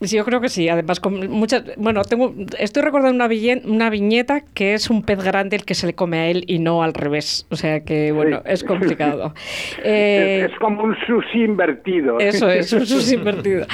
Sí, 0.02 0.16
yo 0.16 0.24
creo 0.24 0.40
que 0.40 0.48
sí. 0.48 0.68
Además, 0.68 1.00
con 1.00 1.30
muchas. 1.30 1.64
Bueno, 1.76 2.02
tengo, 2.02 2.34
estoy 2.58 2.82
recordando 2.82 3.24
una, 3.24 3.34
una 3.64 3.90
viñeta 3.90 4.42
que 4.54 4.74
es 4.74 4.90
un 4.90 5.02
pez 5.02 5.22
grande 5.22 5.56
el 5.56 5.64
que 5.64 5.74
se 5.74 5.86
le 5.86 5.94
come 5.94 6.18
a 6.18 6.26
él 6.28 6.44
y 6.46 6.58
no 6.58 6.82
al 6.82 6.94
revés. 6.94 7.46
O 7.50 7.56
sea 7.56 7.80
que, 7.80 8.12
bueno, 8.12 8.42
es 8.44 8.64
complicado. 8.64 9.34
Eh, 9.84 10.48
es, 10.50 10.58
como 10.58 10.84
un 10.84 10.96
sushi 11.06 11.44
invertido. 11.44 12.18
Eso 12.18 12.48
es, 12.48 12.72
un 12.72 12.86
sushi 12.86 13.14
invertido. 13.16 13.66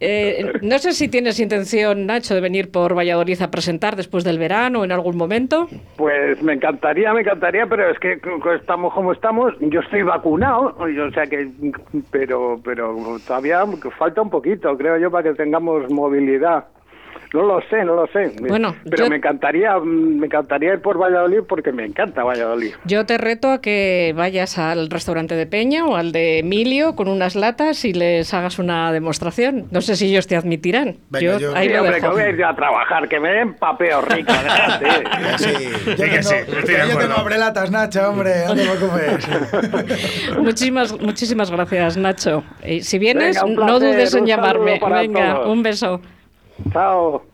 Eh, 0.00 0.52
no 0.62 0.78
sé 0.78 0.92
si 0.92 1.08
tienes 1.08 1.40
intención, 1.40 2.06
Nacho, 2.06 2.34
de 2.34 2.40
venir 2.40 2.70
por 2.70 2.96
Valladolid 2.96 3.40
a 3.42 3.50
presentar 3.50 3.96
después 3.96 4.24
del 4.24 4.38
verano 4.38 4.80
o 4.80 4.84
en 4.84 4.92
algún 4.92 5.16
momento. 5.16 5.68
Pues 5.96 6.40
me 6.42 6.54
encantaría, 6.54 7.12
me 7.12 7.20
encantaría, 7.20 7.66
pero 7.66 7.90
es 7.90 7.98
que 7.98 8.20
estamos 8.54 8.94
como 8.94 9.12
estamos. 9.12 9.54
Yo 9.60 9.80
estoy 9.80 10.02
vacunado, 10.02 10.76
o 10.78 11.10
sea 11.12 11.26
que. 11.26 11.50
Pero, 12.10 12.60
pero 12.64 12.96
todavía 13.26 13.64
falta 13.98 14.22
un 14.22 14.30
poquito, 14.30 14.76
creo 14.76 14.98
yo, 14.98 15.10
para 15.10 15.30
que 15.30 15.34
tengamos 15.34 15.75
movilidad. 15.88 16.64
No 17.32 17.42
lo 17.42 17.60
sé, 17.68 17.84
no 17.84 17.94
lo 17.94 18.06
sé. 18.08 18.32
Bueno, 18.40 18.76
pero 18.88 19.08
me 19.08 19.16
encantaría, 19.16 19.78
me 19.78 20.26
encantaría 20.26 20.74
ir 20.74 20.80
por 20.80 20.98
Valladolid 20.98 21.40
porque 21.48 21.72
me 21.72 21.84
encanta 21.84 22.24
Valladolid. 22.24 22.74
Yo 22.84 23.04
te 23.06 23.18
reto 23.18 23.50
a 23.50 23.60
que 23.60 24.14
vayas 24.16 24.58
al 24.58 24.88
restaurante 24.90 25.34
de 25.34 25.46
Peña 25.46 25.86
o 25.86 25.96
al 25.96 26.12
de 26.12 26.38
Emilio 26.38 26.94
con 26.94 27.08
unas 27.08 27.36
latas 27.36 27.84
y 27.84 27.92
les 27.92 28.32
hagas 28.32 28.58
una 28.58 28.92
demostración. 28.92 29.66
No 29.70 29.80
sé 29.80 29.96
si 29.96 30.06
ellos 30.06 30.26
te 30.26 30.36
admitirán. 30.36 30.96
yo, 31.20 31.36
ahí 31.54 31.68
lo 31.68 31.82
que 31.84 32.08
voy 32.08 32.22
a 32.22 32.28
ir 32.30 32.44
a 32.44 32.54
trabajar, 32.54 33.08
que 33.08 33.20
me 33.20 33.30
den 33.30 33.54
papeo 33.54 34.00
rico. 34.02 34.32
sí, 35.38 35.52
yo, 35.88 35.96
tengo, 36.64 37.00
yo 37.00 37.16
abre 37.16 37.38
latas, 37.38 37.70
Nacho, 37.70 38.10
hombre, 38.10 38.32
muchísimas, 40.40 41.00
muchísimas 41.00 41.50
gracias, 41.50 41.96
Nacho. 41.96 42.44
Y 42.64 42.82
si 42.82 42.98
vienes, 42.98 43.42
no 43.44 43.78
dudes 43.78 44.14
en 44.14 44.26
llamarme. 44.26 44.80
Venga, 44.80 45.46
un 45.46 45.62
beso. 45.62 46.00
Chao. 46.72 47.24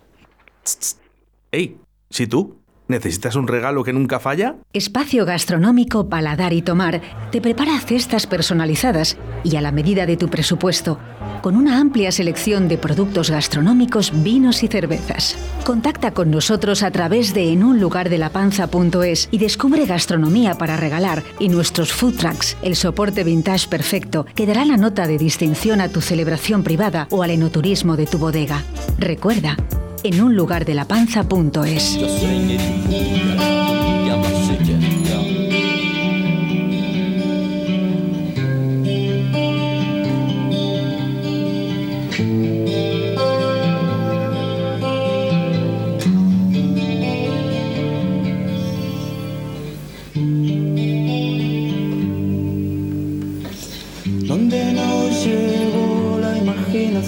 Ey, 1.51 1.77
¿sí 2.11 2.27
tú? 2.27 2.57
¿Necesitas 2.89 3.37
un 3.37 3.49
regalo 3.49 3.85
que 3.85 3.93
nunca 3.93 4.21
falla? 4.21 4.57
Espacio 4.73 5.25
Gastronómico 5.25 6.09
Paladar 6.09 6.53
y 6.53 6.63
Tomar 6.63 7.01
te 7.31 7.41
prepara 7.41 7.79
cestas 7.81 8.27
personalizadas 8.27 9.17
y 9.45 9.57
a 9.57 9.61
la 9.61 9.73
medida 9.73 10.05
de 10.05 10.17
tu 10.17 10.29
presupuesto, 10.29 10.99
con 11.43 11.57
una 11.57 11.79
amplia 11.79 12.11
selección 12.13 12.69
de 12.69 12.79
productos 12.79 13.31
gastronómicos, 13.31 14.13
vinos 14.23 14.63
y 14.63 14.69
cervezas. 14.69 15.37
Contacta 15.65 16.13
con 16.13 16.31
nosotros 16.31 16.83
a 16.83 16.91
través 16.91 17.35
de 17.35 17.53
enunlugardelapanza.es 17.53 19.29
y 19.31 19.39
descubre 19.39 19.85
gastronomía 19.85 20.55
para 20.55 20.79
regalar 20.79 21.23
y 21.39 21.51
nuestros 21.51 21.93
food 21.93 22.17
trucks, 22.17 22.57
el 22.63 22.77
soporte 22.77 23.25
vintage 23.25 23.69
perfecto 23.69 24.25
que 24.35 24.47
dará 24.47 24.65
la 24.65 24.79
nota 24.79 25.07
de 25.07 25.19
distinción 25.19 25.83
a 25.83 25.89
tu 25.89 26.01
celebración 26.01 26.63
privada 26.63 27.09
o 27.11 27.23
al 27.23 27.31
enoturismo 27.31 27.97
de 27.97 28.07
tu 28.07 28.19
bodega. 28.19 28.63
Recuerda, 28.99 29.57
en 30.05 30.21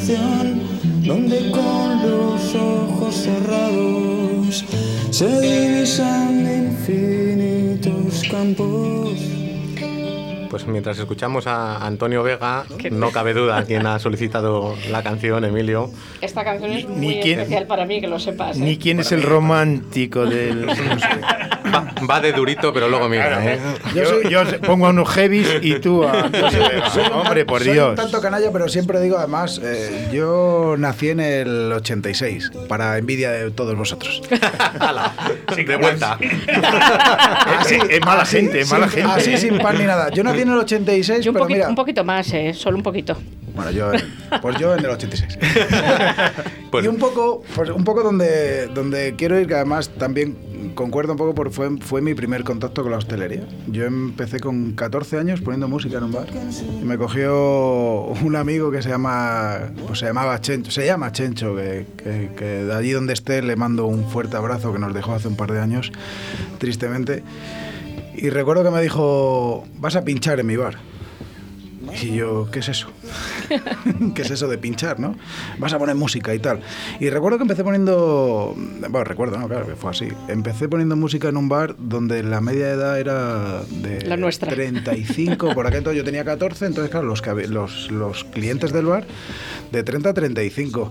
donde 0.06 1.50
con 1.50 2.02
los 2.02 2.54
ojos 2.54 3.14
cerrados 3.14 4.62
se 5.10 5.40
divisan 5.40 6.66
infinitos 6.66 8.22
campos. 8.30 9.33
Pues 10.54 10.68
mientras 10.68 10.96
escuchamos 11.00 11.48
a 11.48 11.84
Antonio 11.84 12.22
Vega, 12.22 12.64
no 12.92 13.10
cabe 13.10 13.34
duda 13.34 13.64
quién 13.64 13.88
ha 13.88 13.98
solicitado 13.98 14.76
la 14.88 15.02
canción, 15.02 15.44
Emilio. 15.44 15.90
Esta 16.20 16.44
canción 16.44 16.70
es 16.70 16.88
muy 16.88 17.18
especial 17.18 17.66
para 17.66 17.84
mí, 17.86 18.00
que 18.00 18.06
lo 18.06 18.20
sepas. 18.20 18.56
Ni 18.56 18.74
¿eh? 18.74 18.78
quién 18.80 19.00
es 19.00 19.10
el 19.10 19.24
romántico 19.24 20.24
del... 20.24 20.68
Va, 22.08 22.20
de 22.20 22.32
durito, 22.32 22.72
pero 22.72 22.88
luego 22.88 23.08
mira. 23.08 23.54
¿eh? 23.54 23.58
Yo, 23.94 24.42
pongo 24.60 24.86
a 24.86 24.90
unos 24.90 25.08
heavies 25.08 25.48
y 25.62 25.80
tú 25.80 26.04
a... 26.04 26.12
hombre, 27.14 27.44
por 27.44 27.62
Dios. 27.62 27.96
tanto 27.96 28.20
canalla, 28.20 28.52
pero 28.52 28.68
siempre 28.68 29.00
digo, 29.00 29.18
además, 29.18 29.60
eh, 29.62 30.08
yo 30.12 30.76
nací 30.78 31.08
en 31.08 31.20
el 31.20 31.72
86, 31.72 32.52
para 32.68 32.98
envidia 32.98 33.30
de 33.30 33.50
todos 33.50 33.76
vosotros. 33.76 34.22
de 35.56 35.76
vuelta. 35.76 36.18
Así, 37.58 37.78
es 37.88 38.00
mala 38.04 38.24
gente, 38.24 38.60
es 38.60 38.70
mala 38.70 38.88
gente. 38.88 39.10
Así 39.10 39.36
sin 39.36 39.58
pan 39.58 39.78
ni 39.78 39.84
nada. 39.84 40.10
Yo 40.10 40.22
nací 40.22 40.43
en 40.44 40.52
el 40.52 40.58
86, 40.58 41.26
un, 41.26 41.32
pero 41.32 41.46
mira... 41.46 41.68
un 41.68 41.74
poquito 41.74 42.04
más, 42.04 42.32
¿eh? 42.32 42.54
Solo 42.54 42.76
un 42.76 42.82
poquito. 42.82 43.16
Bueno, 43.54 43.70
yo, 43.70 43.92
pues 44.42 44.58
yo 44.58 44.74
en 44.74 44.80
el 44.80 44.90
86. 44.90 45.38
y 46.82 46.86
un 46.88 46.96
poco, 46.96 47.42
pues 47.54 47.70
un 47.70 47.84
poco 47.84 48.02
donde, 48.02 48.66
donde 48.66 49.14
quiero 49.16 49.38
ir, 49.38 49.46
que 49.46 49.54
además 49.54 49.90
también 49.90 50.36
concuerdo 50.74 51.12
un 51.12 51.18
poco 51.18 51.34
porque 51.34 51.52
fue, 51.52 51.76
fue 51.78 52.00
mi 52.00 52.14
primer 52.14 52.42
contacto 52.42 52.82
con 52.82 52.90
la 52.90 52.98
hostelería. 52.98 53.46
Yo 53.68 53.84
empecé 53.84 54.40
con 54.40 54.72
14 54.72 55.18
años 55.18 55.40
poniendo 55.40 55.68
música 55.68 55.98
en 55.98 56.04
un 56.04 56.12
bar 56.12 56.26
y 56.80 56.84
me 56.84 56.98
cogió 56.98 58.06
un 58.24 58.34
amigo 58.34 58.72
que 58.72 58.82
se 58.82 58.88
llama, 58.88 59.70
pues 59.86 60.00
se 60.00 60.06
llamaba 60.06 60.40
Chencho, 60.40 60.72
se 60.72 60.84
llama 60.84 61.12
Chencho, 61.12 61.54
que, 61.54 61.86
que, 61.96 62.30
que 62.36 62.44
de 62.44 62.74
allí 62.74 62.90
donde 62.90 63.12
esté 63.12 63.40
le 63.42 63.54
mando 63.54 63.86
un 63.86 64.10
fuerte 64.10 64.36
abrazo 64.36 64.72
que 64.72 64.80
nos 64.80 64.92
dejó 64.92 65.14
hace 65.14 65.28
un 65.28 65.36
par 65.36 65.52
de 65.52 65.60
años, 65.60 65.92
tristemente. 66.58 67.22
Y 68.16 68.30
recuerdo 68.30 68.62
que 68.64 68.70
me 68.70 68.82
dijo, 68.82 69.64
vas 69.76 69.96
a 69.96 70.04
pinchar 70.04 70.40
en 70.40 70.46
mi 70.46 70.56
bar. 70.56 70.76
Y 72.02 72.14
yo, 72.14 72.48
¿qué 72.50 72.60
es 72.60 72.68
eso? 72.68 72.88
¿Qué 74.14 74.22
es 74.22 74.30
eso 74.30 74.48
de 74.48 74.58
pinchar, 74.58 74.98
no? 74.98 75.16
Vas 75.58 75.72
a 75.72 75.78
poner 75.78 75.94
música 75.94 76.34
y 76.34 76.38
tal. 76.38 76.60
Y 76.98 77.10
recuerdo 77.10 77.38
que 77.38 77.42
empecé 77.42 77.62
poniendo. 77.62 78.54
Bueno, 78.56 79.04
recuerdo, 79.04 79.38
¿no? 79.38 79.48
Claro, 79.48 79.66
que 79.66 79.76
fue 79.76 79.90
así. 79.90 80.08
Empecé 80.28 80.68
poniendo 80.68 80.96
música 80.96 81.28
en 81.28 81.36
un 81.36 81.48
bar 81.48 81.76
donde 81.78 82.22
la 82.22 82.40
media 82.40 82.70
edad 82.70 82.98
era 82.98 83.62
de. 83.64 84.02
La 84.02 84.16
nuestra. 84.16 84.50
35. 84.50 85.54
Por 85.54 85.66
aquel 85.66 85.78
entonces 85.78 85.98
yo 85.98 86.04
tenía 86.04 86.24
14, 86.24 86.66
entonces, 86.66 86.90
claro, 86.90 87.06
los, 87.06 87.22
los, 87.50 87.90
los 87.90 88.24
clientes 88.24 88.72
del 88.72 88.86
bar 88.86 89.06
de 89.70 89.82
30 89.82 90.08
a 90.08 90.14
35. 90.14 90.90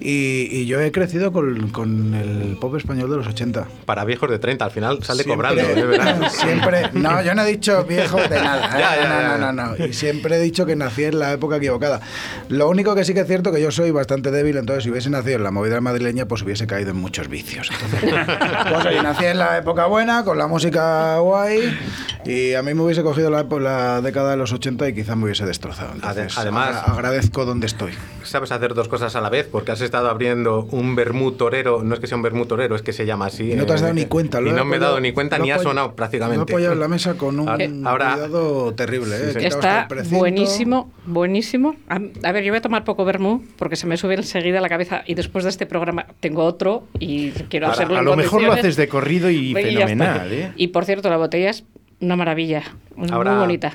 Y, 0.00 0.48
y, 0.50 0.66
yo 0.66 0.80
he 0.80 0.92
crecido 0.92 1.32
con, 1.32 1.70
con, 1.70 2.14
el 2.14 2.56
pop 2.60 2.76
español 2.76 3.10
de 3.10 3.16
los 3.16 3.26
80. 3.26 3.66
Para 3.84 4.04
viejos 4.04 4.30
de 4.30 4.38
30, 4.38 4.64
al 4.64 4.70
final 4.70 5.02
sale 5.02 5.24
siempre, 5.24 5.48
cobrando, 5.48 5.74
de 5.74 5.86
verdad. 5.86 6.30
Siempre, 6.30 6.90
no, 6.92 7.22
yo 7.22 7.34
no 7.34 7.42
he 7.42 7.50
dicho 7.50 7.84
viejo 7.84 8.16
de 8.16 8.36
nada. 8.36 8.66
¿eh? 8.66 8.70
ya, 8.80 8.96
ya, 8.96 9.02
ya. 9.02 9.38
No, 9.38 9.52
no, 9.52 9.76
no, 9.76 9.86
Y 9.86 9.92
siempre 9.92 10.36
he 10.36 10.40
dicho 10.40 10.66
que 10.66 10.76
nací 10.76 11.04
en 11.04 11.18
la 11.18 11.32
época 11.32 11.56
equivocada. 11.56 12.00
Lo 12.48 12.68
único 12.68 12.94
que 12.94 13.04
sí 13.04 13.14
que 13.14 13.20
es 13.20 13.26
cierto 13.26 13.52
que 13.52 13.60
yo 13.60 13.70
soy 13.70 13.90
bastante 13.90 14.30
débil, 14.30 14.56
entonces 14.56 14.84
si 14.84 14.90
hubiese 14.90 15.10
nacido 15.10 15.36
en 15.36 15.44
la 15.44 15.50
movida 15.50 15.80
madrileña, 15.80 16.26
pues 16.26 16.42
hubiese 16.42 16.66
caído 16.66 16.90
en 16.90 16.96
muchos 16.96 17.28
vicios. 17.28 17.70
Entonces, 17.70 18.14
pues 18.70 18.86
oye, 18.86 19.02
nací 19.02 19.24
en 19.24 19.38
la 19.38 19.58
época 19.58 19.86
buena, 19.86 20.24
con 20.24 20.38
la 20.38 20.46
música 20.46 21.18
guay, 21.18 21.76
y 22.24 22.54
a 22.54 22.62
mí 22.62 22.74
me 22.74 22.82
hubiese 22.82 23.02
cogido 23.02 23.30
la, 23.30 23.44
la 23.44 24.00
década 24.00 24.32
de 24.32 24.36
los 24.36 24.52
80 24.52 24.88
y 24.88 24.94
quizás 24.94 25.16
me 25.16 25.24
hubiese 25.24 25.44
destrozado. 25.44 25.92
Entonces, 25.94 26.36
Además, 26.38 26.82
agradezco 26.86 27.44
donde 27.44 27.66
estoy. 27.66 27.92
Sabes 28.22 28.52
hacer 28.52 28.74
dos 28.74 28.88
cosas 28.88 29.16
a 29.16 29.20
la 29.20 29.30
vez, 29.30 29.48
porque 29.50 29.72
has 29.72 29.80
estado 29.88 30.08
abriendo 30.08 30.68
un 30.70 30.94
vermú 30.94 31.32
torero, 31.32 31.82
no 31.82 31.94
es 31.94 32.00
que 32.00 32.06
sea 32.06 32.16
un 32.16 32.22
vermú 32.22 32.46
torero, 32.46 32.76
es 32.76 32.82
que 32.82 32.92
se 32.92 33.06
llama 33.06 33.26
así. 33.26 33.52
Y 33.52 33.56
no 33.56 33.66
te 33.66 33.72
has 33.72 33.80
dado 33.80 33.92
eh, 33.92 33.96
ni 33.96 34.04
cuenta. 34.06 34.40
Y 34.40 34.52
no 34.52 34.64
me 34.64 34.76
he 34.76 34.78
dado 34.78 35.00
ni 35.00 35.12
cuenta, 35.12 35.38
ni 35.38 35.50
ha 35.50 35.58
sonado 35.58 35.94
prácticamente. 35.94 36.36
Lo 36.38 36.42
he 36.42 36.52
apoyado 36.52 36.72
en 36.74 36.80
la 36.80 36.88
mesa 36.88 37.14
con 37.14 37.40
un 37.40 37.86
ahora, 37.86 38.12
cuidado 38.12 38.74
terrible. 38.74 39.16
¿eh? 39.16 39.32
Sí, 39.32 39.40
sí. 39.40 39.46
Está 39.46 39.88
buenísimo, 40.10 40.92
buenísimo. 41.06 41.76
A, 41.88 42.00
a, 42.22 42.32
ver, 42.32 42.44
yo 42.44 42.52
voy 42.52 42.58
a 42.58 42.62
tomar 42.62 42.84
poco 42.84 43.04
vermú 43.04 43.44
porque 43.56 43.76
se 43.76 43.86
me 43.86 43.96
sube 43.96 44.14
enseguida 44.14 44.58
a 44.58 44.60
la 44.60 44.68
cabeza 44.68 45.02
y 45.06 45.14
después 45.14 45.44
de 45.44 45.50
este 45.50 45.66
programa 45.66 46.06
tengo 46.20 46.44
otro 46.44 46.86
y 46.98 47.30
quiero 47.30 47.66
ahora, 47.66 47.74
hacerlo 47.74 47.96
A 47.96 47.98
en 48.00 48.04
lo 48.04 48.16
mejor 48.16 48.42
lo 48.42 48.52
haces 48.52 48.76
de 48.76 48.88
corrido 48.88 49.30
y, 49.30 49.50
y 49.50 49.54
fenomenal. 49.54 50.32
¿eh? 50.32 50.52
Y 50.56 50.68
por 50.68 50.84
cierto, 50.84 51.08
la 51.10 51.16
botella 51.16 51.50
es 51.50 51.64
una 52.00 52.16
maravilla, 52.16 52.62
ahora, 53.10 53.32
muy 53.32 53.40
bonita. 53.40 53.74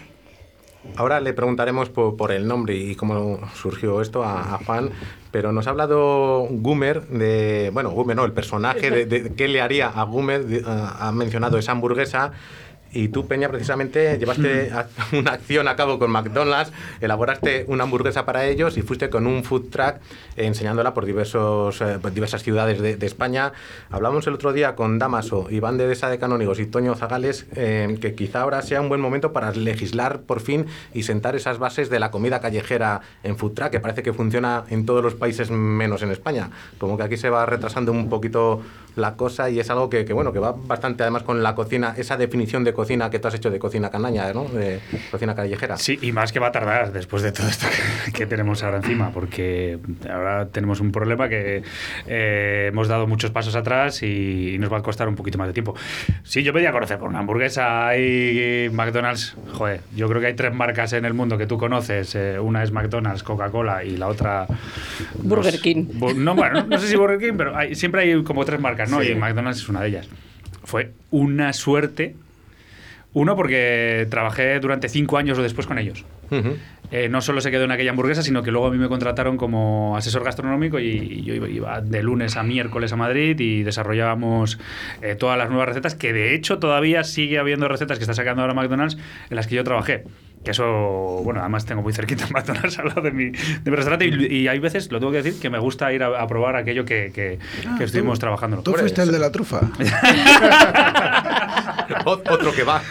Ahora 0.95 1.19
le 1.19 1.33
preguntaremos 1.33 1.89
por, 1.89 2.17
por, 2.17 2.31
el 2.31 2.47
nombre 2.47 2.75
y 2.75 2.95
cómo 2.95 3.39
surgió 3.53 4.01
esto 4.01 4.23
a, 4.23 4.55
a, 4.55 4.57
Juan, 4.59 4.89
pero 5.31 5.51
nos 5.51 5.67
ha 5.67 5.71
hablado 5.71 6.47
Gumer 6.49 7.07
de, 7.07 7.71
bueno, 7.73 7.89
Gumer 7.91 8.15
no, 8.15 8.25
el 8.25 8.33
personaje 8.33 8.91
de, 8.91 9.05
de, 9.05 9.21
de 9.21 9.33
qué 9.33 9.47
le 9.47 9.61
haría 9.61 9.87
a 9.87 10.03
Gumer, 10.03 10.45
de, 10.45 10.63
ha 10.65 11.11
mencionado 11.13 11.57
esa 11.57 11.71
hamburguesa. 11.71 12.33
Y 12.93 13.07
tú, 13.07 13.27
Peña, 13.27 13.49
precisamente 13.49 14.17
llevaste 14.17 14.71
una 15.13 15.31
acción 15.31 15.67
a 15.67 15.75
cabo 15.75 15.97
con 15.97 16.11
McDonald's, 16.11 16.71
elaboraste 17.01 17.65
una 17.67 17.83
hamburguesa 17.83 18.25
para 18.25 18.45
ellos 18.45 18.77
y 18.77 18.81
fuiste 18.83 19.09
con 19.09 19.25
un 19.25 19.43
food 19.43 19.69
truck 19.69 19.95
enseñándola 20.35 20.93
por 20.93 21.05
diversos, 21.05 21.81
eh, 21.81 21.97
diversas 22.13 22.43
ciudades 22.43 22.79
de, 22.79 22.95
de, 22.95 23.05
España. 23.05 23.53
Hablamos 23.89 24.27
el 24.27 24.35
otro 24.35 24.53
día 24.53 24.75
con 24.75 24.99
Damaso, 24.99 25.47
Iván 25.49 25.77
de 25.77 25.87
Desa 25.87 26.09
de 26.09 26.19
Canónigos 26.19 26.59
y 26.59 26.65
Toño 26.67 26.95
Zagales, 26.95 27.47
eh, 27.55 27.97
que 27.99 28.13
quizá 28.13 28.41
ahora 28.41 28.61
sea 28.61 28.81
un 28.81 28.89
buen 28.89 29.01
momento 29.01 29.33
para 29.33 29.51
legislar 29.51 30.21
por 30.21 30.39
fin 30.39 30.67
y 30.93 31.03
sentar 31.03 31.35
esas 31.35 31.57
bases 31.57 31.89
de 31.89 31.99
la 31.99 32.11
comida 32.11 32.39
callejera 32.41 33.01
en 33.23 33.37
food 33.37 33.53
truck, 33.53 33.69
que 33.71 33.79
parece 33.79 34.03
que 34.03 34.13
funciona 34.13 34.65
en 34.69 34.85
todos 34.85 35.03
los 35.03 35.15
países 35.15 35.49
menos 35.49 36.03
en 36.03 36.11
España. 36.11 36.51
Como 36.77 36.97
que 36.97 37.03
aquí 37.03 37.17
se 37.17 37.29
va 37.29 37.45
retrasando 37.45 37.91
un 37.91 38.09
poquito 38.09 38.61
la 38.95 39.15
cosa 39.15 39.49
y 39.49 39.59
es 39.59 39.69
algo 39.69 39.89
que, 39.89 40.05
que 40.05 40.13
bueno, 40.13 40.31
que 40.33 40.39
va 40.39 40.53
bastante 40.55 41.03
además 41.03 41.23
con 41.23 41.41
la 41.43 41.55
cocina, 41.55 41.93
esa 41.97 42.17
definición 42.17 42.63
de 42.63 42.73
cocina 42.73 43.09
que 43.09 43.19
tú 43.19 43.27
has 43.27 43.33
hecho 43.35 43.49
de 43.49 43.59
cocina 43.59 43.89
canaña, 43.89 44.31
¿no? 44.33 44.45
De 44.45 44.79
cocina 45.11 45.35
callejera. 45.35 45.77
Sí, 45.77 45.97
y 46.01 46.11
más 46.11 46.31
que 46.31 46.39
va 46.39 46.47
a 46.47 46.51
tardar 46.51 46.91
después 46.91 47.23
de 47.23 47.31
todo 47.31 47.47
esto 47.47 47.67
que, 48.05 48.11
que 48.11 48.25
tenemos 48.25 48.63
ahora 48.63 48.77
encima, 48.77 49.11
porque 49.11 49.79
ahora 50.09 50.47
tenemos 50.47 50.79
un 50.79 50.91
problema 50.91 51.29
que 51.29 51.63
eh, 52.07 52.69
hemos 52.71 52.87
dado 52.87 53.07
muchos 53.07 53.31
pasos 53.31 53.55
atrás 53.55 54.03
y, 54.03 54.55
y, 54.55 54.57
nos 54.57 54.71
va 54.71 54.77
a 54.77 54.81
costar 54.81 55.07
un 55.07 55.15
poquito 55.15 55.37
más 55.37 55.47
de 55.47 55.53
tiempo. 55.53 55.75
Sí, 56.23 56.43
yo 56.43 56.53
pedí 56.53 56.65
a 56.65 56.71
conocer 56.71 56.97
por 56.97 57.09
una 57.09 57.19
hamburguesa 57.19 57.97
y 57.97 58.69
McDonald's, 58.71 59.35
joder, 59.53 59.81
yo 59.95 60.07
creo 60.07 60.21
que 60.21 60.27
hay 60.27 60.35
tres 60.35 60.53
marcas 60.53 60.93
en 60.93 61.05
el 61.05 61.13
mundo 61.13 61.37
que 61.37 61.47
tú 61.47 61.57
conoces, 61.57 62.15
eh, 62.15 62.39
una 62.39 62.63
es 62.63 62.71
McDonald's, 62.71 63.23
Coca-Cola 63.23 63.83
y 63.83 63.97
la 63.97 64.07
otra... 64.07 64.47
Burger 65.15 65.59
King. 65.59 65.85
No, 66.15 66.35
bueno, 66.35 66.63
no 66.63 66.77
sé 66.79 66.87
si 66.87 66.95
Burger 66.95 67.19
King, 67.19 67.37
pero 67.37 67.55
hay, 67.55 67.75
siempre 67.75 68.01
hay 68.01 68.23
como 68.23 68.45
tres 68.45 68.59
marcas, 68.59 68.82
¿no? 68.89 69.01
Sí. 69.01 69.11
Y 69.11 69.15
McDonald's 69.15 69.61
es 69.61 69.69
una 69.69 69.81
de 69.81 69.89
ellas. 69.89 70.09
Fue 70.63 70.91
una 71.11 71.53
suerte 71.53 72.15
uno, 73.13 73.35
porque 73.35 74.07
trabajé 74.09 74.59
durante 74.59 74.89
cinco 74.89 75.17
años 75.17 75.37
o 75.37 75.43
después 75.43 75.67
con 75.67 75.77
ellos. 75.77 76.03
Uh 76.31 76.35
-huh. 76.35 76.55
eh, 76.89 77.09
no 77.09 77.21
solo 77.21 77.41
se 77.41 77.51
quedó 77.51 77.65
en 77.65 77.71
aquella 77.71 77.91
hamburguesa, 77.91 78.23
sino 78.23 78.41
que 78.41 78.49
luego 78.49 78.67
a 78.67 78.71
mí 78.71 78.77
me 78.77 78.87
contrataron 78.87 79.37
como 79.37 79.95
asesor 79.95 80.23
gastronómico 80.23 80.79
y, 80.79 80.87
y 80.87 81.21
yo 81.21 81.35
iba, 81.35 81.47
iba, 81.47 81.81
de 81.81 82.01
lunes 82.01 82.37
a 82.37 82.43
miércoles 82.43 82.91
a 82.91 82.95
Madrid 82.95 83.39
y 83.39 83.61
desarrollábamos 83.61 84.57
eh, 85.03 85.13
todas 85.13 85.37
las 85.37 85.49
nuevas 85.49 85.67
recetas, 85.67 85.93
que 85.93 86.11
de 86.11 86.33
hecho 86.33 86.57
todavía 86.57 87.03
sigue 87.03 87.37
habiendo 87.37 87.67
recetas 87.67 87.99
que 87.99 88.03
está 88.03 88.15
sacando 88.15 88.41
ahora 88.41 88.55
McDonald's 88.55 88.97
en 89.29 89.35
las 89.35 89.45
que 89.45 89.55
yo 89.55 89.63
trabajé. 89.63 90.05
Que 90.43 90.51
eso, 90.51 91.21
bueno, 91.23 91.39
además 91.39 91.65
tengo 91.65 91.81
muy 91.81 91.93
cerquita 91.93 92.27
McDonald's 92.31 92.79
al 92.79 92.87
lado 92.87 93.01
de 93.01 93.11
mi, 93.11 93.31
de 93.31 93.71
mi 93.71 93.75
restaurante 93.75 94.07
y, 94.07 94.47
hay 94.47 94.59
veces, 94.59 94.91
lo 94.91 94.99
tengo 94.99 95.11
que 95.11 95.21
decir, 95.21 95.39
que 95.39 95.49
me 95.49 95.59
gusta 95.59 95.91
ir 95.93 96.03
a, 96.03 96.27
probar 96.27 96.55
aquello 96.55 96.85
que, 96.85 97.11
que, 97.13 97.39
ah, 97.67 97.77
estuvimos 97.79 98.19
trabajando. 98.19 98.61
¿Tú 98.61 98.73
fuiste 98.73 99.01
el 99.01 99.11
de 99.11 99.19
la 99.19 99.31
trufa? 99.31 99.61
Otro 102.05 102.53
que 102.53 102.63
va. 102.63 102.81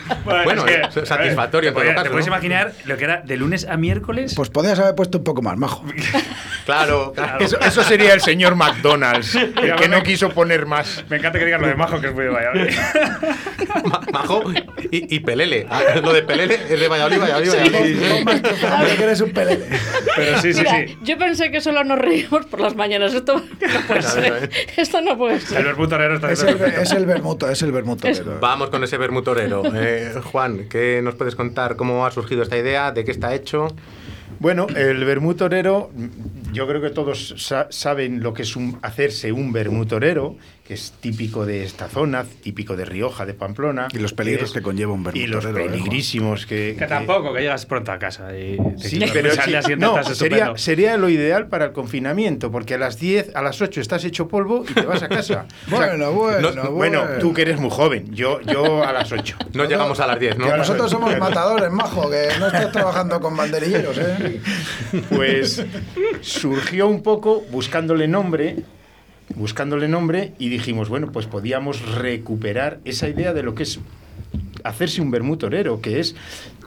Bueno, 0.44 0.64
es 0.66 1.08
satisfactorio. 1.08 1.74
Te, 1.74 1.94
te 1.94 2.10
puedes 2.10 2.26
imaginar 2.26 2.72
lo 2.84 2.96
que 2.96 3.04
era 3.04 3.22
de 3.22 3.36
lunes 3.36 3.66
a 3.68 3.76
miércoles. 3.76 4.34
Pues 4.34 4.50
podías 4.50 4.78
haber 4.78 4.94
puesto 4.94 5.18
un 5.18 5.24
poco 5.24 5.42
más, 5.42 5.56
majo. 5.56 5.84
claro, 6.64 7.12
claro. 7.14 7.44
Eso, 7.44 7.82
sería 7.82 8.14
el 8.14 8.20
señor 8.20 8.54
McDonald's, 8.54 9.34
el 9.62 9.74
que 9.76 9.88
no 9.88 10.02
quiso 10.02 10.30
poner 10.30 10.66
más. 10.66 11.04
Me 11.08 11.16
encanta 11.16 11.38
que 11.38 11.44
digas 11.44 11.60
lo 11.60 11.66
de 11.68 11.74
majo, 11.74 12.00
que 12.00 12.08
es 12.08 12.14
muy 12.14 12.24
de 12.24 12.30
Valladolid. 12.30 12.72
majo 14.12 14.42
y, 14.90 15.20
Pelele. 15.20 15.66
Ah, 15.70 15.82
lo 16.02 16.12
de 16.12 16.22
Pelele 16.22 16.54
es 16.68 16.80
de 16.80 16.88
Valladolid, 16.88 17.18
Valladolid, 17.18 17.50
Valladolid. 17.50 18.96
que 18.96 19.02
eres 19.02 19.20
un 19.20 19.30
Pelele. 19.30 19.66
Pero 20.16 20.40
sí, 20.40 20.52
sí, 20.52 20.64
sí. 20.64 20.98
Yo 21.02 21.18
pensé 21.18 21.50
que 21.50 21.60
solo 21.60 21.84
nos 21.84 21.98
reímos 21.98 22.46
por 22.46 22.60
las 22.60 22.74
mañanas. 22.74 23.14
Esto 23.14 23.36
no 23.60 23.86
puede 23.86 24.02
ser. 24.02 24.50
Esto 24.76 25.00
no 25.00 25.16
puede 25.16 25.40
ser. 25.40 25.58
El 25.58 25.64
vermutorero 25.66 26.14
está 26.14 26.32
es 26.32 26.42
el, 26.42 26.60
es 26.60 26.92
el 26.92 27.06
vermuto, 27.06 27.48
es 27.48 27.62
el 27.62 27.72
vermutorero. 27.72 28.38
Vamos 28.40 28.70
con 28.70 28.84
ese 28.84 28.98
vermutorero. 28.98 29.62
Eh, 29.74 30.14
Juan, 30.30 30.66
¿qué 30.68 31.00
nos 31.02 31.14
puedes 31.14 31.34
contar? 31.34 31.76
¿Cómo 31.76 32.04
ha 32.06 32.10
surgido 32.10 32.42
esta 32.42 32.56
idea? 32.56 32.92
¿De 32.92 33.04
qué 33.04 33.10
está 33.10 33.34
hecho? 33.34 33.68
Bueno, 34.38 34.66
el 34.74 35.04
vermutorero, 35.04 35.90
yo 36.52 36.66
creo 36.66 36.80
que 36.80 36.90
todos 36.90 37.34
saben 37.70 38.22
lo 38.22 38.34
que 38.34 38.42
es 38.42 38.56
un, 38.56 38.78
hacerse 38.82 39.32
un 39.32 39.52
vermutorero 39.52 40.36
que 40.66 40.74
es 40.74 40.92
típico 41.00 41.44
de 41.44 41.64
esta 41.64 41.88
zona, 41.88 42.24
típico 42.24 42.76
de 42.76 42.84
Rioja, 42.84 43.26
de 43.26 43.34
Pamplona. 43.34 43.88
Y 43.92 43.98
los 43.98 44.12
peligros 44.12 44.52
que, 44.52 44.62
conlleva 44.62 44.92
un 44.92 45.04
Y 45.12 45.26
los 45.26 45.44
peligrísimos 45.44 46.46
que, 46.46 46.76
que, 46.78 46.86
tampoco, 46.86 47.34
que 47.34 47.40
llegas 47.40 47.66
pronto 47.66 47.90
a 47.90 47.98
casa 47.98 48.36
y 48.38 48.58
sí, 48.76 49.02
pero 49.12 49.30
no, 49.76 50.02
sería, 50.04 50.56
sería 50.56 50.96
lo 50.96 51.08
ideal 51.08 51.48
para 51.48 51.66
el 51.66 51.72
confinamiento, 51.72 52.52
porque 52.52 52.74
a 52.74 52.78
las 52.78 53.00
10, 53.00 53.34
a 53.34 53.42
las 53.42 53.60
8 53.60 53.80
estás 53.80 54.04
hecho 54.04 54.28
polvo 54.28 54.64
y 54.68 54.72
te 54.72 54.82
vas 54.82 55.02
a 55.02 55.08
casa. 55.08 55.46
bueno, 55.68 56.12
bueno, 56.12 56.70
bueno, 56.70 57.02
tú 57.18 57.32
que 57.32 57.42
eres 57.42 57.58
muy 57.58 57.70
joven, 57.70 58.14
yo, 58.14 58.40
yo 58.42 58.84
a 58.84 58.92
las 58.92 59.10
8. 59.10 59.36
No, 59.52 59.64
llegamos 59.64 60.00
a 60.00 60.06
las 60.06 60.18
10, 60.18 60.38
¿no? 60.38 60.56
nosotros 60.56 60.90
somos 60.90 61.16
matadores, 61.18 61.70
majo, 61.70 62.08
que 62.08 62.28
no 62.38 62.46
estás 62.46 62.72
trabajando 62.72 63.20
con 63.20 63.36
banderilleros, 63.36 63.98
¿eh? 63.98 64.40
Pues 65.10 65.62
surgió 66.42 66.88
un 66.88 67.04
poco 67.04 67.44
buscándole 67.52 68.08
nombre 68.08 68.56
buscándole 69.36 69.86
nombre 69.86 70.32
y 70.40 70.48
dijimos, 70.48 70.88
bueno, 70.88 71.12
pues 71.12 71.26
podíamos 71.26 71.80
recuperar 71.94 72.80
esa 72.84 73.08
idea 73.08 73.32
de 73.32 73.44
lo 73.44 73.54
que 73.54 73.62
es 73.62 73.78
hacerse 74.64 75.00
un 75.00 75.12
vermú 75.12 75.36
torero, 75.36 75.80
que 75.80 76.00
es 76.00 76.16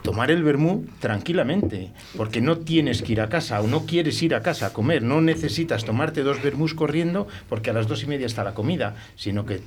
tomar 0.02 0.32
el 0.32 0.44
vermú 0.44 0.86
tranquilamente, 1.00 1.92
porque 2.16 2.40
no 2.40 2.60
tienes 2.60 3.02
que 3.02 3.12
ir 3.12 3.22
a 3.22 3.28
casa 3.28 3.60
o 3.62 3.68
no 3.68 3.86
quieres 3.86 4.24
ir 4.24 4.34
a 4.34 4.42
casa 4.42 4.68
a 4.68 4.74
comer, 4.74 5.04
no 5.04 5.20
necesitas 5.20 5.84
tomarte 5.84 6.24
dos 6.24 6.42
vermús 6.42 6.74
corriendo 6.74 7.28
porque 7.50 7.70
a 7.70 7.74
las 7.74 7.90
dos 7.90 8.02
y 8.04 8.08
media 8.08 8.26
está 8.26 8.46
la 8.46 8.54
comida, 8.54 8.96
sino 9.18 9.46
que 9.46 9.60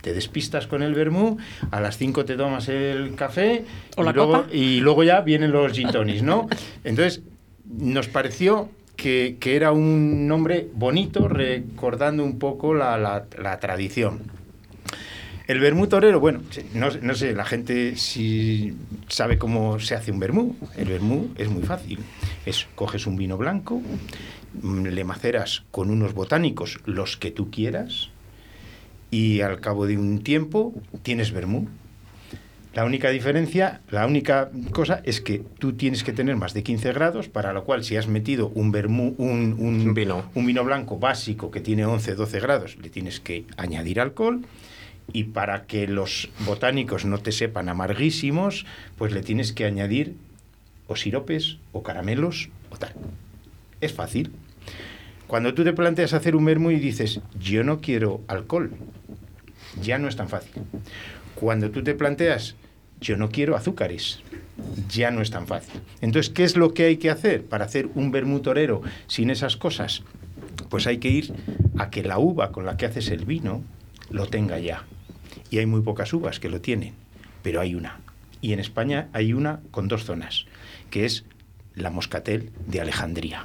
te 0.00 0.14
despistas 0.14 0.68
con 0.68 0.84
el 0.84 0.94
vermú, 0.94 1.38
a 1.72 1.80
las 1.80 1.98
cinco 1.98 2.24
te 2.24 2.36
tomas 2.36 2.68
el 2.68 3.16
café 3.16 3.64
¿O 3.96 4.02
y, 4.02 4.04
la 4.04 4.12
luego, 4.12 4.32
copa? 4.32 4.54
y 4.54 4.78
luego 4.78 5.02
ya 5.02 5.20
vienen 5.22 5.50
los 5.50 5.72
gin 5.72 5.88
¿no? 6.22 6.46
Entonces, 6.84 7.22
nos 7.68 8.06
pareció 8.06 8.70
que, 9.06 9.54
era 9.54 9.70
un 9.70 10.26
nombre 10.26 10.68
bonito, 10.74 11.28
recordando 11.28 12.24
un 12.24 12.40
poco 12.40 12.74
la, 12.74 13.26
tradición. 13.60 14.22
El 15.46 15.60
vermú 15.60 15.86
torero, 15.86 16.18
bueno, 16.18 16.40
no, 16.74 17.14
sé, 17.14 17.32
la 17.32 17.44
gente 17.44 17.94
si 17.94 18.74
sabe 19.06 19.38
cómo 19.38 19.78
se 19.78 19.94
hace 19.94 20.10
un 20.10 20.18
vermú. 20.18 20.56
El 20.76 20.88
vermú 20.88 21.28
es 21.36 21.48
muy 21.48 21.62
fácil. 21.62 22.00
Es, 22.46 22.66
coges 22.74 23.06
un 23.06 23.16
vino 23.16 23.38
blanco, 23.38 23.80
mm, 24.60 24.86
le 24.86 25.04
maceras 25.04 25.62
con 25.70 25.90
unos 25.90 26.12
botánicos 26.12 26.80
los 26.84 27.16
que 27.16 27.30
tú 27.30 27.48
quieras 27.52 28.10
y 29.12 29.40
al 29.40 29.60
cabo 29.60 29.86
de 29.86 29.98
un 29.98 30.24
tiempo 30.24 30.74
tienes 31.02 31.30
vermú. 31.30 31.68
La 32.76 32.84
única 32.84 33.08
diferencia, 33.08 33.80
la 33.90 34.06
única 34.06 34.50
cosa 34.70 35.00
es 35.04 35.22
que 35.22 35.42
tú 35.58 35.72
tienes 35.72 36.04
que 36.04 36.12
tener 36.12 36.36
más 36.36 36.52
de 36.52 36.62
15 36.62 36.92
grados, 36.92 37.26
para 37.26 37.54
lo 37.54 37.64
cual 37.64 37.84
si 37.84 37.96
has 37.96 38.06
metido 38.06 38.48
un, 38.48 38.66
un, 39.16 39.94
vino. 39.94 40.30
un 40.34 40.44
vino 40.44 40.62
blanco 40.62 40.98
básico 40.98 41.50
que 41.50 41.62
tiene 41.62 41.86
11-12 41.86 42.38
grados, 42.38 42.76
le 42.76 42.90
tienes 42.90 43.18
que 43.18 43.46
añadir 43.56 43.98
alcohol 43.98 44.42
y 45.10 45.24
para 45.24 45.64
que 45.64 45.88
los 45.88 46.28
botánicos 46.40 47.06
no 47.06 47.16
te 47.16 47.32
sepan 47.32 47.70
amarguísimos, 47.70 48.66
pues 48.98 49.10
le 49.10 49.22
tienes 49.22 49.54
que 49.54 49.64
añadir 49.64 50.14
o 50.86 50.96
siropes 50.96 51.56
o 51.72 51.82
caramelos 51.82 52.50
o 52.68 52.76
tal. 52.76 52.92
Es 53.80 53.94
fácil. 53.94 54.32
Cuando 55.26 55.54
tú 55.54 55.64
te 55.64 55.72
planteas 55.72 56.12
hacer 56.12 56.36
un 56.36 56.44
vermú 56.44 56.72
y 56.72 56.78
dices, 56.78 57.20
yo 57.40 57.64
no 57.64 57.80
quiero 57.80 58.20
alcohol, 58.28 58.72
ya 59.80 59.96
no 59.96 60.08
es 60.08 60.16
tan 60.16 60.28
fácil. 60.28 60.62
Cuando 61.36 61.70
tú 61.70 61.82
te 61.82 61.94
planteas, 61.94 62.54
yo 63.00 63.16
no 63.16 63.28
quiero 63.28 63.56
azúcares. 63.56 64.20
Ya 64.88 65.10
no 65.10 65.20
es 65.20 65.30
tan 65.30 65.46
fácil. 65.46 65.80
Entonces, 66.00 66.32
¿qué 66.32 66.44
es 66.44 66.56
lo 66.56 66.72
que 66.72 66.84
hay 66.84 66.96
que 66.96 67.10
hacer 67.10 67.44
para 67.44 67.66
hacer 67.66 67.88
un 67.94 68.10
vermutorero 68.10 68.82
sin 69.06 69.30
esas 69.30 69.56
cosas? 69.56 70.02
Pues 70.70 70.86
hay 70.86 70.98
que 70.98 71.08
ir 71.08 71.34
a 71.78 71.90
que 71.90 72.02
la 72.02 72.18
uva 72.18 72.52
con 72.52 72.64
la 72.64 72.76
que 72.76 72.86
haces 72.86 73.10
el 73.10 73.24
vino 73.24 73.62
lo 74.10 74.26
tenga 74.26 74.58
ya. 74.58 74.84
Y 75.50 75.58
hay 75.58 75.66
muy 75.66 75.82
pocas 75.82 76.12
uvas 76.12 76.40
que 76.40 76.48
lo 76.48 76.60
tienen, 76.60 76.94
pero 77.42 77.60
hay 77.60 77.74
una. 77.74 78.00
Y 78.40 78.52
en 78.52 78.60
España 78.60 79.08
hay 79.12 79.32
una 79.32 79.60
con 79.70 79.88
dos 79.88 80.04
zonas, 80.04 80.46
que 80.90 81.04
es 81.04 81.24
la 81.74 81.90
moscatel 81.90 82.50
de 82.66 82.80
Alejandría. 82.80 83.44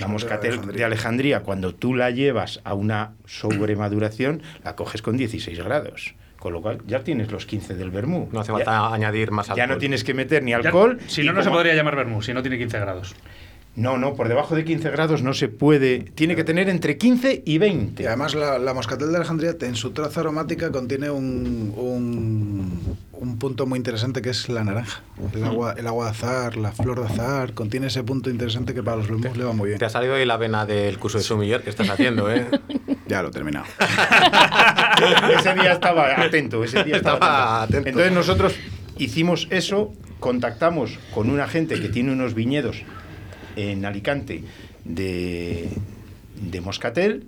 la 0.00 0.08
moscatel 0.08 0.72
de 0.72 0.84
Alejandría, 0.84 1.42
cuando 1.42 1.74
tú 1.74 1.94
la 1.94 2.10
llevas 2.10 2.60
a 2.64 2.74
una 2.74 3.12
sobremaduración, 3.26 4.42
la 4.62 4.76
coges 4.76 5.02
con 5.02 5.16
16 5.16 5.58
grados. 5.58 6.14
Con 6.44 6.52
lo 6.52 6.60
cual 6.60 6.82
ya 6.86 7.02
tienes 7.02 7.32
los 7.32 7.46
15 7.46 7.74
del 7.74 7.90
vermú. 7.90 8.28
No 8.30 8.40
hace 8.40 8.52
falta 8.52 8.92
añadir 8.92 9.30
más 9.30 9.48
alcohol. 9.48 9.66
Ya 9.66 9.66
no 9.66 9.78
tienes 9.78 10.04
que 10.04 10.12
meter 10.12 10.42
ni 10.42 10.52
alcohol. 10.52 10.98
si 11.06 11.24
no, 11.24 11.32
no 11.32 11.42
se 11.42 11.48
podría 11.48 11.74
llamar 11.74 11.96
vermú, 11.96 12.20
si 12.20 12.34
no 12.34 12.42
tiene 12.42 12.58
15 12.58 12.80
grados. 12.80 13.14
No, 13.76 13.98
no, 13.98 14.14
por 14.14 14.28
debajo 14.28 14.54
de 14.54 14.64
15 14.64 14.90
grados 14.90 15.22
no 15.22 15.34
se 15.34 15.48
puede. 15.48 16.00
Tiene 16.14 16.36
que 16.36 16.44
tener 16.44 16.68
entre 16.68 16.96
15 16.96 17.42
y 17.44 17.58
20. 17.58 18.04
Y 18.04 18.06
además 18.06 18.34
la, 18.36 18.72
moscatel 18.72 19.10
de 19.10 19.16
Alejandría 19.16 19.56
en 19.60 19.74
su 19.74 19.90
traza 19.90 20.20
aromática 20.20 20.70
contiene 20.70 21.10
un, 21.10 21.74
un, 21.76 23.38
punto 23.38 23.66
muy 23.66 23.78
interesante 23.78 24.22
que 24.22 24.30
es 24.30 24.48
la 24.48 24.62
naranja. 24.62 25.02
El 25.34 25.42
agua, 25.42 25.74
el 25.76 25.88
agua 25.88 26.04
de 26.04 26.10
azar, 26.12 26.56
la 26.56 26.70
flor 26.70 27.00
de 27.00 27.06
azar, 27.06 27.52
contiene 27.52 27.88
ese 27.88 28.04
punto 28.04 28.30
interesante 28.30 28.74
que 28.74 28.82
para 28.82 28.98
los 28.98 29.08
vermús 29.08 29.36
le 29.36 29.44
va 29.44 29.52
muy 29.52 29.70
bien. 29.70 29.78
Te 29.80 29.86
ha 29.86 29.90
salido 29.90 30.14
ahí 30.14 30.24
la 30.24 30.36
vena 30.36 30.66
del 30.66 30.96
curso 30.98 31.18
de 31.18 31.24
sumiller 31.24 31.62
que 31.62 31.70
estás 31.70 31.88
haciendo, 31.90 32.30
¿eh? 32.32 32.46
ya 33.08 33.22
lo 33.22 33.28
he 33.28 33.32
terminado. 33.32 33.66
ese 35.36 35.54
día 35.54 35.72
estaba 35.72 36.22
atento, 36.22 36.62
ese 36.62 36.84
día 36.84 36.96
estaba, 36.96 37.64
atento. 37.64 37.88
Entonces 37.88 38.12
nosotros 38.12 38.54
hicimos 38.98 39.48
eso, 39.50 39.92
contactamos 40.20 40.96
con 41.12 41.28
una 41.28 41.48
gente 41.48 41.80
que 41.80 41.88
tiene 41.88 42.12
unos 42.12 42.34
viñedos 42.34 42.84
en 43.56 43.84
Alicante 43.84 44.42
de, 44.84 45.68
de 46.50 46.60
Moscatel 46.60 47.26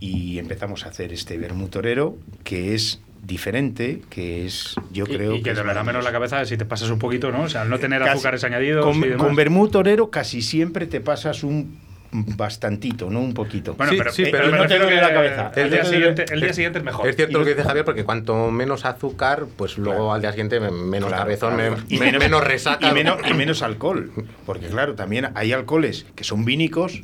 y 0.00 0.38
empezamos 0.38 0.84
a 0.84 0.90
hacer 0.90 1.12
este 1.12 1.38
vermutorero 1.38 2.16
que 2.44 2.74
es 2.74 3.00
diferente, 3.22 4.02
que 4.08 4.46
es, 4.46 4.76
yo 4.92 5.04
creo 5.04 5.34
y 5.34 5.42
que, 5.42 5.50
te 5.50 5.56
dolerá 5.56 5.82
menos 5.82 6.04
la 6.04 6.12
cabeza 6.12 6.44
si 6.44 6.56
te 6.56 6.64
pasas 6.64 6.90
un 6.90 6.98
poquito, 6.98 7.32
¿no? 7.32 7.42
O 7.42 7.48
sea, 7.48 7.62
al 7.62 7.70
no 7.70 7.78
tener 7.78 8.02
azúcares 8.02 8.44
añadidos. 8.44 8.84
Con, 8.84 9.02
con 9.14 9.34
vermutorero 9.34 10.10
casi 10.10 10.42
siempre 10.42 10.86
te 10.86 11.00
pasas 11.00 11.42
un 11.42 11.85
bastantito, 12.24 13.10
no 13.10 13.20
un 13.20 13.34
poquito. 13.34 13.74
Bueno, 13.74 13.92
pero, 13.96 14.12
sí, 14.12 14.24
pero, 14.30 14.50
no 14.50 14.66
te 14.66 14.78
duele 14.78 14.96
la 14.96 15.12
cabeza. 15.12 15.52
El, 15.54 15.70
día, 15.70 15.84
siguiente, 15.84 16.24
el 16.30 16.40
día 16.40 16.52
siguiente 16.52 16.78
es 16.78 16.84
mejor. 16.84 17.08
Es 17.08 17.16
cierto 17.16 17.38
lo 17.38 17.44
que 17.44 17.54
dice 17.54 17.64
Javier, 17.64 17.84
porque 17.84 18.04
cuanto 18.04 18.50
menos 18.50 18.84
azúcar, 18.84 19.46
pues 19.56 19.78
luego 19.78 20.12
al 20.12 20.20
día 20.20 20.32
siguiente 20.32 20.60
menos 20.60 21.10
cabezón, 21.10 21.60
y 21.88 21.98
menos, 21.98 22.44
resaca. 22.44 22.88
Y 22.88 22.92
menos, 22.92 23.18
y 23.28 23.34
menos 23.34 23.62
alcohol. 23.62 24.12
Porque 24.44 24.66
claro, 24.68 24.94
también 24.94 25.28
hay 25.34 25.52
alcoholes 25.52 26.06
que 26.14 26.24
son 26.24 26.44
vínicos, 26.44 27.02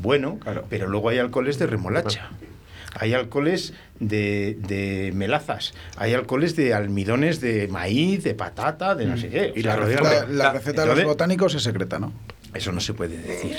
bueno, 0.00 0.38
claro. 0.38 0.64
pero 0.68 0.88
luego 0.88 1.08
hay 1.08 1.18
alcoholes 1.18 1.58
de 1.58 1.66
remolacha. 1.66 2.30
Hay 2.94 3.14
alcoholes 3.14 3.72
de, 4.00 4.58
de, 4.60 5.12
melazas, 5.14 5.72
hay 5.96 6.12
alcoholes 6.12 6.56
de 6.56 6.74
almidones 6.74 7.40
de 7.40 7.66
maíz, 7.68 8.22
de 8.22 8.34
patata, 8.34 8.94
de 8.94 9.06
no 9.06 9.16
sé 9.16 9.30
qué. 9.30 9.52
Y 9.56 9.62
la, 9.62 9.76
receta, 9.76 10.26
la, 10.28 10.52
receta 10.52 10.84
de 10.84 10.96
los 10.96 11.04
botánicos 11.04 11.54
es 11.54 11.62
secreta, 11.62 11.98
¿no? 11.98 12.12
Eso 12.54 12.70
no 12.70 12.80
se 12.80 12.92
puede 12.92 13.16
decir. 13.16 13.56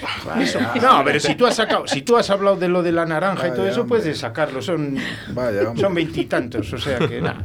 No, 0.81 1.03
pero 1.03 1.19
si 1.19 1.33
tú 1.35 1.47
has 1.47 1.55
sacado, 1.55 1.87
si 1.87 2.03
tú 2.03 2.15
has 2.15 2.29
hablado 2.29 2.57
de 2.57 2.69
lo 2.69 2.83
de 2.83 2.91
la 2.91 3.05
naranja 3.05 3.47
y 3.47 3.51
todo 3.51 3.67
eso, 3.67 3.87
puedes 3.87 4.17
sacarlo. 4.17 4.61
Son 4.61 4.97
son 5.75 5.93
veintitantos, 5.93 6.71
o 6.73 6.77
sea 6.77 6.99
que 6.99 7.21
nada. 7.21 7.43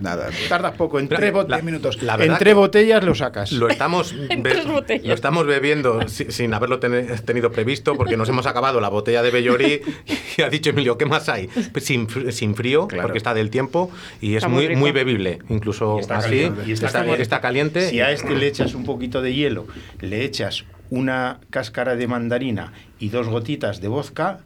Nada. 0.00 0.28
Tardas 0.48 0.74
poco, 0.76 0.98
en 0.98 1.08
tres 1.08 1.32
minutos. 1.62 1.98
entre 2.20 2.54
botellas 2.54 3.02
lo 3.04 3.14
sacas. 3.14 3.52
Lo 3.52 3.68
estamos, 3.68 4.12
lo 5.02 5.14
estamos 5.14 5.46
bebiendo 5.46 6.08
sin, 6.08 6.54
haberlo 6.54 6.78
tenido 6.78 7.50
previsto 7.50 7.96
porque 7.96 8.16
nos 8.16 8.28
hemos 8.28 8.46
acabado 8.46 8.80
la 8.80 8.88
botella 8.88 9.22
de 9.22 9.30
Bellori 9.30 9.80
y 10.36 10.42
ha 10.42 10.48
dicho 10.48 10.70
Emilio, 10.70 10.98
¿qué 10.98 11.06
más 11.06 11.28
hay? 11.28 11.48
Pues 11.72 11.84
sin, 11.84 12.08
sin 12.32 12.54
frío, 12.54 12.88
porque 12.88 13.18
está 13.18 13.34
del 13.34 13.50
tiempo 13.50 13.90
y 14.20 14.36
es 14.36 14.46
muy, 14.48 14.74
muy, 14.76 14.92
bebible. 14.92 15.38
Incluso 15.48 16.00
así, 16.10 16.50
y 16.66 16.72
está, 16.72 17.04
está, 17.16 17.40
caliente. 17.40 17.88
Si 17.90 18.00
a 18.00 18.10
este 18.10 18.34
le 18.34 18.46
echas 18.46 18.74
un 18.74 18.84
poquito 18.84 19.22
de 19.22 19.34
hielo, 19.34 19.66
le 20.00 20.24
echas 20.24 20.64
una 20.90 21.40
cáscara 21.50 21.96
de 21.96 22.06
mandarina 22.06 22.72
y 22.98 23.08
dos 23.08 23.28
gotitas 23.28 23.80
de 23.80 23.88
vodka, 23.88 24.40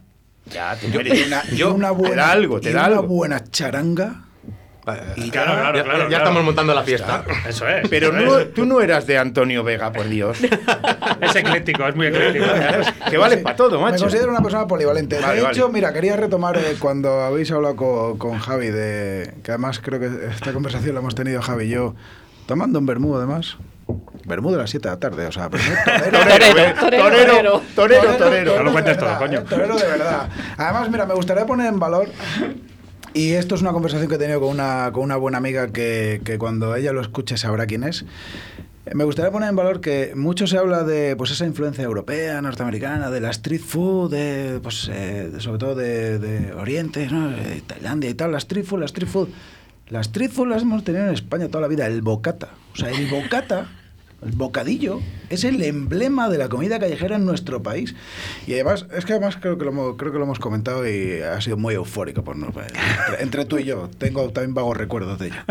ya 0.51 0.75
te 0.75 0.87
mueres. 0.87 1.27
una 1.63 1.91
buena, 1.91 2.31
algo, 2.31 2.59
te 2.59 2.71
da 2.71 2.87
una 2.87 2.99
buena 2.99 3.43
charanga. 3.43 4.23
Y 5.15 5.29
claro, 5.29 5.53
claro, 5.53 5.83
claro, 5.85 6.09
ya, 6.09 6.17
estamos 6.17 6.43
montando 6.43 6.73
la 6.73 6.83
fiesta. 6.83 7.23
Eso 7.47 7.65
es. 7.67 7.87
Pero 7.87 8.47
tú 8.47 8.65
no 8.65 8.81
eras 8.81 9.07
de 9.07 9.17
Antonio 9.17 9.63
Vega, 9.63 9.93
por 9.93 10.09
Dios. 10.09 10.37
es 11.21 11.35
ecléctico, 11.35 11.87
es 11.87 11.95
muy 11.95 12.07
ecléctico. 12.07 12.45
que 13.09 13.17
vale 13.17 13.37
para 13.37 13.55
todo, 13.55 13.79
macho. 13.79 13.93
Me 13.93 13.99
considero 14.01 14.31
una 14.31 14.41
persona 14.41 14.67
polivalente. 14.67 15.19
de 15.19 15.41
hecho, 15.41 15.69
mira, 15.69 15.93
quería 15.93 16.17
retomar 16.17 16.57
eh, 16.57 16.75
cuando 16.79 17.21
habéis 17.21 17.49
hablado 17.51 17.77
con, 17.77 18.17
con, 18.17 18.39
Javi, 18.39 18.71
de 18.71 19.33
que 19.41 19.51
además 19.51 19.79
creo 19.79 20.01
que 20.01 20.09
esta 20.29 20.51
conversación 20.51 20.95
la 20.95 20.99
hemos 20.99 21.15
tenido 21.15 21.41
Javi 21.41 21.65
y 21.65 21.69
yo, 21.69 21.95
tomando 22.45 22.79
un 22.79 22.85
vermú 22.85 23.15
además. 23.15 23.57
Bermuda 24.25 24.55
a 24.55 24.59
las 24.59 24.69
7 24.69 24.87
de 24.87 24.93
la 24.93 24.99
tarde, 24.99 25.27
o 25.27 25.31
sea, 25.31 25.49
torero, 25.49 26.73
torero, 26.79 27.01
torero, 27.05 27.61
torero, 27.75 28.17
torero, 28.17 28.55
No 28.57 28.63
lo 28.63 28.71
cuentes 28.71 28.97
todo, 28.97 29.17
coño. 29.17 29.43
Torero 29.43 29.75
de 29.75 29.85
verdad. 29.85 30.29
Además, 30.57 30.89
mira, 30.89 31.05
me 31.05 31.13
gustaría 31.13 31.45
poner 31.45 31.67
en 31.67 31.79
valor 31.79 32.07
y 33.13 33.33
esto 33.33 33.55
es 33.55 33.61
una 33.61 33.73
conversación 33.73 34.07
que 34.07 34.15
he 34.15 34.17
tenido 34.17 34.39
con 34.39 34.49
una, 34.49 34.91
con 34.93 35.03
una 35.03 35.17
buena 35.17 35.37
amiga 35.37 35.67
que, 35.67 36.21
que, 36.23 36.37
cuando 36.37 36.75
ella 36.75 36.93
lo 36.93 37.01
escuche 37.01 37.37
sabrá 37.37 37.65
quién 37.67 37.83
es. 37.83 38.05
Me 38.91 39.05
gustaría 39.05 39.31
poner 39.31 39.49
en 39.49 39.55
valor 39.55 39.79
que 39.79 40.13
mucho 40.15 40.45
se 40.45 40.57
habla 40.57 40.83
de 40.83 41.15
pues 41.15 41.31
esa 41.31 41.45
influencia 41.45 41.83
europea, 41.83 42.41
norteamericana, 42.41 43.09
de 43.11 43.21
la 43.21 43.29
street 43.29 43.61
food, 43.61 44.11
de, 44.11 44.59
pues, 44.61 44.89
eh, 44.91 45.31
sobre 45.39 45.57
todo 45.57 45.75
de, 45.75 46.19
de 46.19 46.53
Oriente, 46.53 47.07
¿no? 47.09 47.29
de 47.29 47.61
Tailandia 47.61 48.09
y 48.09 48.13
tal, 48.13 48.33
la 48.33 48.39
street 48.39 48.65
food, 48.65 48.79
la 48.79 48.85
street 48.85 49.07
food. 49.07 49.29
Las 49.89 50.11
hemos 50.15 50.83
tenido 50.83 51.07
en 51.07 51.13
España 51.13 51.47
toda 51.47 51.61
la 51.61 51.67
vida, 51.67 51.87
el 51.87 52.01
bocata. 52.01 52.49
O 52.73 52.77
sea, 52.77 52.89
el 52.89 53.07
bocata 53.07 53.67
el 54.25 54.31
bocadillo 54.31 55.01
es 55.29 55.43
el 55.43 55.61
emblema 55.63 56.29
de 56.29 56.37
la 56.37 56.47
comida 56.47 56.79
callejera 56.79 57.17
en 57.17 57.25
nuestro 57.25 57.61
país. 57.61 57.95
Y 58.47 58.53
además, 58.53 58.85
es 58.95 59.05
que 59.05 59.13
además 59.13 59.37
creo 59.37 59.57
que 59.57 59.65
lo 59.65 59.97
creo 59.97 60.11
que 60.11 60.17
lo 60.17 60.23
hemos 60.23 60.39
comentado 60.39 60.87
y 60.87 61.21
ha 61.21 61.39
sido 61.41 61.57
muy 61.57 61.75
eufórico 61.75 62.23
por 62.23 62.37
nosotros. 62.37 62.67
Entre, 63.19 63.45
tú 63.45 63.57
y 63.57 63.65
yo, 63.65 63.89
tengo 63.97 64.29
también 64.29 64.53
vagos 64.53 64.77
recuerdos 64.77 65.19
de 65.19 65.27
ello. 65.27 65.41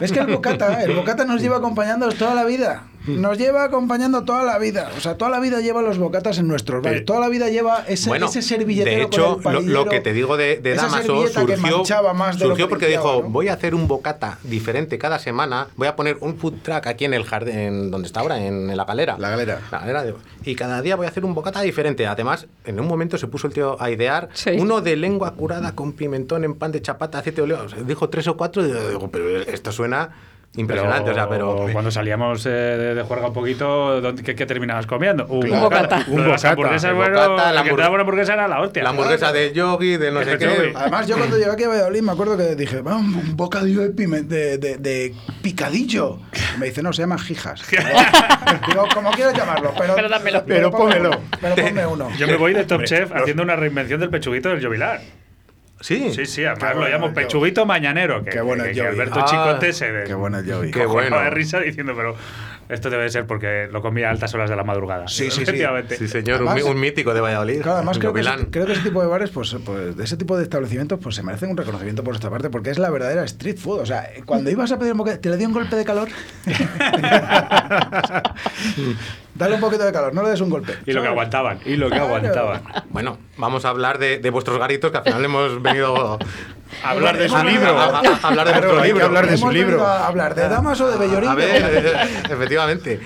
Es 0.00 0.12
que 0.12 0.20
el 0.20 0.26
bocata, 0.26 0.82
el 0.84 0.94
bocata 0.94 1.24
nos 1.24 1.40
lleva 1.42 1.56
acompañando 1.56 2.08
toda 2.10 2.34
la 2.34 2.44
vida. 2.44 2.84
Nos 3.06 3.38
lleva 3.38 3.64
acompañando 3.64 4.24
toda 4.24 4.44
la 4.44 4.58
vida. 4.58 4.90
O 4.96 5.00
sea, 5.00 5.16
toda 5.16 5.30
la 5.30 5.40
vida 5.40 5.60
lleva 5.60 5.82
los 5.82 5.98
bocatas 5.98 6.38
en 6.38 6.48
nuestros 6.48 6.82
bares. 6.82 7.04
Toda 7.04 7.20
la 7.20 7.28
vida 7.28 7.48
lleva 7.48 7.84
ese, 7.86 8.10
ese 8.16 8.42
servilletero. 8.42 8.96
De 8.96 9.02
hecho, 9.02 9.40
lo, 9.62 9.86
que 9.86 10.00
te 10.00 10.12
digo 10.12 10.36
de, 10.36 10.58
de 10.58 10.74
Damaso 10.74 11.26
surgió, 11.28 12.14
más 12.14 12.38
surgió 12.38 12.68
porque 12.68 12.86
dijo: 12.86 13.22
Voy 13.22 13.48
a 13.48 13.54
hacer 13.54 13.74
un 13.74 13.88
bocata 13.88 14.38
diferente 14.42 14.98
cada 14.98 15.18
semana. 15.18 15.68
Voy 15.76 15.88
a 15.88 15.96
poner 15.96 16.18
un 16.20 16.36
food 16.36 16.54
truck 16.62 16.86
aquí 16.86 17.04
en 17.04 17.14
el 17.14 17.24
jardín, 17.24 17.90
donde 17.90 18.06
está 18.06 18.20
ahora, 18.20 18.44
en, 18.44 18.74
la 18.74 18.84
galera. 18.84 19.16
La 19.18 19.30
galera. 19.30 19.60
La 19.70 19.80
galera 19.80 20.04
y 20.44 20.54
cada 20.54 20.82
día 20.82 20.96
voy 20.96 21.06
a 21.06 21.08
hacer 21.08 21.24
un 21.24 21.34
bocata 21.34 21.62
diferente. 21.62 22.06
Además, 22.06 22.46
en 22.64 22.78
un 22.78 22.86
momento 22.86 23.18
se 23.18 23.26
puso 23.26 23.46
el 23.46 23.52
tío 23.52 23.80
a 23.80 23.90
idear 23.90 24.28
uno 24.58 24.80
de 24.80 24.96
lengua 24.96 25.32
curada 25.34 25.74
con 25.74 25.92
pimentón 25.92 26.44
en 26.44 26.54
pan 26.54 26.72
de 26.72 26.82
chapata, 26.82 27.18
aceite 27.18 27.40
de 27.40 27.42
oliva. 27.42 27.66
Dijo 27.86 28.08
tres 28.08 28.28
o 28.28 28.36
cuatro 28.36 28.64
y 28.64 28.72
digo, 28.72 29.10
pero 29.10 29.40
esto 29.40 29.72
suena 29.72 30.10
Impresionante, 30.56 31.10
o 31.10 31.14
sea, 31.14 31.28
pero... 31.28 31.66
Cuando 31.72 31.90
salíamos 31.90 32.46
eh, 32.46 32.50
de, 32.50 33.02
juerga 33.02 33.28
un 33.28 33.32
poquito, 33.32 34.00
¿qué, 34.24 34.36
qué 34.36 34.46
terminabas 34.46 34.86
comiendo? 34.86 35.26
Un 35.26 35.50
bocata. 35.50 36.04
Un 36.06 36.24
bocata. 36.24 36.50
hamburguesas, 36.50 36.94
bueno, 36.94 37.20
bocata, 37.20 37.52
la, 37.52 37.60
hamburguesa, 37.60 37.90
la 37.90 38.00
hamburguesa 38.00 38.32
era 38.34 38.48
la 38.48 38.60
hostia. 38.60 38.82
La 38.84 38.90
hamburguesa 38.90 39.32
de 39.32 39.52
yogi, 39.52 39.96
de 39.96 40.12
no 40.12 40.22
sé 40.22 40.38
qué. 40.38 40.72
Además, 40.74 41.08
yo 41.08 41.16
cuando 41.16 41.36
llegué 41.36 41.50
aquí 41.50 41.64
a 41.64 41.68
Valladolid 41.68 42.02
me 42.02 42.12
acuerdo 42.12 42.36
que 42.36 42.54
dije, 42.54 42.82
vamos, 42.82 43.24
un 43.24 43.36
bocadillo 43.36 43.80
de, 43.88 44.58
de, 44.58 44.78
de, 44.78 45.14
picadillo. 45.42 46.20
me 46.58 46.66
dice, 46.66 46.82
no, 46.82 46.92
se 46.92 47.02
llama 47.02 47.18
jijas. 47.18 47.62
Digo, 48.68 48.86
como 48.94 49.10
quieras 49.10 49.36
llamarlo, 49.36 49.72
pero, 49.76 49.96
pero, 49.96 50.08
dámelo. 50.08 50.44
pero, 50.46 50.70
pónmelo. 50.70 51.10
Pero 51.40 51.54
ponme 51.56 51.86
uno. 51.86 52.10
Yo 52.16 52.28
me 52.28 52.36
voy 52.36 52.54
de 52.54 52.64
Top 52.64 52.84
Chef 52.84 53.10
haciendo 53.12 53.42
una 53.42 53.56
reinvención 53.56 53.98
del 53.98 54.10
pechuguito 54.10 54.50
del 54.50 54.64
Jovilar. 54.64 55.00
Sí. 55.84 56.14
Sí, 56.14 56.24
sí, 56.24 56.44
además 56.46 56.76
lo 56.76 56.88
llamo 56.88 57.12
pechuguito 57.12 57.66
mañanero. 57.66 58.24
Que, 58.24 58.30
qué 58.30 58.40
bueno 58.40 58.64
que, 58.64 58.80
Alberto 58.80 59.20
ah, 59.20 59.26
Chicote 59.26 59.74
se 59.74 60.04
Qué 60.06 60.14
bueno 60.14 60.38
el 60.38 60.70
Qué 60.70 60.86
bueno. 60.86 61.20
de 61.20 61.28
risa 61.28 61.60
diciendo, 61.60 61.92
pero 61.94 62.16
esto 62.70 62.88
debe 62.88 63.10
ser 63.10 63.26
porque 63.26 63.68
lo 63.70 63.82
comía 63.82 64.08
a 64.08 64.10
altas 64.10 64.32
horas 64.32 64.48
de 64.48 64.56
la 64.56 64.64
madrugada. 64.64 65.08
Sí, 65.08 65.24
sí, 65.30 65.44
sí. 65.44 65.62
Sí, 65.98 66.08
señor, 66.08 66.42
un, 66.42 66.80
mítico 66.80 67.12
de 67.12 67.20
Valladolid. 67.20 67.60
Claro, 67.60 67.76
además 67.76 67.98
creo 67.98 68.14
que, 68.14 68.22
creo 68.50 68.64
que, 68.64 68.72
ese 68.72 68.80
tipo 68.80 69.02
de 69.02 69.08
bares, 69.08 69.28
pues, 69.28 69.54
pues, 69.62 69.94
de 69.94 70.04
ese 70.04 70.16
tipo 70.16 70.38
de 70.38 70.44
establecimientos, 70.44 70.98
pues 71.02 71.16
se 71.16 71.22
merecen 71.22 71.50
un 71.50 71.56
reconocimiento 71.58 72.02
por 72.02 72.14
nuestra 72.14 72.30
parte, 72.30 72.48
porque 72.48 72.70
es 72.70 72.78
la 72.78 72.88
verdadera 72.88 73.22
street 73.24 73.58
food. 73.58 73.80
O 73.80 73.86
sea, 73.86 74.08
cuando 74.24 74.50
ibas 74.50 74.72
a 74.72 74.78
pedir 74.78 74.92
un 74.92 74.98
bocadillo, 74.98 75.20
te 75.20 75.28
le 75.28 75.36
dio 75.36 75.48
un 75.48 75.52
golpe 75.52 75.76
de 75.76 75.84
calor. 75.84 76.08
Dale 79.34 79.56
un 79.56 79.60
poquito 79.60 79.84
de 79.84 79.92
calor, 79.92 80.14
no 80.14 80.22
le 80.22 80.30
des 80.30 80.40
un 80.40 80.48
golpe. 80.50 80.78
Y 80.86 80.92
lo 80.92 81.02
que 81.02 81.08
aguantaban, 81.08 81.58
y 81.64 81.76
lo 81.76 81.90
que 81.90 81.98
aguantaban. 81.98 82.62
Bueno, 82.90 83.18
vamos 83.36 83.64
a 83.64 83.70
hablar 83.70 83.98
de, 83.98 84.18
de 84.18 84.30
vuestros 84.30 84.58
garitos, 84.58 84.92
que 84.92 84.98
al 84.98 85.04
final 85.04 85.24
hemos 85.24 85.60
venido 85.60 86.18
hablar 86.82 87.18
de 87.18 87.28
su 87.28 87.36
libro. 87.44 87.78
hablar 87.78 88.46
de 88.46 88.68
su 88.68 88.80
libro. 88.80 89.04
hablar 89.04 89.26
de 89.28 89.36
su 89.36 89.50
libro. 89.50 89.86
hablar 89.86 90.34
de 90.34 90.48
damas 90.48 90.80
o 90.80 90.90
de 90.90 90.98
Bellorín. 90.98 91.30
A 91.30 91.34
ver, 91.34 91.96
efectivamente. 92.30 93.00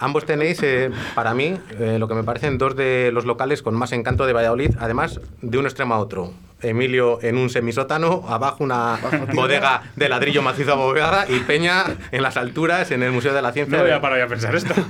Ambos 0.00 0.24
tenéis, 0.24 0.62
eh, 0.62 0.90
para 1.14 1.34
mí, 1.34 1.58
eh, 1.78 1.96
lo 1.98 2.08
que 2.08 2.14
me 2.14 2.22
parecen 2.22 2.58
dos 2.58 2.76
de 2.76 3.10
los 3.12 3.24
locales 3.24 3.62
con 3.62 3.74
más 3.74 3.92
encanto 3.92 4.26
de 4.26 4.32
Valladolid, 4.32 4.76
además 4.78 5.20
de 5.42 5.58
un 5.58 5.66
extremo 5.66 5.94
a 5.94 5.98
otro. 5.98 6.32
Emilio 6.60 7.20
en 7.22 7.36
un 7.36 7.50
semisótano, 7.50 8.24
abajo 8.28 8.64
una 8.64 8.98
bodega 9.32 9.82
de 9.94 10.08
ladrillo 10.08 10.42
macizo 10.42 10.72
abovedada 10.72 11.26
y 11.28 11.38
Peña 11.40 11.84
en 12.10 12.22
las 12.22 12.36
alturas 12.36 12.90
en 12.90 13.04
el 13.04 13.12
Museo 13.12 13.32
de 13.32 13.42
la 13.42 13.52
Ciencia. 13.52 13.78
No 13.78 13.84
voy 13.84 13.92
a 13.92 14.00
parar 14.00 14.20
a 14.20 14.26
pensar 14.26 14.56
esto. 14.56 14.74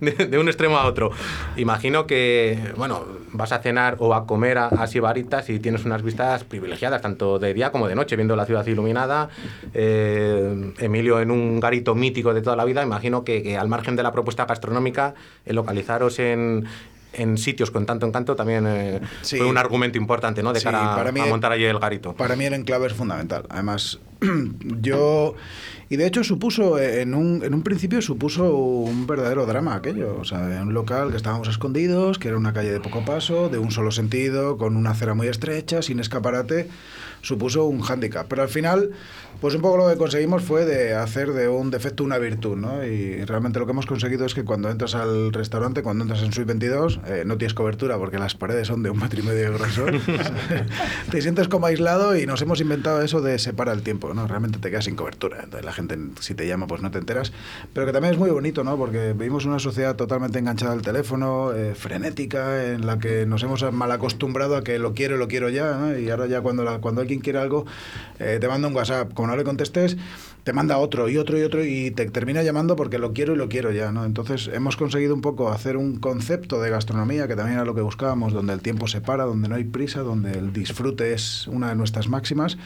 de, 0.00 0.38
un 0.38 0.48
extremo 0.48 0.78
a 0.78 0.86
otro. 0.86 1.10
Imagino 1.56 2.06
que, 2.06 2.58
bueno, 2.76 3.04
vas 3.32 3.52
a 3.52 3.58
cenar 3.58 3.96
o 3.98 4.14
a 4.14 4.26
comer 4.26 4.56
a, 4.56 4.68
a 4.68 4.86
Sibaritas 4.86 5.50
y 5.50 5.58
tienes 5.60 5.84
unas 5.84 6.02
vistas 6.02 6.44
privilegiadas, 6.44 6.61
tanto 7.00 7.38
de 7.38 7.54
día 7.54 7.70
como 7.70 7.88
de 7.88 7.94
noche, 7.94 8.16
viendo 8.16 8.36
la 8.36 8.46
ciudad 8.46 8.66
iluminada. 8.66 9.28
Eh, 9.74 10.72
Emilio 10.78 11.20
en 11.20 11.30
un 11.30 11.60
garito 11.60 11.94
mítico 11.94 12.34
de 12.34 12.42
toda 12.42 12.56
la 12.56 12.64
vida. 12.64 12.82
Imagino 12.82 13.24
que, 13.24 13.56
al 13.56 13.68
margen 13.68 13.96
de 13.96 14.02
la 14.02 14.12
propuesta 14.12 14.44
gastronómica, 14.44 15.14
el 15.44 15.56
localizaros 15.56 16.18
en, 16.18 16.66
en 17.12 17.38
sitios 17.38 17.70
con 17.70 17.86
tanto 17.86 18.06
encanto 18.06 18.36
también 18.36 18.66
eh, 18.66 19.00
fue 19.22 19.44
un 19.44 19.58
argumento 19.58 19.98
importante 19.98 20.42
¿no? 20.42 20.52
de 20.52 20.60
cara 20.60 20.92
a 20.92 21.26
montar 21.26 21.52
allí 21.52 21.64
el 21.64 21.78
garito. 21.78 22.14
Para 22.14 22.36
mí 22.36 22.44
el 22.44 22.54
enclave 22.54 22.86
es 22.86 22.92
fundamental. 22.92 23.44
Además, 23.48 23.98
yo... 24.80 25.34
Y 25.92 25.96
de 25.98 26.06
hecho 26.06 26.24
supuso, 26.24 26.78
en 26.78 27.14
un, 27.14 27.44
en 27.44 27.52
un 27.52 27.62
principio 27.62 28.00
supuso 28.00 28.56
un 28.56 29.06
verdadero 29.06 29.44
drama 29.44 29.74
aquello. 29.74 30.16
O 30.18 30.24
sea, 30.24 30.38
un 30.62 30.72
local 30.72 31.10
que 31.10 31.18
estábamos 31.18 31.48
escondidos, 31.48 32.18
que 32.18 32.28
era 32.28 32.38
una 32.38 32.54
calle 32.54 32.72
de 32.72 32.80
poco 32.80 33.04
paso, 33.04 33.50
de 33.50 33.58
un 33.58 33.70
solo 33.70 33.90
sentido, 33.90 34.56
con 34.56 34.78
una 34.78 34.92
acera 34.92 35.12
muy 35.12 35.26
estrecha, 35.26 35.82
sin 35.82 36.00
escaparate, 36.00 36.70
supuso 37.20 37.66
un 37.66 37.82
hándicap. 37.82 38.26
Pero 38.26 38.40
al 38.40 38.48
final 38.48 38.92
pues 39.42 39.56
un 39.56 39.60
poco 39.60 39.76
lo 39.76 39.88
que 39.88 39.96
conseguimos 39.96 40.44
fue 40.44 40.64
de 40.64 40.94
hacer 40.94 41.32
de 41.32 41.48
un 41.48 41.72
defecto 41.72 42.04
una 42.04 42.16
virtud, 42.18 42.56
¿no? 42.56 42.84
Y 42.84 43.24
realmente 43.24 43.58
lo 43.58 43.66
que 43.66 43.72
hemos 43.72 43.86
conseguido 43.86 44.24
es 44.24 44.34
que 44.34 44.44
cuando 44.44 44.70
entras 44.70 44.94
al 44.94 45.32
restaurante, 45.32 45.82
cuando 45.82 46.04
entras 46.04 46.22
en 46.22 46.32
Suite 46.32 46.46
22, 46.46 47.00
eh, 47.06 47.24
no 47.26 47.36
tienes 47.38 47.52
cobertura 47.52 47.98
porque 47.98 48.20
las 48.20 48.36
paredes 48.36 48.68
son 48.68 48.84
de 48.84 48.90
un 48.90 49.00
metro 49.00 49.18
y 49.18 49.24
medio 49.24 49.50
de 49.50 49.58
grosor. 49.58 49.94
te 51.10 51.20
sientes 51.20 51.48
como 51.48 51.66
aislado 51.66 52.16
y 52.16 52.24
nos 52.24 52.40
hemos 52.40 52.60
inventado 52.60 53.02
eso 53.02 53.20
de 53.20 53.36
separa 53.40 53.72
el 53.72 53.82
tiempo, 53.82 54.14
¿no? 54.14 54.28
Realmente 54.28 54.60
te 54.60 54.70
quedas 54.70 54.84
sin 54.84 54.94
cobertura. 54.94 55.38
Entonces 55.42 55.64
la 55.64 55.72
gente, 55.72 55.98
si 56.20 56.36
te 56.36 56.46
llama, 56.46 56.68
pues 56.68 56.80
no 56.80 56.92
te 56.92 56.98
enteras. 56.98 57.32
Pero 57.74 57.84
que 57.84 57.92
también 57.92 58.14
es 58.14 58.20
muy 58.20 58.30
bonito, 58.30 58.62
¿no? 58.62 58.76
Porque 58.76 59.12
vivimos 59.12 59.44
una 59.44 59.58
sociedad 59.58 59.96
totalmente 59.96 60.38
enganchada 60.38 60.72
al 60.72 60.82
teléfono, 60.82 61.52
eh, 61.52 61.74
frenética, 61.74 62.64
en 62.64 62.86
la 62.86 63.00
que 63.00 63.26
nos 63.26 63.42
hemos 63.42 63.64
mal 63.72 63.90
acostumbrado 63.90 64.54
a 64.54 64.62
que 64.62 64.78
lo 64.78 64.94
quiero, 64.94 65.16
lo 65.16 65.26
quiero 65.26 65.48
ya, 65.48 65.78
¿no? 65.78 65.98
Y 65.98 66.10
ahora 66.10 66.28
ya 66.28 66.42
cuando, 66.42 66.80
cuando 66.80 67.00
alguien 67.00 67.18
quiere 67.18 67.40
algo, 67.40 67.66
eh, 68.20 68.38
te 68.40 68.46
manda 68.46 68.68
un 68.68 68.76
WhatsApp. 68.76 69.12
Como 69.14 69.31
no 69.32 69.36
le 69.38 69.44
contestes, 69.44 69.96
te 70.44 70.52
manda 70.52 70.78
otro 70.78 71.08
y 71.08 71.18
otro 71.18 71.38
y 71.38 71.42
otro 71.42 71.64
y 71.64 71.92
te 71.92 72.06
termina 72.10 72.42
llamando 72.42 72.74
porque 72.74 72.98
lo 72.98 73.12
quiero 73.12 73.34
y 73.34 73.36
lo 73.36 73.48
quiero 73.48 73.70
ya, 73.70 73.92
¿no? 73.92 74.04
Entonces 74.04 74.50
hemos 74.52 74.76
conseguido 74.76 75.14
un 75.14 75.20
poco 75.20 75.52
hacer 75.52 75.76
un 75.76 75.96
concepto 75.96 76.60
de 76.60 76.70
gastronomía 76.70 77.28
que 77.28 77.36
también 77.36 77.58
era 77.58 77.64
lo 77.64 77.74
que 77.74 77.80
buscábamos, 77.80 78.32
donde 78.32 78.52
el 78.52 78.60
tiempo 78.60 78.88
se 78.88 79.00
para, 79.00 79.24
donde 79.24 79.48
no 79.48 79.54
hay 79.54 79.64
prisa, 79.64 80.00
donde 80.00 80.32
el 80.32 80.52
disfrute 80.52 81.12
es 81.12 81.46
una 81.46 81.68
de 81.68 81.76
nuestras 81.76 82.08
máximas 82.08 82.58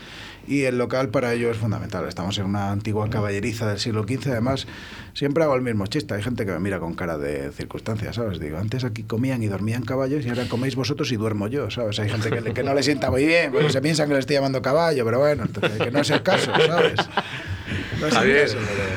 y 0.46 0.62
el 0.62 0.78
local 0.78 1.10
para 1.10 1.34
ello 1.34 1.50
es 1.50 1.58
fundamental. 1.58 2.06
Estamos 2.08 2.38
en 2.38 2.46
una 2.46 2.70
antigua 2.70 3.10
caballeriza 3.10 3.68
del 3.68 3.78
siglo 3.78 4.04
XV. 4.04 4.28
Además, 4.30 4.66
siempre 5.12 5.44
hago 5.44 5.54
el 5.54 5.62
mismo 5.62 5.86
chiste. 5.86 6.14
Hay 6.14 6.22
gente 6.22 6.46
que 6.46 6.52
me 6.52 6.60
mira 6.60 6.78
con 6.78 6.94
cara 6.94 7.18
de 7.18 7.50
circunstancia, 7.52 8.12
¿sabes? 8.12 8.38
Digo, 8.38 8.56
antes 8.56 8.84
aquí 8.84 9.02
comían 9.02 9.42
y 9.42 9.48
dormían 9.48 9.82
caballos 9.82 10.24
y 10.24 10.28
ahora 10.28 10.48
coméis 10.48 10.76
vosotros 10.76 11.10
y 11.12 11.16
duermo 11.16 11.48
yo, 11.48 11.70
¿sabes? 11.70 11.98
Hay 11.98 12.08
gente 12.08 12.30
que, 12.30 12.54
que 12.54 12.62
no 12.62 12.74
le 12.74 12.82
sienta 12.82 13.10
muy 13.10 13.26
bien, 13.26 13.52
porque 13.52 13.70
se 13.70 13.82
piensan 13.82 14.08
que 14.08 14.14
le 14.14 14.20
estoy 14.20 14.36
llamando 14.36 14.62
caballo, 14.62 15.04
pero 15.04 15.18
bueno, 15.18 15.44
que 15.82 15.90
no 15.90 16.00
es 16.00 16.10
el 16.10 16.22
caso, 16.22 16.52
¿sabes? 16.66 17.00
Javier, 18.12 18.48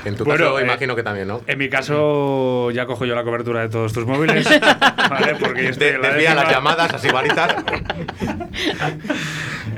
en 0.05 0.15
tu 0.15 0.25
caso 0.25 0.59
eh, 0.59 0.63
imagino 0.63 0.95
que 0.95 1.03
también, 1.03 1.27
¿no? 1.27 1.41
En 1.47 1.57
mi 1.57 1.69
caso 1.69 2.71
ya 2.71 2.85
cojo 2.85 3.05
yo 3.05 3.15
la 3.15 3.23
cobertura 3.23 3.61
de 3.61 3.69
todos 3.69 3.93
tus 3.93 4.05
móviles. 4.05 4.47
¿vale? 5.09 5.35
Porque 5.39 5.69
estoy 5.69 5.91
Desvía 5.91 6.35
las 6.35 6.49
llamadas 6.49 6.93
así 6.93 7.09
baritas. 7.09 7.55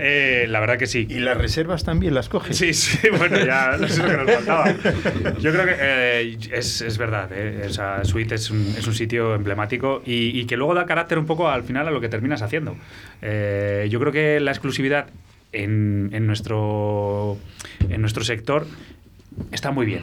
Eh, 0.04 0.48
la 0.50 0.60
verdad 0.60 0.80
que 0.80 0.88
sí. 0.88 1.06
¿Y 1.10 1.20
las 1.20 1.38
reservas 1.38 1.84
también 1.84 2.16
las 2.16 2.28
coges? 2.28 2.58
Sí, 2.58 2.74
sí, 2.74 3.08
bueno, 3.16 3.38
ya 3.46 3.78
no 3.80 3.88
sé 3.88 4.02
lo 4.02 4.10
que 4.10 4.18
nos 4.18 4.32
faltaba. 4.32 4.74
Yo 5.40 5.52
creo 5.52 5.66
que 5.66 5.76
eh, 5.80 6.38
es, 6.52 6.82
es, 6.82 6.98
verdad, 6.98 7.30
eh, 7.32 7.66
esa 7.68 8.04
suite 8.04 8.34
es 8.34 8.50
un, 8.50 8.74
es 8.76 8.88
un 8.88 8.96
sitio 8.96 9.36
emblemático 9.36 10.02
y, 10.04 10.40
y, 10.40 10.46
que 10.46 10.58
luego 10.58 10.74
da 10.74 10.88
carácter 10.88 11.20
un 11.20 11.28
poco 11.28 11.50
al 11.50 11.64
final 11.64 11.88
a 11.88 11.92
lo 11.92 12.02
que 12.02 12.10
terminas 12.10 12.42
haciendo. 12.42 12.76
Eh, 13.22 13.88
yo 13.92 14.00
creo 14.00 14.12
que 14.12 14.40
la 14.40 14.50
exclusividad 14.50 15.06
en, 15.52 16.10
en, 16.14 16.26
nuestro, 16.26 17.38
en 17.88 18.02
nuestro 18.02 18.24
sector 18.24 18.66
está 19.52 19.72
muy 19.72 19.86
bien. 19.86 20.02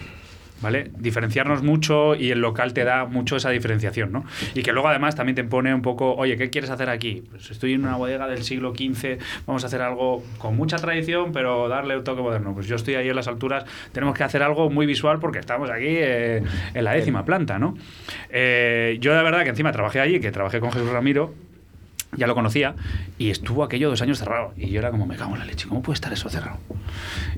¿Vale? 0.61 0.91
Diferenciarnos 0.99 1.63
mucho 1.63 2.17
y 2.17 2.33
el 2.33 2.41
local 2.41 2.73
te 2.73 2.83
da 2.83 3.05
mucho 3.05 3.37
esa 3.37 3.51
diferenciación, 3.51 4.11
¿no? 4.11 4.25
Y 4.55 4.65
que 4.65 4.73
luego 4.73 4.89
además 4.89 5.15
también 5.15 5.37
te 5.37 5.45
pone 5.45 5.73
un 5.73 5.83
poco, 5.83 6.17
oye, 6.17 6.37
¿qué 6.37 6.51
quieres 6.51 6.69
hacer 6.69 6.91
aquí? 6.91 7.23
Pues 7.31 7.49
estoy 7.53 7.75
en 7.75 7.85
una 7.85 7.95
bodega 7.95 8.27
del 8.27 8.43
siglo 8.43 8.75
XV, 8.75 9.19
vamos 9.47 9.63
a 9.63 9.69
hacer 9.69 9.83
algo 9.83 10.25
con 10.39 10.57
mucha 10.57 10.77
tradición, 10.79 11.31
pero 11.33 11.69
darle 11.69 11.97
un 11.97 12.03
toque 12.03 12.23
moderno. 12.23 12.55
Pues 12.55 12.67
yo 12.67 12.75
estoy 12.75 12.97
ahí 12.97 13.09
en 13.09 13.15
las 13.15 13.29
alturas, 13.29 13.67
tenemos 13.93 14.17
que 14.17 14.25
hacer 14.25 14.43
algo 14.43 14.69
muy 14.69 14.85
visual 14.85 15.21
porque 15.21 15.39
estamos 15.39 15.71
aquí 15.71 15.87
eh, 15.87 16.43
en 16.75 16.85
la 16.85 16.93
décima 16.93 17.25
planta, 17.25 17.61
¿no? 17.61 17.77
Eh, 18.29 18.99
yo 19.01 19.15
de 19.15 19.23
verdad 19.23 19.45
que 19.45 19.51
encima 19.51 19.71
trabajé 19.71 20.01
allí, 20.01 20.19
que 20.19 20.33
trabajé 20.33 20.59
con 20.59 20.73
Jesús 20.73 20.91
Ramiro, 20.91 21.35
ya 22.19 22.27
lo 22.27 22.35
conocía, 22.35 22.75
y 23.19 23.31
estuvo 23.31 23.65
aquello 23.65 23.89
dos 23.89 24.03
años 24.03 24.19
cerrado. 24.19 24.53
Y 24.57 24.69
yo 24.69 24.81
era 24.81 24.91
como, 24.91 25.07
me 25.07 25.17
cago 25.17 25.33
en 25.35 25.41
la 25.41 25.47
leche, 25.47 25.69
¿cómo 25.69 25.83
puede 25.83 25.95
estar 25.95 26.13
eso 26.13 26.29
cerrado? 26.29 26.59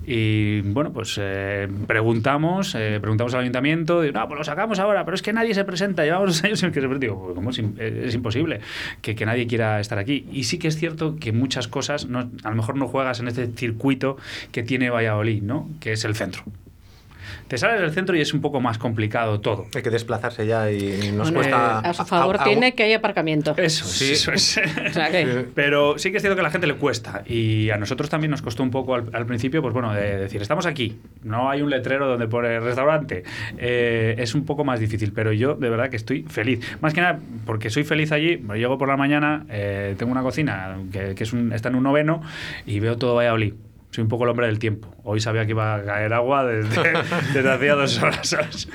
Y 0.06 0.62
bueno, 0.62 0.92
pues 0.92 1.16
eh, 1.20 1.68
preguntamos, 1.86 2.74
eh, 2.74 2.98
preguntamos 3.00 3.34
al 3.34 3.40
ayuntamiento, 3.40 4.04
y, 4.04 4.12
no, 4.12 4.26
pues 4.26 4.38
lo 4.38 4.44
sacamos 4.44 4.78
ahora, 4.78 5.04
pero 5.04 5.14
es 5.14 5.22
que 5.22 5.32
nadie 5.32 5.54
se 5.54 5.64
presenta, 5.64 6.04
llevamos 6.04 6.28
dos 6.28 6.44
años 6.44 6.62
en 6.62 6.72
que 6.72 6.80
se 6.80 6.88
presenta. 6.88 7.06
Digo, 7.06 7.22
pues, 7.22 7.34
¿cómo 7.34 7.50
es, 7.50 7.58
es 7.78 8.14
imposible 8.14 8.60
que, 9.02 9.14
que, 9.14 9.26
nadie 9.26 9.46
quiera 9.46 9.80
estar 9.80 9.98
aquí? 9.98 10.26
Y 10.32 10.44
sí 10.44 10.58
que 10.58 10.68
es 10.68 10.76
cierto 10.76 11.16
que 11.16 11.32
muchas 11.32 11.68
cosas, 11.68 12.06
no, 12.06 12.30
a 12.42 12.50
lo 12.50 12.56
mejor 12.56 12.76
no 12.76 12.88
juegas 12.88 13.20
en 13.20 13.28
este 13.28 13.46
circuito 13.46 14.16
que 14.52 14.62
tiene 14.62 14.90
Valladolid, 14.90 15.42
¿no? 15.42 15.68
Que 15.80 15.92
es 15.92 16.04
el 16.04 16.14
centro 16.14 16.44
te 17.50 17.58
sales 17.58 17.80
del 17.80 17.90
centro 17.90 18.16
y 18.16 18.20
es 18.20 18.32
un 18.32 18.40
poco 18.40 18.60
más 18.60 18.78
complicado 18.78 19.40
todo. 19.40 19.66
Hay 19.74 19.82
que 19.82 19.90
desplazarse 19.90 20.46
ya 20.46 20.70
y 20.70 21.10
nos 21.10 21.32
bueno, 21.32 21.40
cuesta... 21.40 21.82
Eh, 21.84 21.88
a 21.88 21.94
su 21.94 22.04
favor 22.04 22.36
a, 22.36 22.42
a, 22.42 22.44
tiene 22.44 22.76
que 22.76 22.84
hay 22.84 22.92
aparcamiento. 22.92 23.54
Eso, 23.56 23.86
sí. 23.86 24.12
eso 24.12 24.30
es. 24.30 24.60
o 24.88 24.92
sea, 24.92 25.10
que... 25.10 25.46
Pero 25.52 25.98
sí 25.98 26.12
que 26.12 26.18
es 26.18 26.22
cierto 26.22 26.36
que 26.36 26.42
a 26.42 26.44
la 26.44 26.52
gente 26.52 26.68
le 26.68 26.76
cuesta 26.76 27.24
y 27.26 27.70
a 27.70 27.76
nosotros 27.76 28.08
también 28.08 28.30
nos 28.30 28.40
costó 28.40 28.62
un 28.62 28.70
poco 28.70 28.94
al, 28.94 29.10
al 29.12 29.26
principio, 29.26 29.62
pues 29.62 29.74
bueno, 29.74 29.92
de 29.92 30.16
decir, 30.16 30.40
estamos 30.40 30.64
aquí, 30.64 31.00
no 31.24 31.50
hay 31.50 31.60
un 31.60 31.70
letrero 31.70 32.06
donde 32.06 32.28
pone 32.28 32.60
restaurante. 32.60 33.24
Eh, 33.58 34.14
es 34.16 34.36
un 34.36 34.44
poco 34.44 34.62
más 34.62 34.78
difícil, 34.78 35.12
pero 35.12 35.32
yo 35.32 35.56
de 35.56 35.70
verdad 35.70 35.90
que 35.90 35.96
estoy 35.96 36.22
feliz. 36.22 36.64
Más 36.80 36.94
que 36.94 37.00
nada 37.00 37.18
porque 37.46 37.68
soy 37.68 37.82
feliz 37.82 38.12
allí, 38.12 38.40
llego 38.54 38.78
por 38.78 38.86
la 38.86 38.96
mañana, 38.96 39.44
eh, 39.48 39.96
tengo 39.98 40.12
una 40.12 40.22
cocina 40.22 40.78
que, 40.92 41.16
que 41.16 41.24
es 41.24 41.32
un, 41.32 41.52
está 41.52 41.68
en 41.68 41.74
un 41.74 41.82
noveno 41.82 42.22
y 42.64 42.78
veo 42.78 42.96
todo 42.96 43.16
Valladolid 43.16 43.54
soy 43.90 44.02
un 44.02 44.08
poco 44.08 44.24
el 44.24 44.30
hombre 44.30 44.46
del 44.46 44.58
tiempo. 44.58 44.94
Hoy 45.04 45.20
sabía 45.20 45.44
que 45.44 45.50
iba 45.50 45.74
a 45.74 45.82
caer 45.82 46.12
agua 46.12 46.44
desde, 46.44 46.80
desde 47.34 47.50
hacía 47.50 47.74
dos 47.74 48.00
horas, 48.02 48.28
¿sabes? 48.28 48.68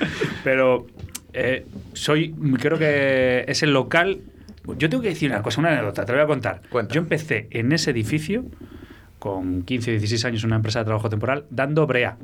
Pero 0.44 0.86
eh, 1.32 1.66
soy, 1.94 2.34
creo 2.58 2.78
que 2.78 3.44
es 3.48 3.62
el 3.62 3.72
local. 3.72 4.20
Yo 4.78 4.90
tengo 4.90 5.02
que 5.02 5.10
decir 5.10 5.30
una 5.30 5.42
cosa, 5.42 5.60
una 5.60 5.70
anécdota, 5.70 6.04
te 6.04 6.12
voy 6.12 6.20
a 6.20 6.26
contar. 6.26 6.62
Cuenta. 6.68 6.94
Yo 6.94 7.00
empecé 7.00 7.46
en 7.50 7.72
ese 7.72 7.92
edificio, 7.92 8.44
con 9.18 9.62
15 9.62 9.90
o 9.90 9.92
16 9.92 10.24
años, 10.24 10.42
en 10.42 10.48
una 10.48 10.56
empresa 10.56 10.80
de 10.80 10.86
trabajo 10.86 11.08
temporal, 11.08 11.44
dando 11.50 11.86
brea. 11.86 12.16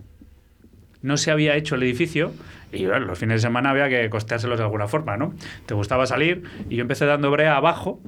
No 1.02 1.16
se 1.16 1.30
había 1.30 1.56
hecho 1.56 1.74
el 1.76 1.82
edificio 1.82 2.32
y 2.72 2.86
bueno, 2.86 3.06
los 3.06 3.18
fines 3.18 3.42
de 3.42 3.48
semana 3.48 3.70
había 3.70 3.88
que 3.88 4.08
costeárselos 4.08 4.58
de 4.58 4.64
alguna 4.64 4.88
forma, 4.88 5.16
¿no? 5.16 5.34
Te 5.66 5.74
gustaba 5.74 6.06
salir 6.06 6.44
y 6.70 6.76
yo 6.76 6.82
empecé 6.82 7.06
dando 7.06 7.30
brea 7.30 7.56
abajo 7.56 8.00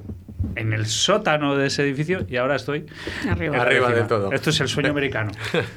en 0.55 0.73
el 0.73 0.85
sótano 0.85 1.55
de 1.55 1.67
ese 1.67 1.83
edificio 1.83 2.25
y 2.27 2.37
ahora 2.37 2.55
estoy 2.55 2.85
arriba, 3.29 3.57
arriba 3.57 3.91
del 3.91 4.07
todo. 4.07 4.31
Esto 4.31 4.49
es 4.49 4.59
el 4.61 4.67
sueño 4.67 4.91
americano. 4.91 5.31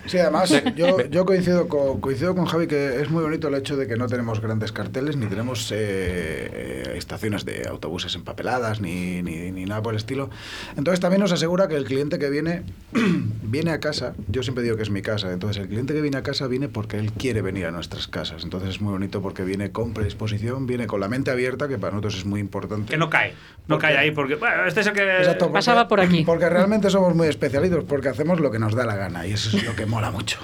Sí, 0.06 0.18
además, 0.18 0.52
yo, 0.76 1.06
yo 1.08 1.24
coincido, 1.24 1.68
con, 1.68 2.00
coincido 2.00 2.34
con 2.34 2.46
Javi 2.46 2.66
que 2.66 3.00
es 3.00 3.10
muy 3.10 3.22
bonito 3.22 3.48
el 3.48 3.54
hecho 3.54 3.76
de 3.76 3.86
que 3.86 3.96
no 3.96 4.06
tenemos 4.06 4.40
grandes 4.40 4.72
carteles, 4.72 5.16
ni 5.16 5.26
tenemos 5.26 5.72
eh, 5.74 6.94
estaciones 6.96 7.44
de 7.44 7.66
autobuses 7.68 8.14
empapeladas, 8.14 8.80
ni, 8.80 9.22
ni, 9.22 9.50
ni, 9.50 9.64
nada 9.64 9.82
por 9.82 9.94
el 9.94 9.98
estilo. 9.98 10.30
Entonces 10.76 11.00
también 11.00 11.20
nos 11.20 11.32
asegura 11.32 11.68
que 11.68 11.76
el 11.76 11.84
cliente 11.84 12.18
que 12.18 12.30
viene, 12.30 12.62
viene 13.42 13.70
a 13.70 13.80
casa, 13.80 14.14
yo 14.28 14.42
siempre 14.42 14.64
digo 14.64 14.76
que 14.76 14.82
es 14.82 14.90
mi 14.90 15.02
casa, 15.02 15.32
entonces 15.32 15.62
el 15.62 15.68
cliente 15.68 15.94
que 15.94 16.00
viene 16.00 16.16
a 16.16 16.22
casa 16.22 16.46
viene 16.46 16.68
porque 16.68 16.98
él 16.98 17.12
quiere 17.12 17.42
venir 17.42 17.66
a 17.66 17.70
nuestras 17.70 18.08
casas. 18.08 18.44
Entonces 18.44 18.70
es 18.70 18.80
muy 18.80 18.92
bonito 18.92 19.22
porque 19.22 19.44
viene 19.44 19.72
con 19.72 19.94
predisposición, 19.94 20.66
viene 20.66 20.86
con 20.86 21.00
la 21.00 21.08
mente 21.08 21.30
abierta, 21.30 21.68
que 21.68 21.78
para 21.78 21.92
nosotros 21.92 22.16
es 22.16 22.24
muy 22.24 22.40
importante. 22.40 22.90
Que 22.90 22.96
no 22.96 23.10
cae, 23.10 23.32
no 23.66 23.76
porque, 23.76 23.86
cae 23.86 23.98
ahí, 23.98 24.10
porque 24.10 24.36
bueno, 24.36 24.67
este 24.68 24.80
es 24.80 24.86
el 24.86 24.92
que 24.92 25.18
Exacto, 25.18 25.46
porque, 25.46 25.54
pasaba 25.54 25.88
por 25.88 26.00
aquí. 26.00 26.24
Porque 26.24 26.48
realmente 26.48 26.90
somos 26.90 27.14
muy 27.14 27.28
especialitos, 27.28 27.84
porque 27.84 28.08
hacemos 28.08 28.40
lo 28.40 28.50
que 28.50 28.58
nos 28.58 28.74
da 28.74 28.86
la 28.86 28.96
gana 28.96 29.26
y 29.26 29.32
eso 29.32 29.56
es 29.56 29.64
lo 29.64 29.74
que 29.74 29.86
mola 29.86 30.10
mucho. 30.10 30.38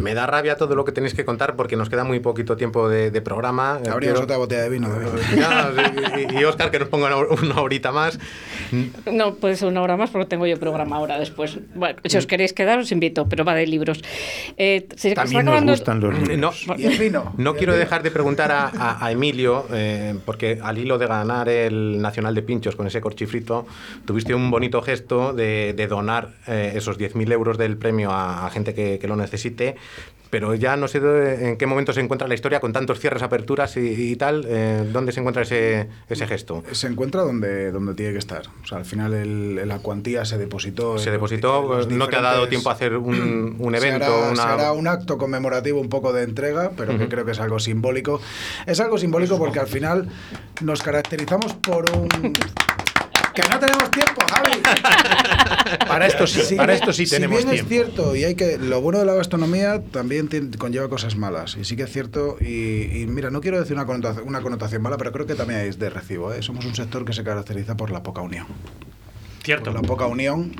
Me 0.00 0.14
da 0.14 0.26
rabia 0.26 0.56
todo 0.56 0.74
lo 0.76 0.84
que 0.84 0.92
tenéis 0.92 1.14
que 1.14 1.24
contar 1.24 1.56
porque 1.56 1.76
nos 1.76 1.90
queda 1.90 2.04
muy 2.04 2.20
poquito 2.20 2.56
tiempo 2.56 2.88
de, 2.88 3.10
de 3.10 3.20
programa. 3.20 3.80
Habríamos 3.90 4.20
otra 4.20 4.36
botella 4.36 4.62
de 4.62 4.68
vino. 4.70 4.88
De 4.88 6.26
y, 6.32 6.38
y, 6.38 6.44
Oscar, 6.44 6.70
que 6.70 6.78
nos 6.78 6.88
ponga 6.88 7.06
una, 7.06 7.16
una, 7.16 7.60
horita 7.60 7.90
más. 7.90 8.18
No, 9.10 9.34
puede 9.34 9.56
ser 9.56 9.68
una 9.68 9.82
hora 9.82 9.96
más 9.96 10.10
porque 10.10 10.26
tengo 10.26 10.46
yo 10.46 10.58
programa 10.58 10.96
ahora 10.96 11.18
después. 11.18 11.58
Bueno, 11.74 11.98
si 12.04 12.16
os 12.16 12.26
queréis 12.26 12.52
quedar, 12.52 12.78
os 12.78 12.92
invito, 12.92 13.28
pero 13.28 13.44
va 13.44 13.54
de 13.54 13.66
libros. 13.66 14.02
Eh, 14.56 14.86
se 14.94 15.14
También 15.14 15.44
nos 15.44 15.62
gustan 15.64 16.00
los 16.00 16.14
libros. 16.18 16.66
No, 16.66 16.76
y 16.76 16.86
el 16.86 16.98
vino. 16.98 17.34
no 17.36 17.54
quiero 17.54 17.74
dejar 17.74 18.02
de 18.02 18.10
preguntar 18.10 18.52
a, 18.52 18.68
a, 18.68 19.04
a 19.04 19.10
Emilio, 19.10 19.66
eh, 19.72 20.14
porque 20.24 20.60
al 20.62 20.78
hilo 20.78 20.98
de 20.98 21.06
ganar 21.06 21.48
el 21.48 22.00
Nacional 22.00 22.34
de 22.34 22.42
Pinchos 22.42 22.76
con 22.76 22.86
ese 22.86 23.00
corchifrito, 23.00 23.63
tuviste 24.04 24.34
un 24.34 24.50
bonito 24.50 24.82
gesto 24.82 25.32
de, 25.32 25.74
de 25.76 25.86
donar 25.86 26.34
eh, 26.46 26.72
esos 26.76 26.98
10.000 26.98 27.32
euros 27.32 27.58
del 27.58 27.76
premio 27.76 28.10
a, 28.10 28.46
a 28.46 28.50
gente 28.50 28.74
que, 28.74 28.98
que 28.98 29.08
lo 29.08 29.16
necesite 29.16 29.76
pero 30.34 30.52
ya 30.56 30.76
no 30.76 30.88
sé 30.88 30.98
en 31.48 31.56
qué 31.56 31.64
momento 31.64 31.92
se 31.92 32.00
encuentra 32.00 32.26
la 32.26 32.34
historia 32.34 32.58
con 32.58 32.72
tantos 32.72 32.98
cierres, 32.98 33.22
aperturas 33.22 33.76
y, 33.76 34.10
y 34.10 34.16
tal. 34.16 34.44
Eh, 34.48 34.84
¿Dónde 34.92 35.12
se 35.12 35.20
encuentra 35.20 35.44
ese, 35.44 35.88
ese, 36.08 36.26
gesto? 36.26 36.64
Se 36.72 36.88
encuentra 36.88 37.22
donde, 37.22 37.70
donde 37.70 37.94
tiene 37.94 38.10
que 38.10 38.18
estar. 38.18 38.42
O 38.64 38.66
sea, 38.66 38.78
al 38.78 38.84
final 38.84 39.14
el, 39.14 39.68
la 39.68 39.78
cuantía 39.78 40.24
se 40.24 40.36
depositó. 40.36 40.98
Se 40.98 41.12
depositó, 41.12 41.86
no 41.88 42.08
te 42.08 42.16
ha 42.16 42.20
dado 42.20 42.48
tiempo 42.48 42.68
a 42.68 42.72
hacer 42.72 42.96
un, 42.96 43.54
un 43.60 43.74
evento. 43.76 44.06
Se 44.06 44.12
hará, 44.12 44.28
una... 44.28 44.42
se 44.42 44.48
hará, 44.48 44.72
un 44.72 44.88
acto 44.88 45.18
conmemorativo, 45.18 45.80
un 45.80 45.88
poco 45.88 46.12
de 46.12 46.24
entrega, 46.24 46.72
pero 46.76 46.94
uh 46.94 46.96
-huh. 46.96 46.98
que 46.98 47.08
creo 47.08 47.24
que 47.24 47.30
es 47.30 47.38
algo 47.38 47.60
simbólico. 47.60 48.20
Es 48.66 48.80
algo 48.80 48.98
simbólico 48.98 49.38
porque 49.38 49.60
al 49.60 49.68
final 49.68 50.08
nos 50.62 50.82
caracterizamos 50.82 51.52
por 51.54 51.88
un 51.92 52.08
que 53.34 53.42
no 53.50 53.58
tenemos 53.58 53.90
tiempo, 53.90 54.22
Javi. 54.30 54.62
para 55.88 56.06
esto 56.06 56.26
sí, 56.26 56.40
sí 56.42 56.54
para 56.54 56.74
esto 56.74 56.92
sí 56.92 57.06
si 57.06 57.14
tenemos 57.16 57.44
bien 57.44 57.50
tiempo. 57.50 57.74
es 57.74 57.94
cierto, 57.94 58.16
y 58.16 58.24
hay 58.24 58.34
que 58.34 58.58
lo 58.58 58.80
bueno 58.80 59.00
de 59.00 59.04
la 59.04 59.14
gastronomía 59.14 59.82
también 59.82 60.28
tiene, 60.28 60.56
conlleva 60.56 60.88
cosas 60.88 61.16
malas. 61.16 61.56
Y 61.56 61.64
sí 61.64 61.76
que 61.76 61.82
es 61.82 61.92
cierto, 61.92 62.36
y, 62.40 63.02
y 63.02 63.06
mira, 63.06 63.30
no 63.30 63.40
quiero 63.40 63.58
decir 63.58 63.74
una 63.74 63.86
connotación, 63.86 64.26
una 64.26 64.40
connotación, 64.40 64.82
mala, 64.82 64.96
pero 64.96 65.12
creo 65.12 65.26
que 65.26 65.34
también 65.34 65.60
es 65.60 65.78
de 65.78 65.90
recibo. 65.90 66.32
¿eh? 66.32 66.42
Somos 66.42 66.64
un 66.64 66.74
sector 66.74 67.04
que 67.04 67.12
se 67.12 67.24
caracteriza 67.24 67.76
por 67.76 67.90
la 67.90 68.02
poca 68.02 68.20
unión. 68.20 68.46
Cierto. 69.42 69.72
Por 69.72 69.82
la 69.82 69.86
poca 69.86 70.06
unión, 70.06 70.54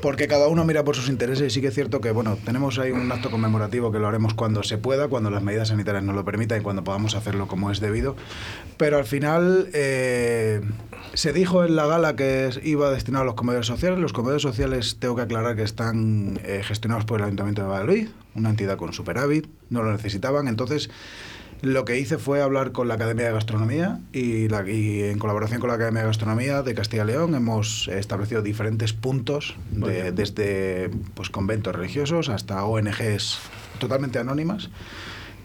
porque 0.00 0.28
cada 0.28 0.48
uno 0.48 0.64
mira 0.64 0.84
por 0.84 0.96
sus 0.96 1.08
intereses 1.08 1.46
y 1.46 1.50
sí 1.54 1.60
que 1.60 1.68
es 1.68 1.74
cierto 1.74 2.00
que, 2.00 2.10
bueno, 2.10 2.38
tenemos 2.44 2.78
ahí 2.78 2.90
un 2.90 3.10
acto 3.10 3.30
conmemorativo 3.30 3.92
que 3.92 3.98
lo 3.98 4.08
haremos 4.08 4.34
cuando 4.34 4.62
se 4.62 4.78
pueda, 4.78 5.08
cuando 5.08 5.30
las 5.30 5.42
medidas 5.42 5.68
sanitarias 5.68 6.04
nos 6.04 6.14
lo 6.14 6.24
permitan 6.24 6.60
y 6.60 6.62
cuando 6.62 6.84
podamos 6.84 7.14
hacerlo 7.14 7.48
como 7.48 7.70
es 7.70 7.80
debido, 7.80 8.16
pero 8.76 8.98
al 8.98 9.04
final 9.04 9.68
eh, 9.72 10.60
se 11.14 11.32
dijo 11.32 11.64
en 11.64 11.76
la 11.76 11.86
gala 11.86 12.16
que 12.16 12.50
iba 12.62 12.90
destinado 12.90 13.22
a 13.22 13.26
los 13.26 13.34
comedores 13.34 13.66
sociales, 13.66 13.98
los 13.98 14.12
comedores 14.12 14.42
sociales 14.42 14.96
tengo 14.98 15.16
que 15.16 15.22
aclarar 15.22 15.56
que 15.56 15.62
están 15.62 16.40
eh, 16.44 16.62
gestionados 16.64 17.04
por 17.04 17.20
el 17.20 17.24
Ayuntamiento 17.26 17.62
de 17.62 17.68
Valladolid, 17.68 18.08
una 18.34 18.50
entidad 18.50 18.76
con 18.76 18.92
superávit, 18.92 19.46
no 19.70 19.82
lo 19.82 19.92
necesitaban, 19.92 20.48
entonces 20.48 20.90
lo 21.62 21.84
que 21.84 21.98
hice 21.98 22.18
fue 22.18 22.42
hablar 22.42 22.72
con 22.72 22.88
la 22.88 22.94
Academia 22.94 23.26
de 23.26 23.32
Gastronomía 23.32 23.98
y, 24.12 24.48
la, 24.48 24.68
y, 24.68 25.02
en 25.02 25.18
colaboración 25.18 25.60
con 25.60 25.68
la 25.68 25.74
Academia 25.74 26.02
de 26.02 26.06
Gastronomía 26.08 26.62
de 26.62 26.74
Castilla 26.74 27.04
y 27.04 27.06
León 27.08 27.34
hemos 27.34 27.88
establecido 27.88 28.42
diferentes 28.42 28.92
puntos, 28.92 29.56
de, 29.70 30.12
desde 30.12 30.90
pues, 31.14 31.30
conventos 31.30 31.74
religiosos 31.74 32.28
hasta 32.28 32.64
ONGs 32.64 33.38
totalmente 33.78 34.18
anónimas 34.18 34.70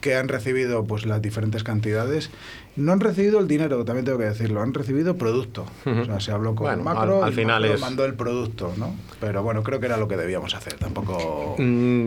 que 0.02 0.16
han 0.16 0.28
recibido 0.28 0.84
pues 0.84 1.06
las 1.06 1.22
diferentes 1.22 1.64
cantidades 1.64 2.32
No 2.78 2.94
han 2.94 3.02
recibido 3.02 3.40
el 3.40 3.48
dinero, 3.48 3.84
también 3.84 4.06
tengo 4.06 4.18
que 4.18 4.26
decirlo, 4.26 4.62
han 4.62 4.74
recibido 4.74 5.18
producto. 5.18 5.66
O 5.86 6.06
sea, 6.06 6.20
se 6.20 6.32
habló 6.32 6.56
con 6.56 6.84
Macro, 6.84 7.24
al, 7.24 7.34
final 7.34 7.66
es... 7.66 7.82
mandó 7.82 8.06
el 8.06 8.14
producto, 8.14 8.74
¿no? 8.78 8.96
Pero 9.20 9.44
bueno, 9.44 9.62
creo 9.62 9.80
que 9.80 9.88
era 9.88 9.98
lo 9.98 10.08
que 10.08 10.16
debíamos 10.16 10.56
hacer, 10.56 10.76
tampoco... 10.76 11.56
Mm, 11.58 11.64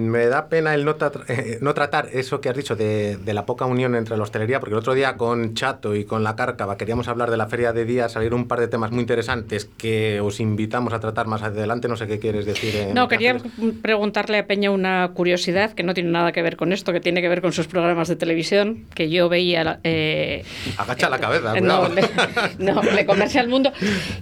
me 0.09 0.27
da 0.27 0.49
pena 0.49 0.75
el 0.75 0.85
no, 0.85 0.97
eh, 1.29 1.59
no 1.61 1.75
tratar 1.75 2.09
eso 2.13 2.41
que 2.41 2.49
has 2.49 2.57
dicho 2.57 2.77
de, 2.77 3.19
la 3.27 3.45
poca 3.45 3.67
unión 3.67 3.95
entre 3.95 4.17
la 4.17 4.23
hostelería, 4.23 4.59
porque 4.59 4.73
el 4.73 4.79
otro 4.79 4.95
día 4.95 5.17
con 5.17 5.55
Chato 5.55 5.95
y 5.95 6.05
con 6.05 6.25
la 6.25 6.35
Cárcava 6.35 6.79
queríamos 6.79 7.09
hablar 7.09 7.31
de 7.31 7.37
la 7.37 7.47
feria 7.47 7.73
de 7.73 7.85
días, 7.85 8.13
salir 8.13 8.33
un 8.33 8.49
par 8.49 8.61
de 8.61 8.69
temas 8.69 8.91
muy 8.91 9.01
interesantes 9.01 9.69
que 9.77 10.21
os 10.21 10.41
invitamos 10.41 10.95
a 10.95 11.01
tratar 11.01 11.27
más 11.27 11.43
adelante, 11.43 11.89
no 11.89 11.97
sé 11.97 12.07
qué 12.07 12.19
quieres 12.19 12.47
decir. 12.47 12.89
no, 12.95 13.09
quería 13.09 13.37
preguntarle 13.83 14.39
a 14.39 14.47
Peña 14.47 14.71
una 14.71 15.11
curiosidad 15.15 15.73
que 15.73 15.83
no 15.83 15.93
tiene 15.93 16.11
nada 16.11 16.33
que 16.33 16.41
ver 16.41 16.57
con 16.57 16.73
esto, 16.73 16.93
que 16.93 17.01
tiene 17.01 17.21
que 17.21 17.29
ver 17.29 17.43
con 17.43 17.53
sus 17.53 17.67
programas 17.67 18.09
de 18.09 18.17
televisión, 18.17 18.87
que 18.95 19.11
yo 19.11 19.29
veía... 19.29 19.81
Eh, 19.85 20.43
Agacha 20.77 21.09
la 21.09 21.19
cabeza. 21.19 21.55
No 21.61 21.89
le, 21.89 22.03
no, 22.59 22.83
le 22.83 23.07
comerse 23.07 23.39
al 23.39 23.49
mundo. 23.49 23.73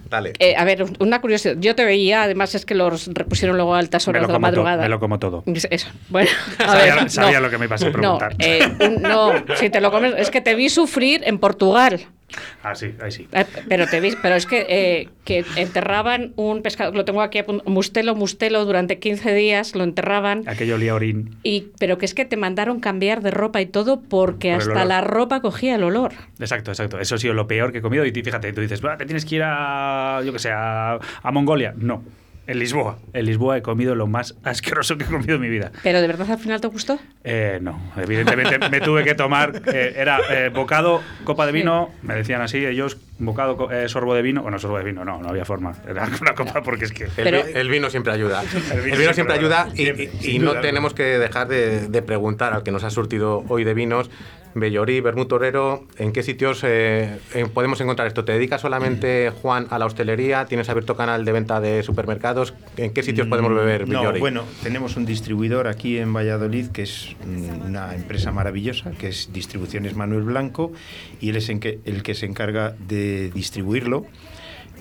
Dale. 0.09 0.33
Eh, 0.39 0.55
a 0.57 0.64
ver, 0.64 0.85
una 0.99 1.20
curiosidad. 1.20 1.57
Yo 1.59 1.74
te 1.74 1.85
veía, 1.85 2.22
además 2.22 2.55
es 2.55 2.64
que 2.64 2.74
los 2.74 3.09
repusieron 3.12 3.57
luego 3.57 3.74
a 3.74 3.78
altas 3.78 4.07
horas 4.09 4.26
de 4.26 4.33
la 4.33 4.39
madrugada. 4.39 4.83
me 4.83 4.89
lo 4.89 5.01
como 5.01 5.18
todo. 5.18 5.45
Eso. 5.70 5.89
Bueno, 6.09 6.30
sabía, 7.09 7.41
lo 7.41 7.51
que 7.51 7.59
me 7.59 7.66
ibas 7.66 7.83
a 7.83 7.91
preguntar. 7.91 8.35
Eh, 8.39 8.61
no, 9.01 9.33
si 9.57 9.70
te 9.70 9.80
lo 9.80 9.91
comes, 9.91 10.14
es 10.16 10.30
que 10.30 10.41
te 10.41 10.55
vi 10.55 10.68
sufrir 10.68 11.22
en 11.24 11.39
Portugal. 11.39 12.07
Ah, 12.62 12.74
sí, 12.74 12.95
ahí 13.01 13.11
sí. 13.11 13.28
Eh, 13.33 13.45
pero 13.68 13.87
te 13.87 14.01
vi, 14.01 14.14
pero 14.20 14.35
es 14.35 14.47
que, 14.47 14.66
eh, 14.68 15.09
que 15.24 15.45
enterraban 15.57 16.33
un 16.37 16.62
pescado, 16.62 16.93
lo 16.93 17.05
tengo 17.05 17.22
aquí, 17.22 17.41
mustelo, 17.66 18.14
mustelo, 18.14 18.64
durante 18.64 18.99
15 18.99 19.35
días 19.35 19.74
lo 19.74 19.85
enterraban. 19.85 20.43
Aquello 20.47 20.76
olía 20.76 20.95
orín. 20.95 21.37
Y, 21.43 21.68
pero 21.78 21.99
que 21.99 22.07
es 22.07 22.14
que 22.14 22.24
te 22.24 22.37
mandaron 22.37 22.80
cambiar 22.80 23.22
de 23.22 23.30
ropa 23.30 23.61
y 23.61 23.66
todo 23.66 24.01
porque 24.01 24.53
hasta 24.53 24.85
la 24.85 25.01
ropa 25.01 25.41
cogía 25.41 25.76
el 25.76 25.85
olor. 25.85 26.12
Exacto, 26.39 26.70
exacto. 26.70 26.99
Eso 26.99 27.14
ha 27.14 27.18
sido 27.18 27.35
lo 27.35 27.47
peor 27.47 27.72
que 27.72 27.78
he 27.78 27.83
comido. 27.83 28.05
Y 28.05 28.12
fíjate, 28.12 28.53
tú 28.53 28.61
dices, 28.61 28.80
te 28.80 29.05
tienes 29.05 29.24
que 29.24 29.37
ir 29.37 29.43
a, 29.45 30.20
yo 30.24 30.33
que 30.33 30.39
sé, 30.39 30.51
a 30.53 30.99
Mongolia. 31.33 31.74
No 31.76 32.03
en 32.47 32.59
Lisboa. 32.59 32.99
En 33.12 33.26
Lisboa 33.26 33.59
he 33.59 33.62
comido 33.62 33.95
lo 33.95 34.07
más 34.07 34.34
asqueroso 34.43 34.99
que 34.99 35.05
he 35.05 35.07
comido 35.07 35.36
en 35.36 35.40
mi 35.40 35.49
vida. 35.49 35.70
¿Pero 35.82 36.01
de 36.01 36.07
verdad 36.07 36.30
al 36.30 36.38
final 36.38 36.61
te 36.61 36.66
gustó? 36.66 36.99
Eh, 37.24 37.59
no, 37.62 37.93
evidentemente 37.97 38.59
me 38.68 38.80
tuve 38.80 39.05
que 39.05 39.14
tomar, 39.14 39.62
eh, 39.72 39.95
era 39.97 40.20
eh, 40.30 40.49
bocado, 40.49 41.03
copa 41.24 41.47
de 41.47 41.53
vino, 41.53 41.90
me 42.03 42.14
decían 42.14 42.40
así 42.40 42.64
ellos, 42.64 42.99
bocado, 43.18 43.68
sorbo 43.88 44.14
de 44.14 44.22
vino, 44.22 44.43
bueno, 44.43 44.59
sorbo 44.59 44.78
de 44.78 44.84
vino, 44.84 45.05
no, 45.05 45.20
no 45.20 45.28
había 45.28 45.45
forma, 45.45 45.74
era 45.88 46.09
una 46.20 46.34
copa 46.34 46.62
porque 46.62 46.86
es 46.86 46.93
que... 46.93 47.09
El, 47.16 47.68
vino 47.68 47.90
siempre 47.90 48.12
ayuda. 48.12 48.43
El 48.72 48.99
vino, 48.99 49.12
siempre, 49.12 49.36
ayuda 49.36 49.68
y, 49.74 50.38
no 50.38 50.55
tenemos 50.61 50.95
que 50.95 51.05
dejar 51.18 51.49
de, 51.49 51.88
de 51.88 52.03
preguntar 52.03 52.53
al 52.53 52.62
que 52.62 52.72
nos 52.72 52.84
ha 52.84 52.90
surtido 52.90 53.45
hoy 53.49 53.64
de 53.64 53.74
vinos 53.74 54.11
Bellorí, 54.55 55.01
Bermú 55.01 55.27
Torero, 55.27 55.87
¿en 55.99 56.13
qué 56.13 56.23
sitios 56.23 56.63
eh, 56.65 57.19
podemos 57.55 57.81
encontrar 57.81 58.07
esto? 58.09 58.25
¿Te 58.25 58.33
dedicas 58.33 58.61
solamente, 58.61 59.31
Juan, 59.31 59.67
a 59.71 59.79
la 59.79 59.87
hostelería? 59.87 60.45
¿Tienes 60.47 60.69
abierto 60.69 60.97
canal 60.97 61.25
de 61.25 61.33
venta 61.33 61.61
de 61.61 61.83
supermercados? 61.83 62.55
¿En 62.77 62.93
qué 62.93 63.03
sitios 63.03 63.27
podemos 63.29 63.55
beber 63.55 63.87
Bellorí? 63.87 64.19
No, 64.19 64.21
bueno, 64.21 64.45
tenemos 64.63 64.97
un 64.97 65.07
distribuidor 65.07 65.69
aquí 65.69 65.99
en 65.99 66.13
Valladolid 66.13 66.69
que 66.69 66.83
es 66.83 67.17
una 67.67 67.95
empresa 67.95 68.33
maravillosa, 68.33 68.91
que 68.93 69.09
es 69.09 69.33
Distribuciones 69.33 69.97
Manuel 69.97 70.23
Blanco, 70.23 70.73
y 71.21 71.31
él 71.31 71.37
es 71.37 71.49
el 71.49 72.03
que 72.03 72.15
se 72.15 72.27
encarga 72.27 72.75
de 72.89 73.31
distribuirlo, 73.31 74.07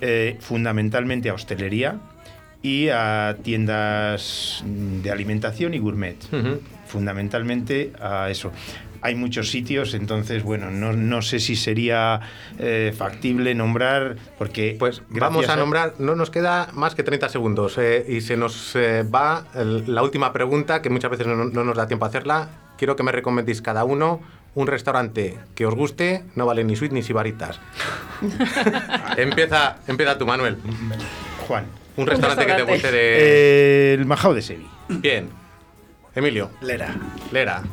eh, 0.01 0.37
fundamentalmente 0.39 1.29
a 1.29 1.33
hostelería 1.33 1.99
y 2.61 2.89
a 2.89 3.37
tiendas 3.41 4.63
de 4.65 5.11
alimentación 5.11 5.73
y 5.73 5.79
gourmet. 5.79 6.17
Fundamentalmente 6.87 7.93
a 8.01 8.29
eso 8.29 8.51
hay 9.01 9.15
muchos 9.15 9.49
sitios, 9.49 9.93
entonces, 9.93 10.43
bueno, 10.43 10.69
no, 10.69 10.93
no 10.93 11.21
sé 11.21 11.39
si 11.39 11.55
sería 11.55 12.21
eh, 12.59 12.93
factible 12.95 13.55
nombrar, 13.55 14.15
porque... 14.37 14.75
Pues 14.77 15.01
vamos 15.09 15.49
a, 15.49 15.55
nombrar, 15.55 15.95
no 15.99 16.15
nos 16.15 16.29
queda 16.29 16.69
más 16.73 16.93
que 16.93 17.03
30 17.03 17.29
segundos 17.29 17.77
eh, 17.77 18.05
y 18.07 18.21
se 18.21 18.37
nos 18.37 18.75
eh, 18.75 19.03
va 19.03 19.45
la 19.55 20.03
última 20.03 20.31
pregunta, 20.31 20.81
que 20.81 20.89
muchas 20.89 21.11
veces 21.11 21.27
no, 21.27 21.35
nos 21.35 21.75
da 21.75 21.87
tiempo 21.87 22.05
a 22.05 22.09
hacerla. 22.09 22.49
Quiero 22.77 22.95
que 22.95 23.03
me 23.03 23.11
recomendéis 23.11 23.61
cada 23.61 23.83
uno 23.83 24.21
un 24.53 24.67
restaurante 24.67 25.39
que 25.55 25.65
os 25.65 25.73
guste, 25.73 26.23
no 26.35 26.45
vale 26.45 26.63
ni 26.63 26.75
suite 26.75 26.93
ni 26.93 27.01
sibaritas. 27.01 27.59
empieza, 29.17 29.77
empieza 29.87 30.17
tú, 30.17 30.25
Manuel. 30.25 30.57
Juan. 31.47 31.65
Un 31.97 32.07
restaurante, 32.07 32.45
que 32.45 32.53
te 32.53 32.63
guste 32.63 32.91
de... 32.91 33.93
el 33.95 34.05
Majao 34.05 34.33
de 34.33 34.41
Sevi. 34.41 34.67
Bien. 34.89 35.29
Emilio. 36.15 36.51
Lera. 36.61 36.95
Lera. 37.31 37.63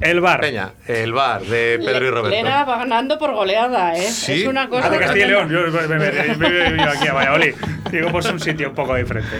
El 0.00 0.20
bar. 0.20 0.40
Peña, 0.40 0.72
el 0.86 1.12
bar 1.12 1.42
de 1.42 1.78
Pedro 1.84 2.06
y 2.06 2.10
Roberto. 2.10 2.30
Lera 2.30 2.64
va 2.64 2.78
ganando 2.78 3.18
por 3.18 3.32
goleada, 3.34 3.96
¿eh? 3.96 4.10
¿Sí? 4.10 4.42
Es 4.42 4.48
una 4.48 4.68
cosa. 4.68 4.90
Ah, 4.92 4.98
Castilla 4.98 5.26
y 5.26 5.28
León. 5.28 5.50
Yo 5.50 5.60
me, 5.88 6.82
aquí 6.82 7.08
a 7.08 7.12
Valladolid. 7.12 7.54
Digo, 7.90 8.10
pues 8.10 8.26
un 8.26 8.40
sitio 8.40 8.70
un 8.70 8.74
poco 8.74 8.94
diferente. 8.96 9.30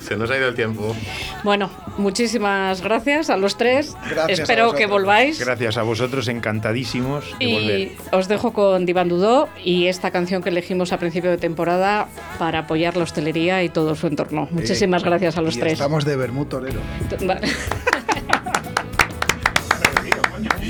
Se 0.00 0.16
nos 0.16 0.30
ha 0.30 0.36
ido 0.36 0.48
el 0.48 0.54
tiempo. 0.54 0.94
Bueno, 1.42 1.70
muchísimas 1.96 2.82
gracias 2.82 3.30
a 3.30 3.36
los 3.36 3.56
tres. 3.56 3.96
Gracias 4.10 4.40
Espero 4.40 4.72
que 4.74 4.86
volváis. 4.86 5.38
Gracias 5.38 5.76
a 5.78 5.82
vosotros, 5.82 6.28
encantadísimos 6.28 7.38
de 7.38 7.44
y 7.44 7.54
volver. 7.54 7.90
Os 8.12 8.28
dejo 8.28 8.52
con 8.52 8.84
Divan 8.84 9.08
Dudó 9.08 9.48
y 9.62 9.86
esta 9.86 10.10
canción 10.10 10.42
que 10.42 10.50
elegimos 10.50 10.92
a 10.92 10.98
principio 10.98 11.30
de 11.30 11.38
temporada 11.38 12.08
para 12.38 12.60
apoyar 12.60 12.96
la 12.96 13.04
hostelería 13.04 13.62
y 13.62 13.68
todo 13.68 13.94
su 13.94 14.06
entorno. 14.06 14.48
Muchísimas 14.50 15.02
gracias 15.02 15.38
a 15.38 15.42
los 15.42 15.58
tres. 15.58 15.74
Estamos 15.74 16.04
de 16.04 16.16
Bermú 16.16 16.44
Torero. 16.46 16.80
Vale. 17.22 17.48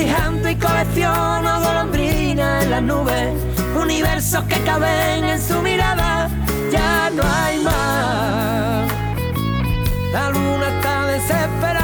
Y 0.00 0.54
colecciono 0.56 1.60
golondrinas 1.60 2.64
en 2.64 2.70
las 2.70 2.82
nubes, 2.82 3.32
universos 3.80 4.44
que 4.44 4.60
caben 4.62 5.24
en 5.24 5.40
su 5.40 5.60
mirada, 5.60 6.30
ya 6.70 7.10
no 7.10 7.22
hay 7.24 7.58
más. 7.58 8.92
La 10.12 10.30
luna 10.30 10.68
está 10.68 11.06
desesperada. 11.06 11.77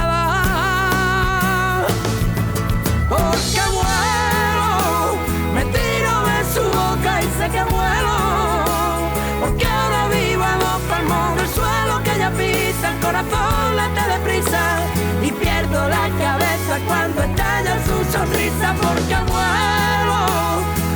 Porque 18.82 19.16
vuelo, 19.32 20.20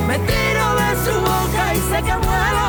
me 0.07 0.17
tiro 0.19 0.65
de 0.81 0.89
su 1.05 1.19
boca 1.19 1.73
y 1.73 1.77
sé 1.89 2.03
que 2.03 2.15
vuelo, 2.27 2.67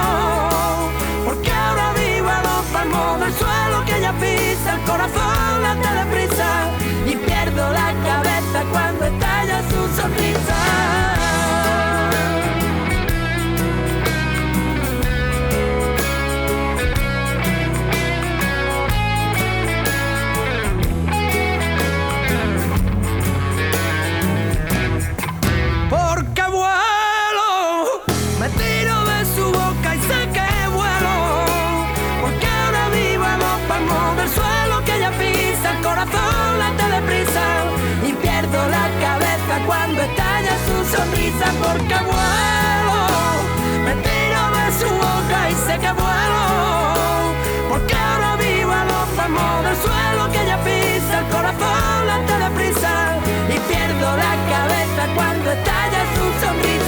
porque 1.24 1.50
ahora 1.50 1.92
vivo 1.94 2.28
a 2.28 2.42
los 2.42 2.64
palmos 2.72 3.20
del 3.20 3.32
suelo 3.34 3.84
que 3.86 3.98
ella 3.98 4.12
pisa, 4.20 4.74
el 4.74 4.82
corazón 4.82 5.62
late 5.62 5.88
deprisa 6.04 6.70
y 7.06 7.16
pierdo 7.16 7.72
la 7.72 7.92
cabeza 8.04 8.64
cuando 8.72 9.04
estalla 9.04 9.62
su 9.70 10.00
sonrisa. 10.00 11.19
porque 41.70 41.94
vuelo, 41.94 42.98
me 43.84 43.94
tiro 44.06 44.42
de 44.56 44.66
su 44.80 44.88
boca 44.88 45.38
y 45.50 45.54
sé 45.54 45.78
que 45.78 45.92
vuelo, 45.92 46.42
porque 47.68 47.94
ahora 47.94 48.36
vivo 48.36 48.72
a 48.72 48.84
los 48.84 49.16
ramos 49.16 49.64
del 49.64 49.76
suelo 49.76 50.32
que 50.32 50.42
ella 50.42 50.58
pisa, 50.64 51.18
el 51.20 51.26
corazón 51.26 52.06
late 52.08 52.38
deprisa 52.44 53.18
y 53.48 53.58
pierdo 53.70 54.16
la 54.16 54.34
cabeza 54.52 55.02
cuando 55.14 55.52
estalla 55.52 56.00
su 56.14 56.44
sonrisa. 56.44 56.79